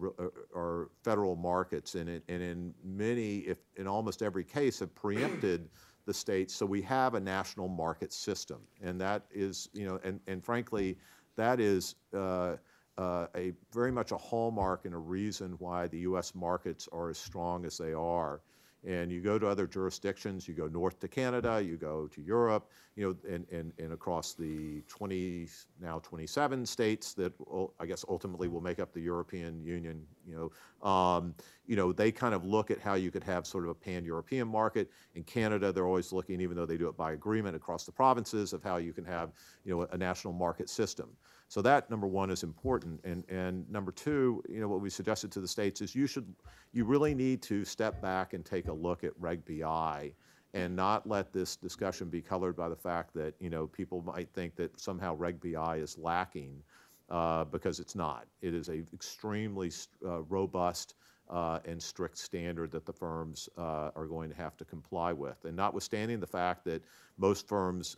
are 0.55 0.91
federal 1.03 1.37
markets, 1.37 1.97
and, 1.97 2.09
it, 2.09 2.23
and 2.29 2.43
in 2.43 2.75
many, 2.85 3.39
if 3.39 3.59
in 3.77 3.87
almost 3.87 4.23
every 4.23 4.45
case, 4.45 4.79
have 4.79 4.95
preempted 4.95 5.69
the 6.07 6.15
states. 6.15 6.55
So 6.55 6.65
we 6.65 6.81
have 6.83 7.15
a 7.15 7.21
national 7.21 7.69
market 7.69 8.13
system, 8.13 8.61
and 8.81 9.01
that 9.01 9.25
is, 9.31 9.69
you 9.73 9.85
know, 9.85 9.99
and, 10.05 10.21
and 10.29 10.45
frankly, 10.45 10.97
that 11.35 11.61
is 11.61 11.97
uh, 12.15 12.57
uh, 12.97 13.27
a 13.35 13.53
very 13.73 13.91
much 13.91 14.13
a 14.13 14.17
hallmark 14.17 14.85
and 14.85 14.95
a 14.95 14.99
reason 14.99 15.57
why 15.59 15.89
the 15.89 15.99
U.S. 16.01 16.35
markets 16.35 16.89
are 16.93 17.11
as 17.11 17.19
strong 17.19 17.67
as 17.67 17.77
they 17.77 17.93
are 17.93 18.41
and 18.87 19.11
you 19.11 19.21
go 19.21 19.39
to 19.39 19.49
other 19.49 19.67
jurisdictions, 19.67 20.47
you 20.47 20.55
go 20.55 20.69
north 20.69 21.01
to 21.01 21.09
Canada, 21.09 21.61
you 21.61 21.77
go 21.77 22.07
to 22.07 22.23
Europe, 22.23 22.71
you 22.95 23.05
know, 23.05 23.35
and, 23.35 23.45
and, 23.51 23.73
and 23.79 23.93
across 23.93 24.35
the 24.35 24.81
20, 24.89 25.49
now 25.81 25.99
27 25.99 26.65
states 26.65 27.13
that 27.15 27.33
I 27.81 27.87
guess 27.87 28.05
ultimately 28.09 28.47
will 28.47 28.61
make 28.61 28.79
up 28.79 28.93
the 28.95 29.01
European 29.01 29.65
Union, 29.65 30.07
you 30.27 30.37
know, 30.37 30.89
um, 30.89 31.35
you 31.67 31.77
know, 31.77 31.93
they 31.93 32.13
kind 32.13 32.35
of 32.35 32.45
look 32.45 32.71
at 32.71 32.81
how 32.81 32.95
you 32.95 33.11
could 33.11 33.25
have 33.25 33.47
sort 33.47 33.65
of 33.65 33.71
a 33.71 33.75
pan-European 33.75 34.47
market. 34.49 34.91
In 35.15 35.25
Canada, 35.25 35.73
they're 35.73 35.87
always 35.87 36.13
looking, 36.13 36.41
even 36.41 36.57
though 36.57 36.67
they 36.67 36.77
do 36.77 36.89
it 36.89 36.97
by 36.97 37.13
agreement 37.13 37.57
across 37.57 37.85
the 37.85 37.93
provinces, 37.93 38.53
of 38.53 38.63
how 38.63 38.77
you 38.77 38.93
can 38.93 39.05
have, 39.05 39.31
you 39.65 39.75
know, 39.77 39.89
a 39.91 39.97
national 39.97 40.33
market 40.33 40.69
system. 40.69 41.09
So 41.49 41.63
that 41.63 41.91
number 41.91 42.07
one 42.07 42.31
is 42.31 42.43
important, 42.43 43.01
and 43.05 43.25
and 43.29 43.71
number 43.71 43.93
two, 43.93 44.43
you 44.49 44.61
know, 44.61 44.69
what 44.69 44.81
we 44.81 44.91
suggested 44.91 45.31
to 45.33 45.41
the 45.41 45.47
states 45.49 45.81
is 45.81 45.95
you 45.95 46.07
should, 46.07 46.27
you 46.73 46.85
really 46.85 47.15
need 47.15 47.41
to 47.43 47.65
step 47.65 48.03
back 48.03 48.33
and 48.33 48.45
take 48.45 48.67
a 48.67 48.73
look 48.73 49.05
at 49.05 49.13
Reg 49.19 49.45
BI, 49.45 50.13
and 50.55 50.75
not 50.75 51.09
let 51.09 51.33
this 51.33 51.55
discussion 51.55 52.09
be 52.09 52.21
colored 52.21 52.57
by 52.57 52.69
the 52.69 52.77
fact 52.77 53.15
that 53.15 53.35
you 53.39 53.49
know 53.49 53.69
people 53.69 54.03
might 54.03 54.29
think 54.33 54.57
that 54.57 54.79
somehow 54.81 55.15
Reg 55.15 55.41
BI 55.41 55.77
is 55.77 55.97
lacking, 55.99 56.63
uh, 57.11 57.45
because 57.45 57.79
it's 57.79 57.95
not. 57.95 58.27
It 58.43 58.55
is 58.55 58.69
a 58.69 58.83
extremely 58.93 59.71
uh, 60.05 60.23
robust. 60.23 60.95
Uh, 61.29 61.59
and 61.65 61.83
strict 61.83 62.17
standard 62.17 62.71
that 62.71 62.87
the 62.87 62.93
firms 62.93 63.49
uh, 63.59 63.91
are 63.97 64.07
going 64.07 64.31
to 64.31 64.37
have 64.37 64.57
to 64.57 64.65
comply 64.65 65.13
with. 65.13 65.45
And 65.45 65.57
notwithstanding 65.57 66.21
the 66.21 66.27
fact 66.27 66.65
that 66.67 66.85
most 67.19 67.49
firms 67.49 67.97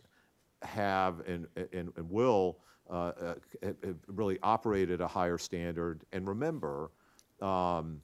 have 0.63 1.19
and, 1.27 1.45
and, 1.55 1.91
and 1.95 2.09
will 2.09 2.57
uh, 2.89 3.11
uh, 3.21 3.33
really 4.07 4.39
operate 4.41 4.89
at 4.89 4.99
a 4.99 5.07
higher 5.07 5.37
standard. 5.37 6.01
And 6.11 6.27
remember, 6.27 6.89
um, 7.41 8.01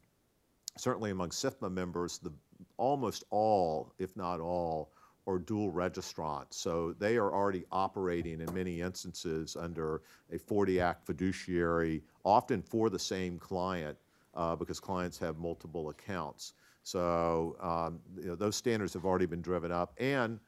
certainly 0.77 1.11
among 1.11 1.29
SIFMA 1.29 1.71
members, 1.71 2.19
the, 2.19 2.31
almost 2.77 3.23
all, 3.31 3.93
if 3.97 4.15
not 4.15 4.39
all, 4.39 4.91
are 5.27 5.39
dual 5.39 5.71
registrants. 5.71 6.53
So 6.53 6.93
they 6.99 7.17
are 7.17 7.33
already 7.33 7.65
operating 7.71 8.41
in 8.41 8.53
many 8.53 8.81
instances 8.81 9.55
under 9.55 10.03
a 10.31 10.37
40 10.37 10.79
Act 10.79 11.05
fiduciary, 11.05 12.03
often 12.23 12.61
for 12.61 12.89
the 12.89 12.99
same 12.99 13.39
client, 13.39 13.97
uh, 14.35 14.55
because 14.55 14.79
clients 14.79 15.17
have 15.19 15.37
multiple 15.37 15.89
accounts. 15.89 16.53
So 16.83 17.55
um, 17.61 17.99
you 18.17 18.27
know, 18.27 18.35
those 18.35 18.55
standards 18.55 18.93
have 18.93 19.05
already 19.05 19.25
been 19.25 19.41
driven 19.41 19.71
up. 19.71 19.93
And 19.97 20.39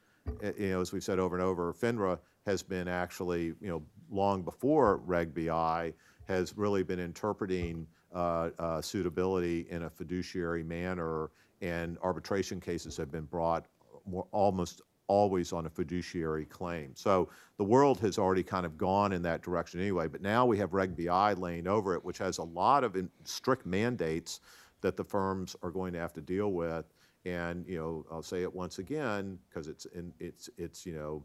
you 0.57 0.69
know, 0.69 0.81
as 0.81 0.91
we've 0.91 1.03
said 1.03 1.19
over 1.19 1.35
and 1.35 1.43
over, 1.43 1.73
FINRA 1.73 2.19
has 2.45 2.63
been 2.63 2.87
actually, 2.87 3.53
you 3.61 3.67
know, 3.67 3.83
long 4.09 4.41
before 4.43 4.97
Reg 4.97 5.33
BI, 5.33 5.93
has 6.27 6.57
really 6.57 6.83
been 6.83 6.99
interpreting 6.99 7.87
uh, 8.13 8.49
uh, 8.59 8.81
suitability 8.81 9.67
in 9.69 9.83
a 9.83 9.89
fiduciary 9.89 10.63
manner, 10.63 11.29
and 11.61 11.97
arbitration 12.01 12.59
cases 12.59 12.95
have 12.97 13.11
been 13.11 13.25
brought 13.25 13.65
more, 14.05 14.27
almost 14.31 14.81
always 15.07 15.53
on 15.53 15.65
a 15.65 15.69
fiduciary 15.69 16.45
claim. 16.45 16.91
So 16.95 17.29
the 17.57 17.63
world 17.63 17.99
has 18.01 18.17
already 18.17 18.43
kind 18.43 18.65
of 18.65 18.77
gone 18.77 19.13
in 19.13 19.21
that 19.23 19.41
direction 19.41 19.79
anyway, 19.79 20.07
but 20.07 20.21
now 20.21 20.45
we 20.45 20.57
have 20.57 20.73
Reg 20.73 20.95
BI 20.95 21.33
laying 21.33 21.67
over 21.67 21.93
it, 21.93 22.03
which 22.03 22.17
has 22.17 22.37
a 22.37 22.43
lot 22.43 22.83
of 22.83 22.95
strict 23.23 23.65
mandates 23.65 24.41
that 24.81 24.97
the 24.97 25.03
firms 25.03 25.55
are 25.63 25.71
going 25.71 25.93
to 25.93 25.99
have 25.99 26.13
to 26.13 26.21
deal 26.21 26.51
with. 26.51 26.85
And 27.25 27.65
you 27.67 27.77
know, 27.77 28.05
I'll 28.11 28.21
say 28.21 28.43
it 28.43 28.53
once 28.53 28.79
again 28.79 29.39
because 29.49 29.67
it's 29.67 29.85
in 29.85 30.13
it's 30.19 30.49
it's 30.57 30.85
you 30.85 30.93
know, 30.93 31.23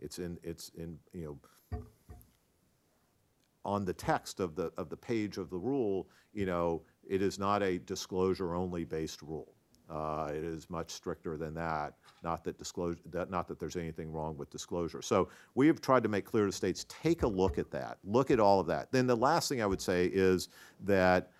it's 0.00 0.18
in 0.18 0.38
it's 0.42 0.70
in 0.76 0.98
you 1.12 1.24
know 1.24 1.82
on 3.64 3.84
the 3.84 3.92
text 3.92 4.40
of 4.40 4.54
the, 4.54 4.72
of 4.78 4.88
the 4.88 4.96
page 4.96 5.36
of 5.36 5.50
the 5.50 5.58
rule, 5.58 6.08
you 6.32 6.46
know, 6.46 6.80
it 7.06 7.20
is 7.20 7.38
not 7.38 7.62
a 7.62 7.78
disclosure-only 7.78 8.84
based 8.84 9.20
rule. 9.20 9.52
Uh, 9.88 10.30
It 10.34 10.44
is 10.44 10.68
much 10.68 10.90
stricter 10.90 11.36
than 11.36 11.54
that, 11.54 11.94
not 12.22 12.44
that 12.44 12.58
disclosure, 12.58 12.98
that, 13.06 13.30
not 13.30 13.48
that 13.48 13.58
there's 13.58 13.76
anything 13.76 14.12
wrong 14.12 14.36
with 14.36 14.50
disclosure. 14.50 15.00
So 15.02 15.28
we 15.54 15.66
have 15.66 15.80
tried 15.80 16.02
to 16.02 16.08
make 16.08 16.24
clear 16.24 16.46
to 16.46 16.52
states, 16.52 16.84
take 16.88 17.22
a 17.22 17.26
look 17.26 17.58
at 17.58 17.70
that, 17.70 17.98
look 18.04 18.30
at 18.30 18.38
all 18.38 18.60
of 18.60 18.66
that. 18.66 18.92
Then 18.92 19.06
the 19.06 19.16
last 19.16 19.48
thing 19.48 19.62
I 19.62 19.66
would 19.66 19.80
say 19.80 20.06
is 20.06 20.48
that 20.84 21.30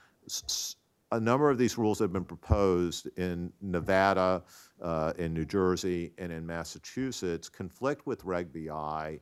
a 1.13 1.21
number 1.21 1.51
of 1.51 1.59
these 1.59 1.79
rules 1.79 1.99
have 1.99 2.13
been 2.13 2.25
proposed 2.25 3.09
in 3.19 3.53
Nevada, 3.61 4.43
uh, 4.83 5.13
in 5.19 5.33
New 5.33 5.45
Jersey, 5.45 6.13
and 6.19 6.31
in 6.33 6.47
Massachusetts 6.47 7.49
conflict 7.49 8.07
with 8.07 8.25
Reg 8.25 8.53
BI. 8.53 9.21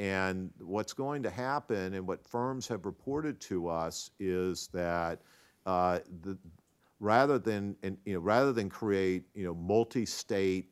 And 0.00 0.50
what's 0.60 0.92
going 0.92 1.22
to 1.24 1.30
happen, 1.30 1.94
and 1.94 2.06
what 2.06 2.24
firms 2.24 2.68
have 2.68 2.86
reported 2.86 3.40
to 3.42 3.68
us, 3.68 4.10
is 4.20 4.68
that 4.72 5.22
uh, 5.66 5.98
the, 6.22 6.38
rather 7.00 7.38
than, 7.38 7.76
and, 7.82 7.96
you 8.04 8.14
know, 8.14 8.20
rather 8.20 8.52
than 8.52 8.68
create, 8.68 9.24
you 9.34 9.44
know, 9.44 9.54
multi-state 9.54 10.70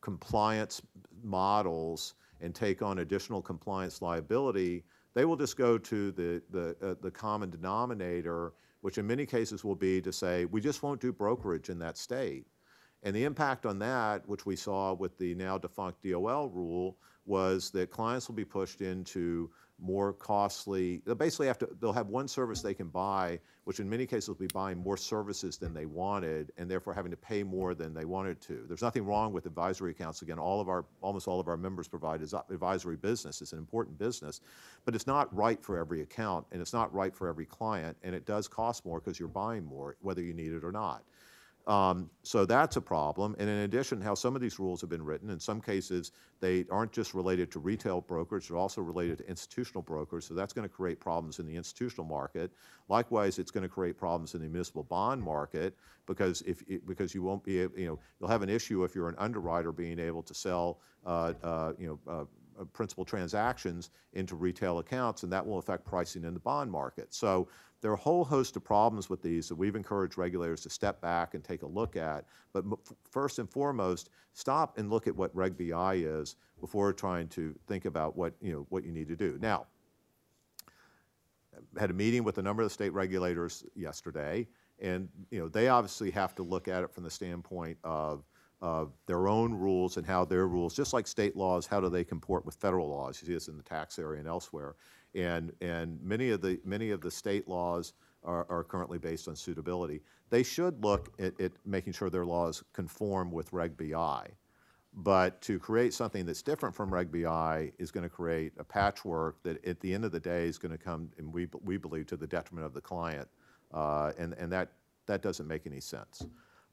compliance 0.00 0.82
models 1.22 2.14
and 2.40 2.54
take 2.54 2.82
on 2.82 2.98
additional 2.98 3.40
compliance 3.40 4.02
liability, 4.02 4.84
they 5.14 5.24
will 5.24 5.36
just 5.36 5.56
go 5.56 5.78
to 5.78 6.12
the, 6.12 6.42
the, 6.50 6.76
uh, 6.82 6.94
the 7.00 7.10
common 7.10 7.48
denominator, 7.50 8.52
which 8.82 8.98
in 8.98 9.06
many 9.06 9.24
cases 9.24 9.64
will 9.64 9.76
be 9.76 10.00
to 10.02 10.12
say, 10.12 10.44
we 10.46 10.60
just 10.60 10.82
won't 10.82 11.00
do 11.00 11.12
brokerage 11.12 11.70
in 11.70 11.78
that 11.78 11.96
state. 11.96 12.46
And 13.02 13.14
the 13.14 13.24
impact 13.24 13.66
on 13.66 13.78
that, 13.78 14.26
which 14.28 14.46
we 14.46 14.56
saw 14.56 14.94
with 14.94 15.16
the 15.18 15.34
now 15.34 15.58
defunct 15.58 16.02
DOL 16.02 16.48
rule, 16.48 16.96
was 17.26 17.70
that 17.70 17.90
clients 17.90 18.28
will 18.28 18.34
be 18.34 18.44
pushed 18.44 18.80
into 18.80 19.50
more 19.80 20.12
costly, 20.12 21.02
they'll 21.04 21.14
basically 21.14 21.46
have 21.46 21.58
to, 21.58 21.68
they'll 21.80 21.92
have 21.92 22.08
one 22.08 22.28
service 22.28 22.62
they 22.62 22.74
can 22.74 22.88
buy, 22.88 23.38
which 23.64 23.80
in 23.80 23.88
many 23.88 24.06
cases 24.06 24.28
will 24.28 24.36
be 24.36 24.46
buying 24.48 24.78
more 24.78 24.96
services 24.96 25.56
than 25.56 25.74
they 25.74 25.86
wanted, 25.86 26.52
and 26.56 26.70
therefore 26.70 26.94
having 26.94 27.10
to 27.10 27.16
pay 27.16 27.42
more 27.42 27.74
than 27.74 27.92
they 27.92 28.04
wanted 28.04 28.40
to. 28.42 28.64
There's 28.68 28.82
nothing 28.82 29.04
wrong 29.04 29.32
with 29.32 29.46
advisory 29.46 29.90
accounts. 29.90 30.22
Again, 30.22 30.38
all 30.38 30.60
of 30.60 30.68
our, 30.68 30.84
almost 31.00 31.26
all 31.26 31.40
of 31.40 31.48
our 31.48 31.56
members 31.56 31.88
provide 31.88 32.22
advisory 32.50 32.96
business. 32.96 33.42
It's 33.42 33.52
an 33.52 33.58
important 33.58 33.98
business, 33.98 34.40
but 34.84 34.94
it's 34.94 35.06
not 35.06 35.34
right 35.34 35.62
for 35.62 35.78
every 35.78 36.02
account, 36.02 36.46
and 36.52 36.60
it's 36.60 36.72
not 36.72 36.92
right 36.94 37.14
for 37.14 37.28
every 37.28 37.46
client, 37.46 37.96
and 38.02 38.14
it 38.14 38.26
does 38.26 38.46
cost 38.48 38.86
more 38.86 39.00
because 39.00 39.18
you're 39.18 39.28
buying 39.28 39.64
more, 39.64 39.96
whether 40.00 40.22
you 40.22 40.34
need 40.34 40.52
it 40.52 40.64
or 40.64 40.72
not. 40.72 41.02
Um, 41.66 42.10
so 42.22 42.44
that's 42.44 42.76
a 42.76 42.80
problem. 42.80 43.34
And 43.38 43.48
in 43.48 43.60
addition, 43.60 44.00
how 44.00 44.14
some 44.14 44.36
of 44.36 44.42
these 44.42 44.58
rules 44.58 44.80
have 44.82 44.90
been 44.90 45.04
written, 45.04 45.30
in 45.30 45.40
some 45.40 45.60
cases, 45.60 46.12
they 46.40 46.66
aren't 46.70 46.92
just 46.92 47.14
related 47.14 47.50
to 47.52 47.58
retail 47.58 48.02
brokers, 48.02 48.48
they're 48.48 48.58
also 48.58 48.82
related 48.82 49.18
to 49.18 49.28
institutional 49.28 49.82
brokers. 49.82 50.26
So 50.26 50.34
that's 50.34 50.52
going 50.52 50.68
to 50.68 50.74
create 50.74 51.00
problems 51.00 51.38
in 51.38 51.46
the 51.46 51.56
institutional 51.56 52.06
market. 52.06 52.52
Likewise, 52.88 53.38
it's 53.38 53.50
going 53.50 53.62
to 53.62 53.68
create 53.68 53.96
problems 53.96 54.34
in 54.34 54.42
the 54.42 54.48
municipal 54.48 54.82
bond 54.82 55.22
market 55.22 55.74
because 56.06 56.42
if 56.42 56.62
because 56.86 57.14
you 57.14 57.22
won't 57.22 57.42
be 57.42 57.60
able, 57.60 57.78
you 57.78 57.86
know, 57.86 57.98
you'll 58.20 58.28
have 58.28 58.42
an 58.42 58.50
issue 58.50 58.84
if 58.84 58.94
you're 58.94 59.08
an 59.08 59.16
underwriter 59.16 59.72
being 59.72 59.98
able 59.98 60.22
to 60.22 60.34
sell, 60.34 60.80
uh, 61.06 61.32
uh, 61.42 61.72
you 61.78 61.86
know. 61.86 62.12
Uh, 62.12 62.24
uh, 62.56 62.64
principal 62.66 63.04
transactions 63.04 63.90
into 64.12 64.36
retail 64.36 64.78
accounts, 64.78 65.24
and 65.24 65.32
that 65.32 65.44
will 65.44 65.58
affect 65.58 65.84
pricing 65.84 66.22
in 66.22 66.34
the 66.34 66.38
bond 66.38 66.70
market. 66.70 67.12
So 67.12 67.48
there 67.84 67.90
are 67.90 67.96
a 67.96 67.98
whole 67.98 68.24
host 68.24 68.56
of 68.56 68.64
problems 68.64 69.10
with 69.10 69.20
these 69.20 69.46
that 69.46 69.56
we've 69.56 69.76
encouraged 69.76 70.16
regulators 70.16 70.62
to 70.62 70.70
step 70.70 71.02
back 71.02 71.34
and 71.34 71.44
take 71.44 71.60
a 71.60 71.66
look 71.66 71.96
at. 71.96 72.24
But 72.54 72.64
first 73.10 73.38
and 73.38 73.46
foremost, 73.46 74.08
stop 74.32 74.78
and 74.78 74.88
look 74.88 75.06
at 75.06 75.14
what 75.14 75.36
Reg 75.36 75.58
BI 75.58 75.96
is 75.96 76.36
before 76.62 76.94
trying 76.94 77.28
to 77.28 77.54
think 77.66 77.84
about 77.84 78.16
what 78.16 78.32
you 78.40 78.52
know 78.54 78.66
what 78.70 78.84
you 78.84 78.90
need 78.90 79.06
to 79.08 79.16
do. 79.16 79.36
Now, 79.38 79.66
had 81.78 81.90
a 81.90 81.92
meeting 81.92 82.24
with 82.24 82.38
a 82.38 82.42
number 82.42 82.62
of 82.62 82.70
the 82.70 82.72
state 82.72 82.94
regulators 82.94 83.66
yesterday, 83.76 84.48
and 84.78 85.06
you 85.30 85.38
know 85.38 85.48
they 85.50 85.68
obviously 85.68 86.10
have 86.10 86.34
to 86.36 86.42
look 86.42 86.68
at 86.68 86.84
it 86.84 86.90
from 86.90 87.04
the 87.04 87.10
standpoint 87.10 87.76
of 87.84 88.24
of 88.62 88.94
their 89.04 89.28
own 89.28 89.52
rules 89.52 89.98
and 89.98 90.06
how 90.06 90.24
their 90.24 90.48
rules, 90.48 90.74
just 90.74 90.94
like 90.94 91.06
state 91.06 91.36
laws, 91.36 91.66
how 91.66 91.82
do 91.82 91.90
they 91.90 92.02
comport 92.02 92.46
with 92.46 92.54
federal 92.54 92.88
laws? 92.88 93.20
You 93.20 93.26
see 93.26 93.34
this 93.34 93.48
in 93.48 93.58
the 93.58 93.62
tax 93.62 93.98
area 93.98 94.20
and 94.20 94.26
elsewhere, 94.26 94.74
and 95.14 95.52
and 95.60 96.02
many 96.02 96.30
of 96.30 96.40
the 96.40 96.60
many 96.64 96.90
of 96.90 97.00
the 97.00 97.10
state 97.10 97.48
laws 97.48 97.92
are, 98.24 98.46
are 98.48 98.64
currently 98.64 98.98
based 98.98 99.28
on 99.28 99.36
suitability. 99.36 100.00
They 100.30 100.42
should 100.42 100.82
look 100.82 101.12
at, 101.18 101.38
at 101.40 101.52
making 101.64 101.92
sure 101.92 102.10
their 102.10 102.24
laws 102.24 102.64
conform 102.72 103.30
with 103.30 103.52
Reg 103.52 103.76
BI. 103.76 104.28
But 104.96 105.40
to 105.42 105.58
create 105.58 105.92
something 105.92 106.24
that's 106.24 106.42
different 106.42 106.74
from 106.74 106.92
Reg 106.92 107.10
BI 107.10 107.72
is 107.78 107.90
going 107.90 108.04
to 108.04 108.08
create 108.08 108.52
a 108.58 108.64
patchwork 108.64 109.42
that 109.42 109.64
at 109.66 109.80
the 109.80 109.92
end 109.92 110.04
of 110.04 110.12
the 110.12 110.20
day 110.20 110.46
is 110.46 110.56
going 110.56 110.70
to 110.70 110.78
come, 110.78 111.10
and 111.18 111.32
we, 111.32 111.48
we 111.64 111.76
believe, 111.76 112.06
to 112.06 112.16
the 112.16 112.28
detriment 112.28 112.64
of 112.64 112.74
the 112.74 112.80
client. 112.80 113.28
Uh, 113.72 114.12
and 114.18 114.34
and 114.34 114.52
that, 114.52 114.70
that 115.06 115.20
doesn't 115.20 115.48
make 115.48 115.66
any 115.66 115.80
sense. 115.80 116.24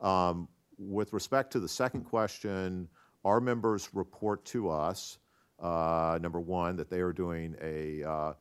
Um, 0.01 0.47
with 0.77 1.13
respect 1.13 1.51
to 1.53 1.59
the 1.59 1.67
second 1.67 2.03
question, 2.03 2.87
our 3.25 3.41
members 3.41 3.89
report 3.93 4.45
to 4.45 4.69
us, 4.69 5.17
uh, 5.61 6.17
number 6.21 6.39
one, 6.39 6.75
that 6.75 6.89
they 6.89 6.99
are 6.99 7.13
doing 7.13 7.55
a, 7.61 8.03
uh, 8.03 8.33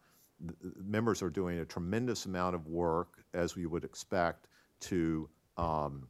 members 0.82 1.22
are 1.22 1.30
doing 1.30 1.58
a 1.58 1.64
tremendous 1.64 2.26
amount 2.26 2.54
of 2.54 2.66
work, 2.66 3.22
as 3.34 3.56
we 3.56 3.66
would 3.66 3.84
expect, 3.84 4.48
to 4.80 5.28
um, 5.58 6.08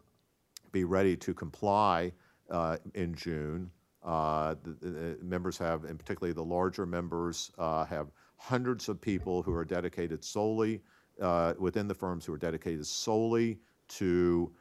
be 0.72 0.84
ready 0.84 1.16
to 1.16 1.34
comply 1.34 2.12
uh, 2.50 2.76
in 2.94 3.14
June. 3.14 3.70
Uh, 4.02 4.54
The 4.62 4.72
the- 4.90 5.18
members 5.22 5.58
have, 5.58 5.84
and 5.84 5.98
particularly 5.98 6.32
the 6.32 6.44
larger 6.44 6.86
members, 6.86 7.50
uh, 7.58 7.84
have 7.84 8.12
hundreds 8.36 8.88
of 8.88 9.00
people 9.00 9.42
who 9.42 9.52
are 9.52 9.64
dedicated 9.64 10.24
solely, 10.24 10.80
uh, 11.20 11.54
within 11.58 11.86
the 11.88 11.94
firms 11.94 12.24
who 12.24 12.32
are 12.32 12.38
dedicated 12.38 12.86
solely 12.86 13.58
to 13.88 14.52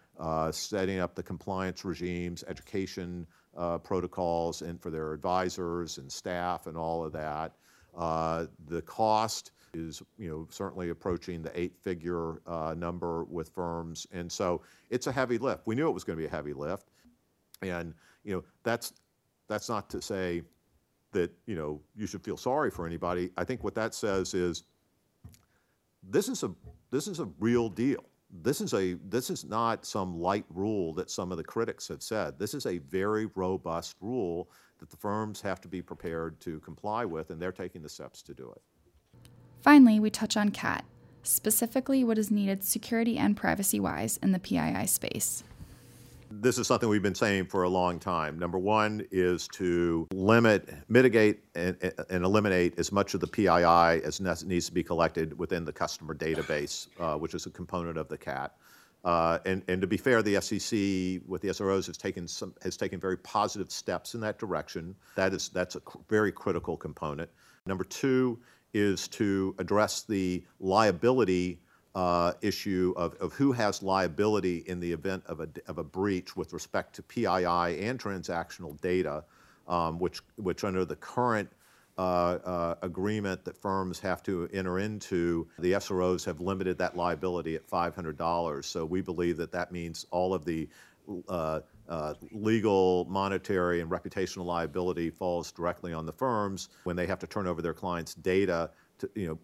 setting 0.51 0.99
up 0.99 1.15
the 1.15 1.23
compliance 1.23 1.85
regimes, 1.85 2.43
education 2.47 3.25
uh, 3.59 3.77
protocols, 3.77 4.63
and 4.63 4.81
for 4.81 4.89
their 4.89 5.13
advisors 5.13 5.99
and 5.99 6.11
staff 6.11 6.67
and 6.67 6.75
all 6.77 7.05
of 7.05 7.11
that. 7.11 7.51
Uh, 7.95 8.47
The 8.67 8.81
cost 8.81 9.51
is, 9.73 10.01
you 10.17 10.29
know, 10.29 10.47
certainly 10.49 10.89
approaching 10.89 11.43
the 11.43 11.51
eight-figure 11.59 12.41
uh, 12.47 12.73
number 12.75 13.23
with 13.25 13.49
firms, 13.49 14.07
and 14.11 14.31
so 14.31 14.61
it's 14.89 15.07
a 15.07 15.11
heavy 15.11 15.37
lift. 15.37 15.61
We 15.67 15.75
knew 15.75 15.87
it 15.87 15.93
was 15.93 16.03
going 16.03 16.17
to 16.17 16.21
be 16.21 16.27
a 16.27 16.31
heavy 16.31 16.53
lift, 16.53 16.87
and, 17.61 17.93
you 18.23 18.33
know, 18.33 18.43
that's, 18.63 18.93
that's 19.47 19.69
not 19.69 19.89
to 19.89 20.01
say 20.01 20.41
that, 21.11 21.31
you 21.45 21.55
know, 21.55 21.81
you 21.95 22.07
should 22.07 22.23
feel 22.23 22.37
sorry 22.37 22.71
for 22.71 22.87
anybody. 22.87 23.29
I 23.37 23.43
think 23.43 23.63
what 23.63 23.75
that 23.75 23.93
says 23.93 24.33
is, 24.33 24.63
this 26.11 26.29
is 26.29 26.43
a, 26.43 26.51
this 26.89 27.07
is 27.07 27.19
a 27.19 27.27
real 27.39 27.69
deal. 27.69 28.03
This 28.31 28.61
is 28.61 28.73
a, 28.73 28.93
this 29.09 29.29
is 29.29 29.43
not 29.43 29.85
some 29.85 30.19
light 30.19 30.45
rule 30.49 30.93
that 30.93 31.09
some 31.09 31.31
of 31.31 31.37
the 31.37 31.43
critics 31.43 31.87
have 31.87 32.01
said. 32.01 32.37
This 32.37 32.53
is 32.53 32.65
a 32.65 32.77
very 32.77 33.27
robust 33.35 33.95
rule 34.01 34.49
that 34.79 34.89
the 34.89 34.97
firms 34.97 35.41
have 35.41 35.59
to 35.61 35.67
be 35.67 35.81
prepared 35.81 36.39
to 36.41 36.59
comply 36.59 37.05
with, 37.05 37.31
and 37.31 37.41
they're 37.41 37.51
taking 37.51 37.81
the 37.81 37.89
steps 37.89 38.21
to 38.23 38.33
do 38.33 38.51
it. 38.51 38.61
Finally, 39.61 39.99
we 39.99 40.09
touch 40.09 40.37
on 40.37 40.51
CAT, 40.51 40.85
specifically 41.23 42.03
what 42.03 42.17
is 42.17 42.31
needed 42.31 42.63
security 42.63 43.17
and 43.17 43.35
privacy 43.35 43.79
wise 43.79 44.17
in 44.17 44.31
the 44.31 44.39
PII 44.39 44.87
space. 44.87 45.43
This 46.31 46.59
is 46.59 46.67
something 46.67 46.87
we've 46.87 47.01
been 47.01 47.15
saying 47.15 47.47
for 47.47 47.63
a 47.63 47.69
long 47.69 47.99
time. 47.99 48.37
Number 48.37 48.59
one 48.59 49.05
is 49.11 49.47
to 49.49 50.07
limit, 50.13 50.69
mitigate, 50.87 51.43
and, 51.55 51.75
and 52.09 52.23
eliminate 52.23 52.77
as 52.77 52.91
much 52.91 53.15
of 53.15 53.19
the 53.19 53.27
PII 53.27 54.05
as 54.05 54.43
needs 54.45 54.67
to 54.67 54.71
be 54.71 54.83
collected 54.83 55.37
within 55.39 55.65
the 55.65 55.73
customer 55.73 56.13
database, 56.13 56.87
uh, 56.99 57.17
which 57.17 57.33
is 57.33 57.47
a 57.47 57.49
component 57.49 57.97
of 57.97 58.09
the 58.09 58.17
CAT. 58.17 58.53
Uh, 59.03 59.39
and, 59.45 59.63
and 59.67 59.81
to 59.81 59.87
be 59.87 59.97
fair, 59.97 60.21
the 60.21 60.39
SEC 60.39 61.27
with 61.27 61.41
the 61.41 61.47
SROs 61.47 61.87
has 61.87 61.97
taken 61.97 62.27
some 62.27 62.53
has 62.61 62.77
taken 62.77 62.99
very 62.99 63.17
positive 63.17 63.71
steps 63.71 64.13
in 64.13 64.21
that 64.21 64.37
direction. 64.37 64.93
That 65.15 65.33
is 65.33 65.49
that's 65.49 65.75
a 65.75 65.81
very 66.09 66.31
critical 66.31 66.75
component. 66.75 67.29
Number 67.65 67.85
two 67.85 68.39
is 68.73 69.07
to 69.07 69.55
address 69.57 70.03
the 70.03 70.43
liability 70.59 71.59
uh, 71.95 72.33
issue 72.41 72.93
of, 72.95 73.15
of 73.15 73.33
who 73.33 73.51
has 73.51 73.81
liability 73.81 74.63
in 74.67 74.79
the 74.79 74.91
event 74.91 75.23
of 75.25 75.39
a, 75.39 75.49
of 75.67 75.77
a 75.77 75.83
breach 75.83 76.35
with 76.35 76.53
respect 76.53 76.95
to 76.95 77.03
PII 77.03 77.25
and 77.25 77.99
transactional 77.99 78.79
data, 78.81 79.23
um, 79.67 79.99
which, 79.99 80.21
which 80.35 80.63
under 80.63 80.85
the 80.85 80.95
current 80.95 81.49
uh, 81.97 82.39
uh, 82.45 82.75
agreement 82.81 83.43
that 83.43 83.57
firms 83.57 83.99
have 83.99 84.23
to 84.23 84.47
enter 84.53 84.79
into, 84.79 85.47
the 85.59 85.73
SROs 85.73 86.23
have 86.25 86.39
limited 86.39 86.77
that 86.77 86.95
liability 86.95 87.55
at 87.55 87.67
$500. 87.67 88.63
So 88.63 88.85
we 88.85 89.01
believe 89.01 89.35
that 89.37 89.51
that 89.51 89.71
means 89.71 90.05
all 90.11 90.33
of 90.33 90.45
the 90.45 90.69
uh, 91.27 91.59
uh, 91.89 92.13
legal, 92.31 93.05
monetary, 93.09 93.81
and 93.81 93.89
reputational 93.89 94.45
liability 94.45 95.09
falls 95.09 95.51
directly 95.51 95.91
on 95.91 96.05
the 96.05 96.13
firms 96.13 96.69
when 96.83 96.95
they 96.95 97.07
have 97.07 97.19
to 97.19 97.27
turn 97.27 97.47
over 97.47 97.61
their 97.61 97.73
clients' 97.73 98.13
data 98.13 98.69
to, 98.99 99.09
you 99.15 99.27
know, 99.27 99.39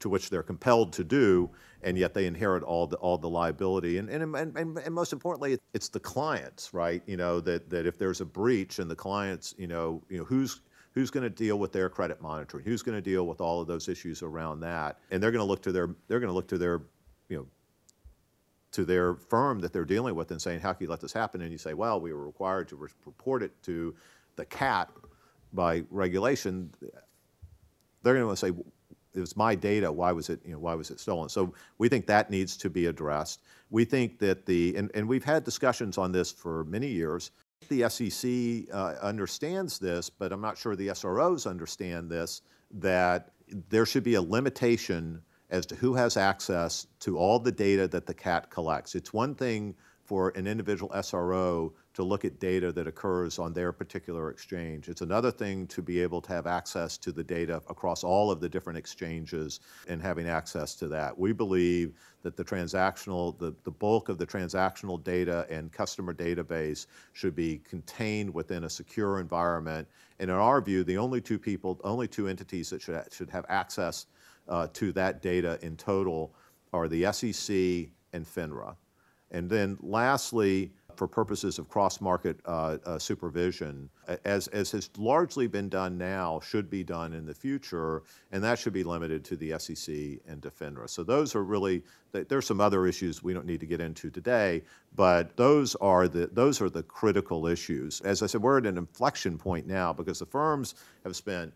to 0.00 0.08
which 0.08 0.30
they're 0.30 0.42
compelled 0.42 0.92
to 0.94 1.04
do, 1.04 1.50
and 1.82 1.96
yet 1.96 2.14
they 2.14 2.26
inherit 2.26 2.62
all 2.62 2.86
the 2.86 2.96
all 2.96 3.16
the 3.16 3.28
liability. 3.28 3.98
And 3.98 4.08
and, 4.08 4.34
and, 4.34 4.56
and, 4.56 4.94
most 4.94 5.12
importantly, 5.12 5.58
it's 5.72 5.88
the 5.88 6.00
clients, 6.00 6.74
right? 6.74 7.02
You 7.06 7.16
know 7.16 7.40
that, 7.40 7.70
that 7.70 7.86
if 7.86 7.98
there's 7.98 8.20
a 8.20 8.24
breach 8.24 8.78
and 8.78 8.90
the 8.90 8.96
clients, 8.96 9.54
you 9.58 9.66
know, 9.66 10.02
you 10.08 10.18
know 10.18 10.24
who's 10.24 10.60
who's 10.92 11.10
going 11.10 11.24
to 11.24 11.30
deal 11.30 11.58
with 11.58 11.72
their 11.72 11.88
credit 11.88 12.20
monitoring, 12.20 12.64
who's 12.64 12.82
going 12.82 12.96
to 12.96 13.02
deal 13.02 13.26
with 13.26 13.40
all 13.40 13.60
of 13.60 13.66
those 13.66 13.88
issues 13.88 14.22
around 14.22 14.60
that, 14.60 14.98
and 15.10 15.22
they're 15.22 15.32
going 15.32 15.44
to 15.44 15.48
look 15.48 15.62
to 15.62 15.72
their 15.72 15.94
they're 16.08 16.20
going 16.20 16.30
to 16.30 16.34
look 16.34 16.48
to 16.48 16.58
their 16.58 16.82
you 17.28 17.36
know 17.36 17.46
to 18.74 18.84
their 18.84 19.14
firm 19.14 19.60
that 19.60 19.72
they're 19.72 19.84
dealing 19.84 20.16
with 20.16 20.32
and 20.32 20.42
saying, 20.42 20.58
how 20.58 20.72
can 20.72 20.84
you 20.84 20.90
let 20.90 21.00
this 21.00 21.12
happen? 21.12 21.40
And 21.42 21.52
you 21.52 21.58
say, 21.58 21.74
well, 21.74 22.00
we 22.00 22.12
were 22.12 22.26
required 22.26 22.68
to 22.70 22.76
re- 22.76 22.88
report 23.06 23.44
it 23.44 23.52
to 23.62 23.94
the 24.34 24.44
CAT 24.44 24.90
by 25.52 25.84
regulation. 25.90 26.72
They're 28.02 28.14
going 28.14 28.28
to 28.28 28.36
say, 28.36 28.50
it 29.14 29.20
was 29.20 29.36
my 29.36 29.54
data. 29.54 29.90
Why 29.90 30.12
was 30.12 30.28
it, 30.28 30.40
you 30.44 30.52
know, 30.52 30.58
why 30.58 30.74
was 30.74 30.90
it 30.90 31.00
stolen? 31.00 31.28
So 31.28 31.54
we 31.78 31.88
think 31.88 32.06
that 32.06 32.30
needs 32.30 32.56
to 32.58 32.70
be 32.70 32.86
addressed. 32.86 33.42
We 33.70 33.84
think 33.84 34.18
that 34.18 34.46
the, 34.46 34.76
and, 34.76 34.90
and 34.94 35.08
we've 35.08 35.24
had 35.24 35.44
discussions 35.44 35.98
on 35.98 36.12
this 36.12 36.32
for 36.32 36.64
many 36.64 36.88
years. 36.88 37.30
The 37.68 37.88
SEC 37.88 38.74
uh, 38.74 38.94
understands 39.00 39.78
this, 39.78 40.10
but 40.10 40.32
I'm 40.32 40.40
not 40.40 40.58
sure 40.58 40.76
the 40.76 40.88
SROs 40.88 41.48
understand 41.48 42.10
this, 42.10 42.42
that 42.72 43.30
there 43.68 43.86
should 43.86 44.02
be 44.02 44.14
a 44.14 44.22
limitation 44.22 45.22
as 45.50 45.64
to 45.66 45.74
who 45.76 45.94
has 45.94 46.16
access 46.16 46.86
to 47.00 47.16
all 47.16 47.38
the 47.38 47.52
data 47.52 47.86
that 47.88 48.06
the 48.06 48.14
CAT 48.14 48.50
collects. 48.50 48.94
It's 48.94 49.12
one 49.12 49.34
thing 49.34 49.74
for 50.04 50.30
an 50.30 50.46
individual 50.46 50.90
SRO 50.96 51.72
to 51.94 52.02
look 52.02 52.24
at 52.24 52.40
data 52.40 52.72
that 52.72 52.86
occurs 52.86 53.38
on 53.38 53.52
their 53.52 53.72
particular 53.72 54.30
exchange. 54.30 54.88
It's 54.88 55.00
another 55.00 55.30
thing 55.30 55.66
to 55.68 55.80
be 55.80 56.00
able 56.00 56.20
to 56.22 56.32
have 56.32 56.46
access 56.46 56.98
to 56.98 57.12
the 57.12 57.22
data 57.22 57.62
across 57.68 58.02
all 58.02 58.30
of 58.30 58.40
the 58.40 58.48
different 58.48 58.78
exchanges 58.78 59.60
and 59.88 60.02
having 60.02 60.28
access 60.28 60.74
to 60.76 60.88
that. 60.88 61.16
We 61.16 61.32
believe 61.32 61.94
that 62.22 62.36
the 62.36 62.44
transactional, 62.44 63.38
the, 63.38 63.54
the 63.62 63.70
bulk 63.70 64.08
of 64.08 64.18
the 64.18 64.26
transactional 64.26 65.02
data 65.02 65.46
and 65.48 65.72
customer 65.72 66.12
database 66.12 66.86
should 67.12 67.36
be 67.36 67.58
contained 67.58 68.32
within 68.34 68.64
a 68.64 68.70
secure 68.70 69.20
environment. 69.20 69.86
And 70.18 70.30
in 70.30 70.36
our 70.36 70.60
view, 70.60 70.82
the 70.82 70.98
only 70.98 71.20
two 71.20 71.38
people, 71.38 71.80
only 71.84 72.08
two 72.08 72.26
entities 72.26 72.70
that 72.70 72.82
should, 72.82 73.00
should 73.12 73.30
have 73.30 73.46
access 73.48 74.06
uh, 74.48 74.66
to 74.72 74.92
that 74.92 75.22
data 75.22 75.58
in 75.62 75.76
total 75.76 76.34
are 76.72 76.88
the 76.88 77.12
SEC 77.12 77.56
and 78.12 78.26
FINRA. 78.26 78.74
And 79.30 79.50
then 79.50 79.76
lastly, 79.80 80.72
for 80.96 81.06
purposes 81.06 81.58
of 81.58 81.68
cross-market 81.68 82.38
uh, 82.44 82.78
uh, 82.84 82.98
supervision, 82.98 83.88
as, 84.24 84.48
as 84.48 84.70
has 84.72 84.90
largely 84.96 85.46
been 85.46 85.68
done 85.68 85.98
now, 85.98 86.40
should 86.40 86.70
be 86.70 86.84
done 86.84 87.12
in 87.12 87.26
the 87.26 87.34
future, 87.34 88.02
and 88.32 88.42
that 88.42 88.58
should 88.58 88.72
be 88.72 88.84
limited 88.84 89.24
to 89.24 89.36
the 89.36 89.58
SEC 89.58 89.94
and 90.26 90.42
to 90.42 90.50
FINRA. 90.50 90.88
So 90.88 91.02
those 91.02 91.34
are 91.34 91.44
really, 91.44 91.82
there's 92.12 92.46
some 92.46 92.60
other 92.60 92.86
issues 92.86 93.22
we 93.22 93.34
don't 93.34 93.46
need 93.46 93.60
to 93.60 93.66
get 93.66 93.80
into 93.80 94.10
today, 94.10 94.62
but 94.94 95.36
those 95.36 95.74
are 95.76 96.08
the, 96.08 96.28
those 96.32 96.60
are 96.60 96.70
the 96.70 96.82
critical 96.82 97.46
issues. 97.46 98.00
As 98.02 98.22
I 98.22 98.26
said, 98.26 98.42
we're 98.42 98.58
at 98.58 98.66
an 98.66 98.78
inflection 98.78 99.38
point 99.38 99.66
now 99.66 99.92
because 99.92 100.18
the 100.18 100.26
firms 100.26 100.74
have 101.04 101.16
spent 101.16 101.52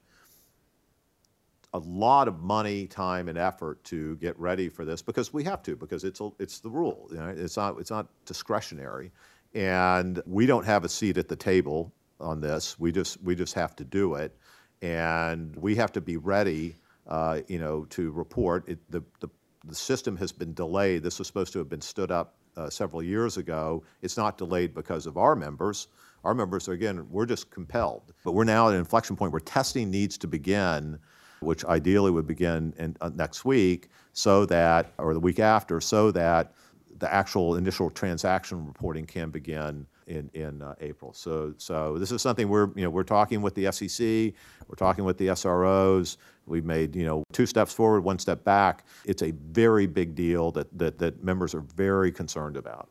a 1.75 1.79
lot 1.79 2.29
of 2.29 2.41
money, 2.41 2.87
time, 2.87 3.29
and 3.29 3.37
effort 3.37 3.83
to 3.85 4.16
get 4.16 4.39
ready 4.39 4.69
for 4.69 4.85
this 4.85 5.03
because 5.03 5.33
we 5.33 5.45
have 5.45 5.62
to 5.62 5.77
because 5.77 6.05
it's 6.05 6.21
a, 6.21 6.31
it's 6.39 6.61
the 6.61 6.71
rule. 6.71 7.09
You 7.11 7.19
know, 7.19 7.29
it's 7.29 7.57
not 7.57 7.79
it's 7.79 7.91
not 7.91 8.07
discretionary, 8.25 9.12
and 9.55 10.23
we 10.27 10.47
don't 10.47 10.64
have 10.64 10.85
a 10.85 10.89
seat 10.89 11.19
at 11.19 11.29
the 11.29 11.37
table 11.37 11.93
on 12.21 12.41
this. 12.41 12.79
We 12.79 12.93
just 12.93 13.23
we 13.23 13.35
just 13.35 13.55
have 13.55 13.77
to 13.77 13.85
do 13.85 14.14
it, 14.14 14.37
and 14.83 15.55
we 15.57 15.75
have 15.77 15.93
to 15.93 16.01
be 16.01 16.16
ready. 16.16 16.77
Uh, 17.07 17.41
you 17.49 17.59
know, 17.59 17.87
to 17.87 18.11
report 18.11 18.69
it, 18.69 18.79
the, 18.91 19.03
the 19.21 19.29
the 19.64 19.75
system 19.75 20.16
has 20.16 20.33
been 20.33 20.53
delayed. 20.55 21.03
This 21.03 21.19
was 21.19 21.27
supposed 21.27 21.53
to 21.55 21.59
have 21.59 21.69
been 21.69 21.81
stood 21.81 22.11
up 22.11 22.35
uh, 22.57 22.69
several 22.69 23.03
years 23.03 23.37
ago. 23.37 23.83
It's 24.03 24.16
not 24.16 24.37
delayed 24.37 24.75
because 24.75 25.07
of 25.07 25.16
our 25.16 25.35
members. 25.37 25.89
Our 26.25 26.35
members 26.35 26.69
are 26.69 26.73
again, 26.73 27.07
we're 27.11 27.27
just 27.27 27.51
compelled. 27.51 28.12
But 28.25 28.33
we're 28.33 28.45
now 28.45 28.69
at 28.69 28.75
an 28.75 28.81
inflection 28.81 29.16
point 29.16 29.33
where 29.33 29.41
testing 29.41 29.91
needs 29.91 30.19
to 30.19 30.27
begin 30.27 30.99
which 31.41 31.64
ideally 31.64 32.11
would 32.11 32.26
begin 32.26 32.74
in, 32.78 32.97
uh, 33.01 33.11
next 33.14 33.45
week, 33.45 33.89
so 34.12 34.45
that, 34.47 34.93
or 34.99 35.14
the 35.14 35.20
week 35.20 35.39
after, 35.39 35.80
so 35.80 36.11
that 36.11 36.53
the 36.99 37.12
actual 37.12 37.57
initial 37.57 37.91
transaction 37.91 38.66
reporting 38.66 39.07
can 39.07 39.30
begin 39.30 39.86
in, 40.07 40.30
in 40.34 40.62
uh, 40.62 40.74
April. 40.80 41.12
So, 41.12 41.55
so 41.59 41.99
this 41.99 42.11
is 42.11 42.22
something 42.22 42.49
we're, 42.49 42.70
you 42.74 42.82
know, 42.82 42.91
we're 42.91 43.03
talking 43.05 43.43
with 43.43 43.55
the 43.55 43.70
SEC, 43.70 44.34
we're 44.66 44.76
talking 44.76 45.05
with 45.05 45.18
the 45.18 45.28
SROs. 45.28 46.16
We've 46.47 46.64
made, 46.64 46.97
you 46.97 47.05
know, 47.05 47.24
two 47.32 47.45
steps 47.45 47.74
forward, 47.74 48.01
one 48.01 48.18
step 48.18 48.43
back. 48.43 48.86
It's 49.05 49.22
a 49.22 49.32
very 49.32 49.86
big 49.86 50.14
deal 50.14 50.51
that, 50.53 50.66
that, 50.78 50.99
that 50.99 51.22
members 51.22 51.55
are 51.55 51.61
very 51.61 52.11
concerned 52.11 52.57
about. 52.57 52.89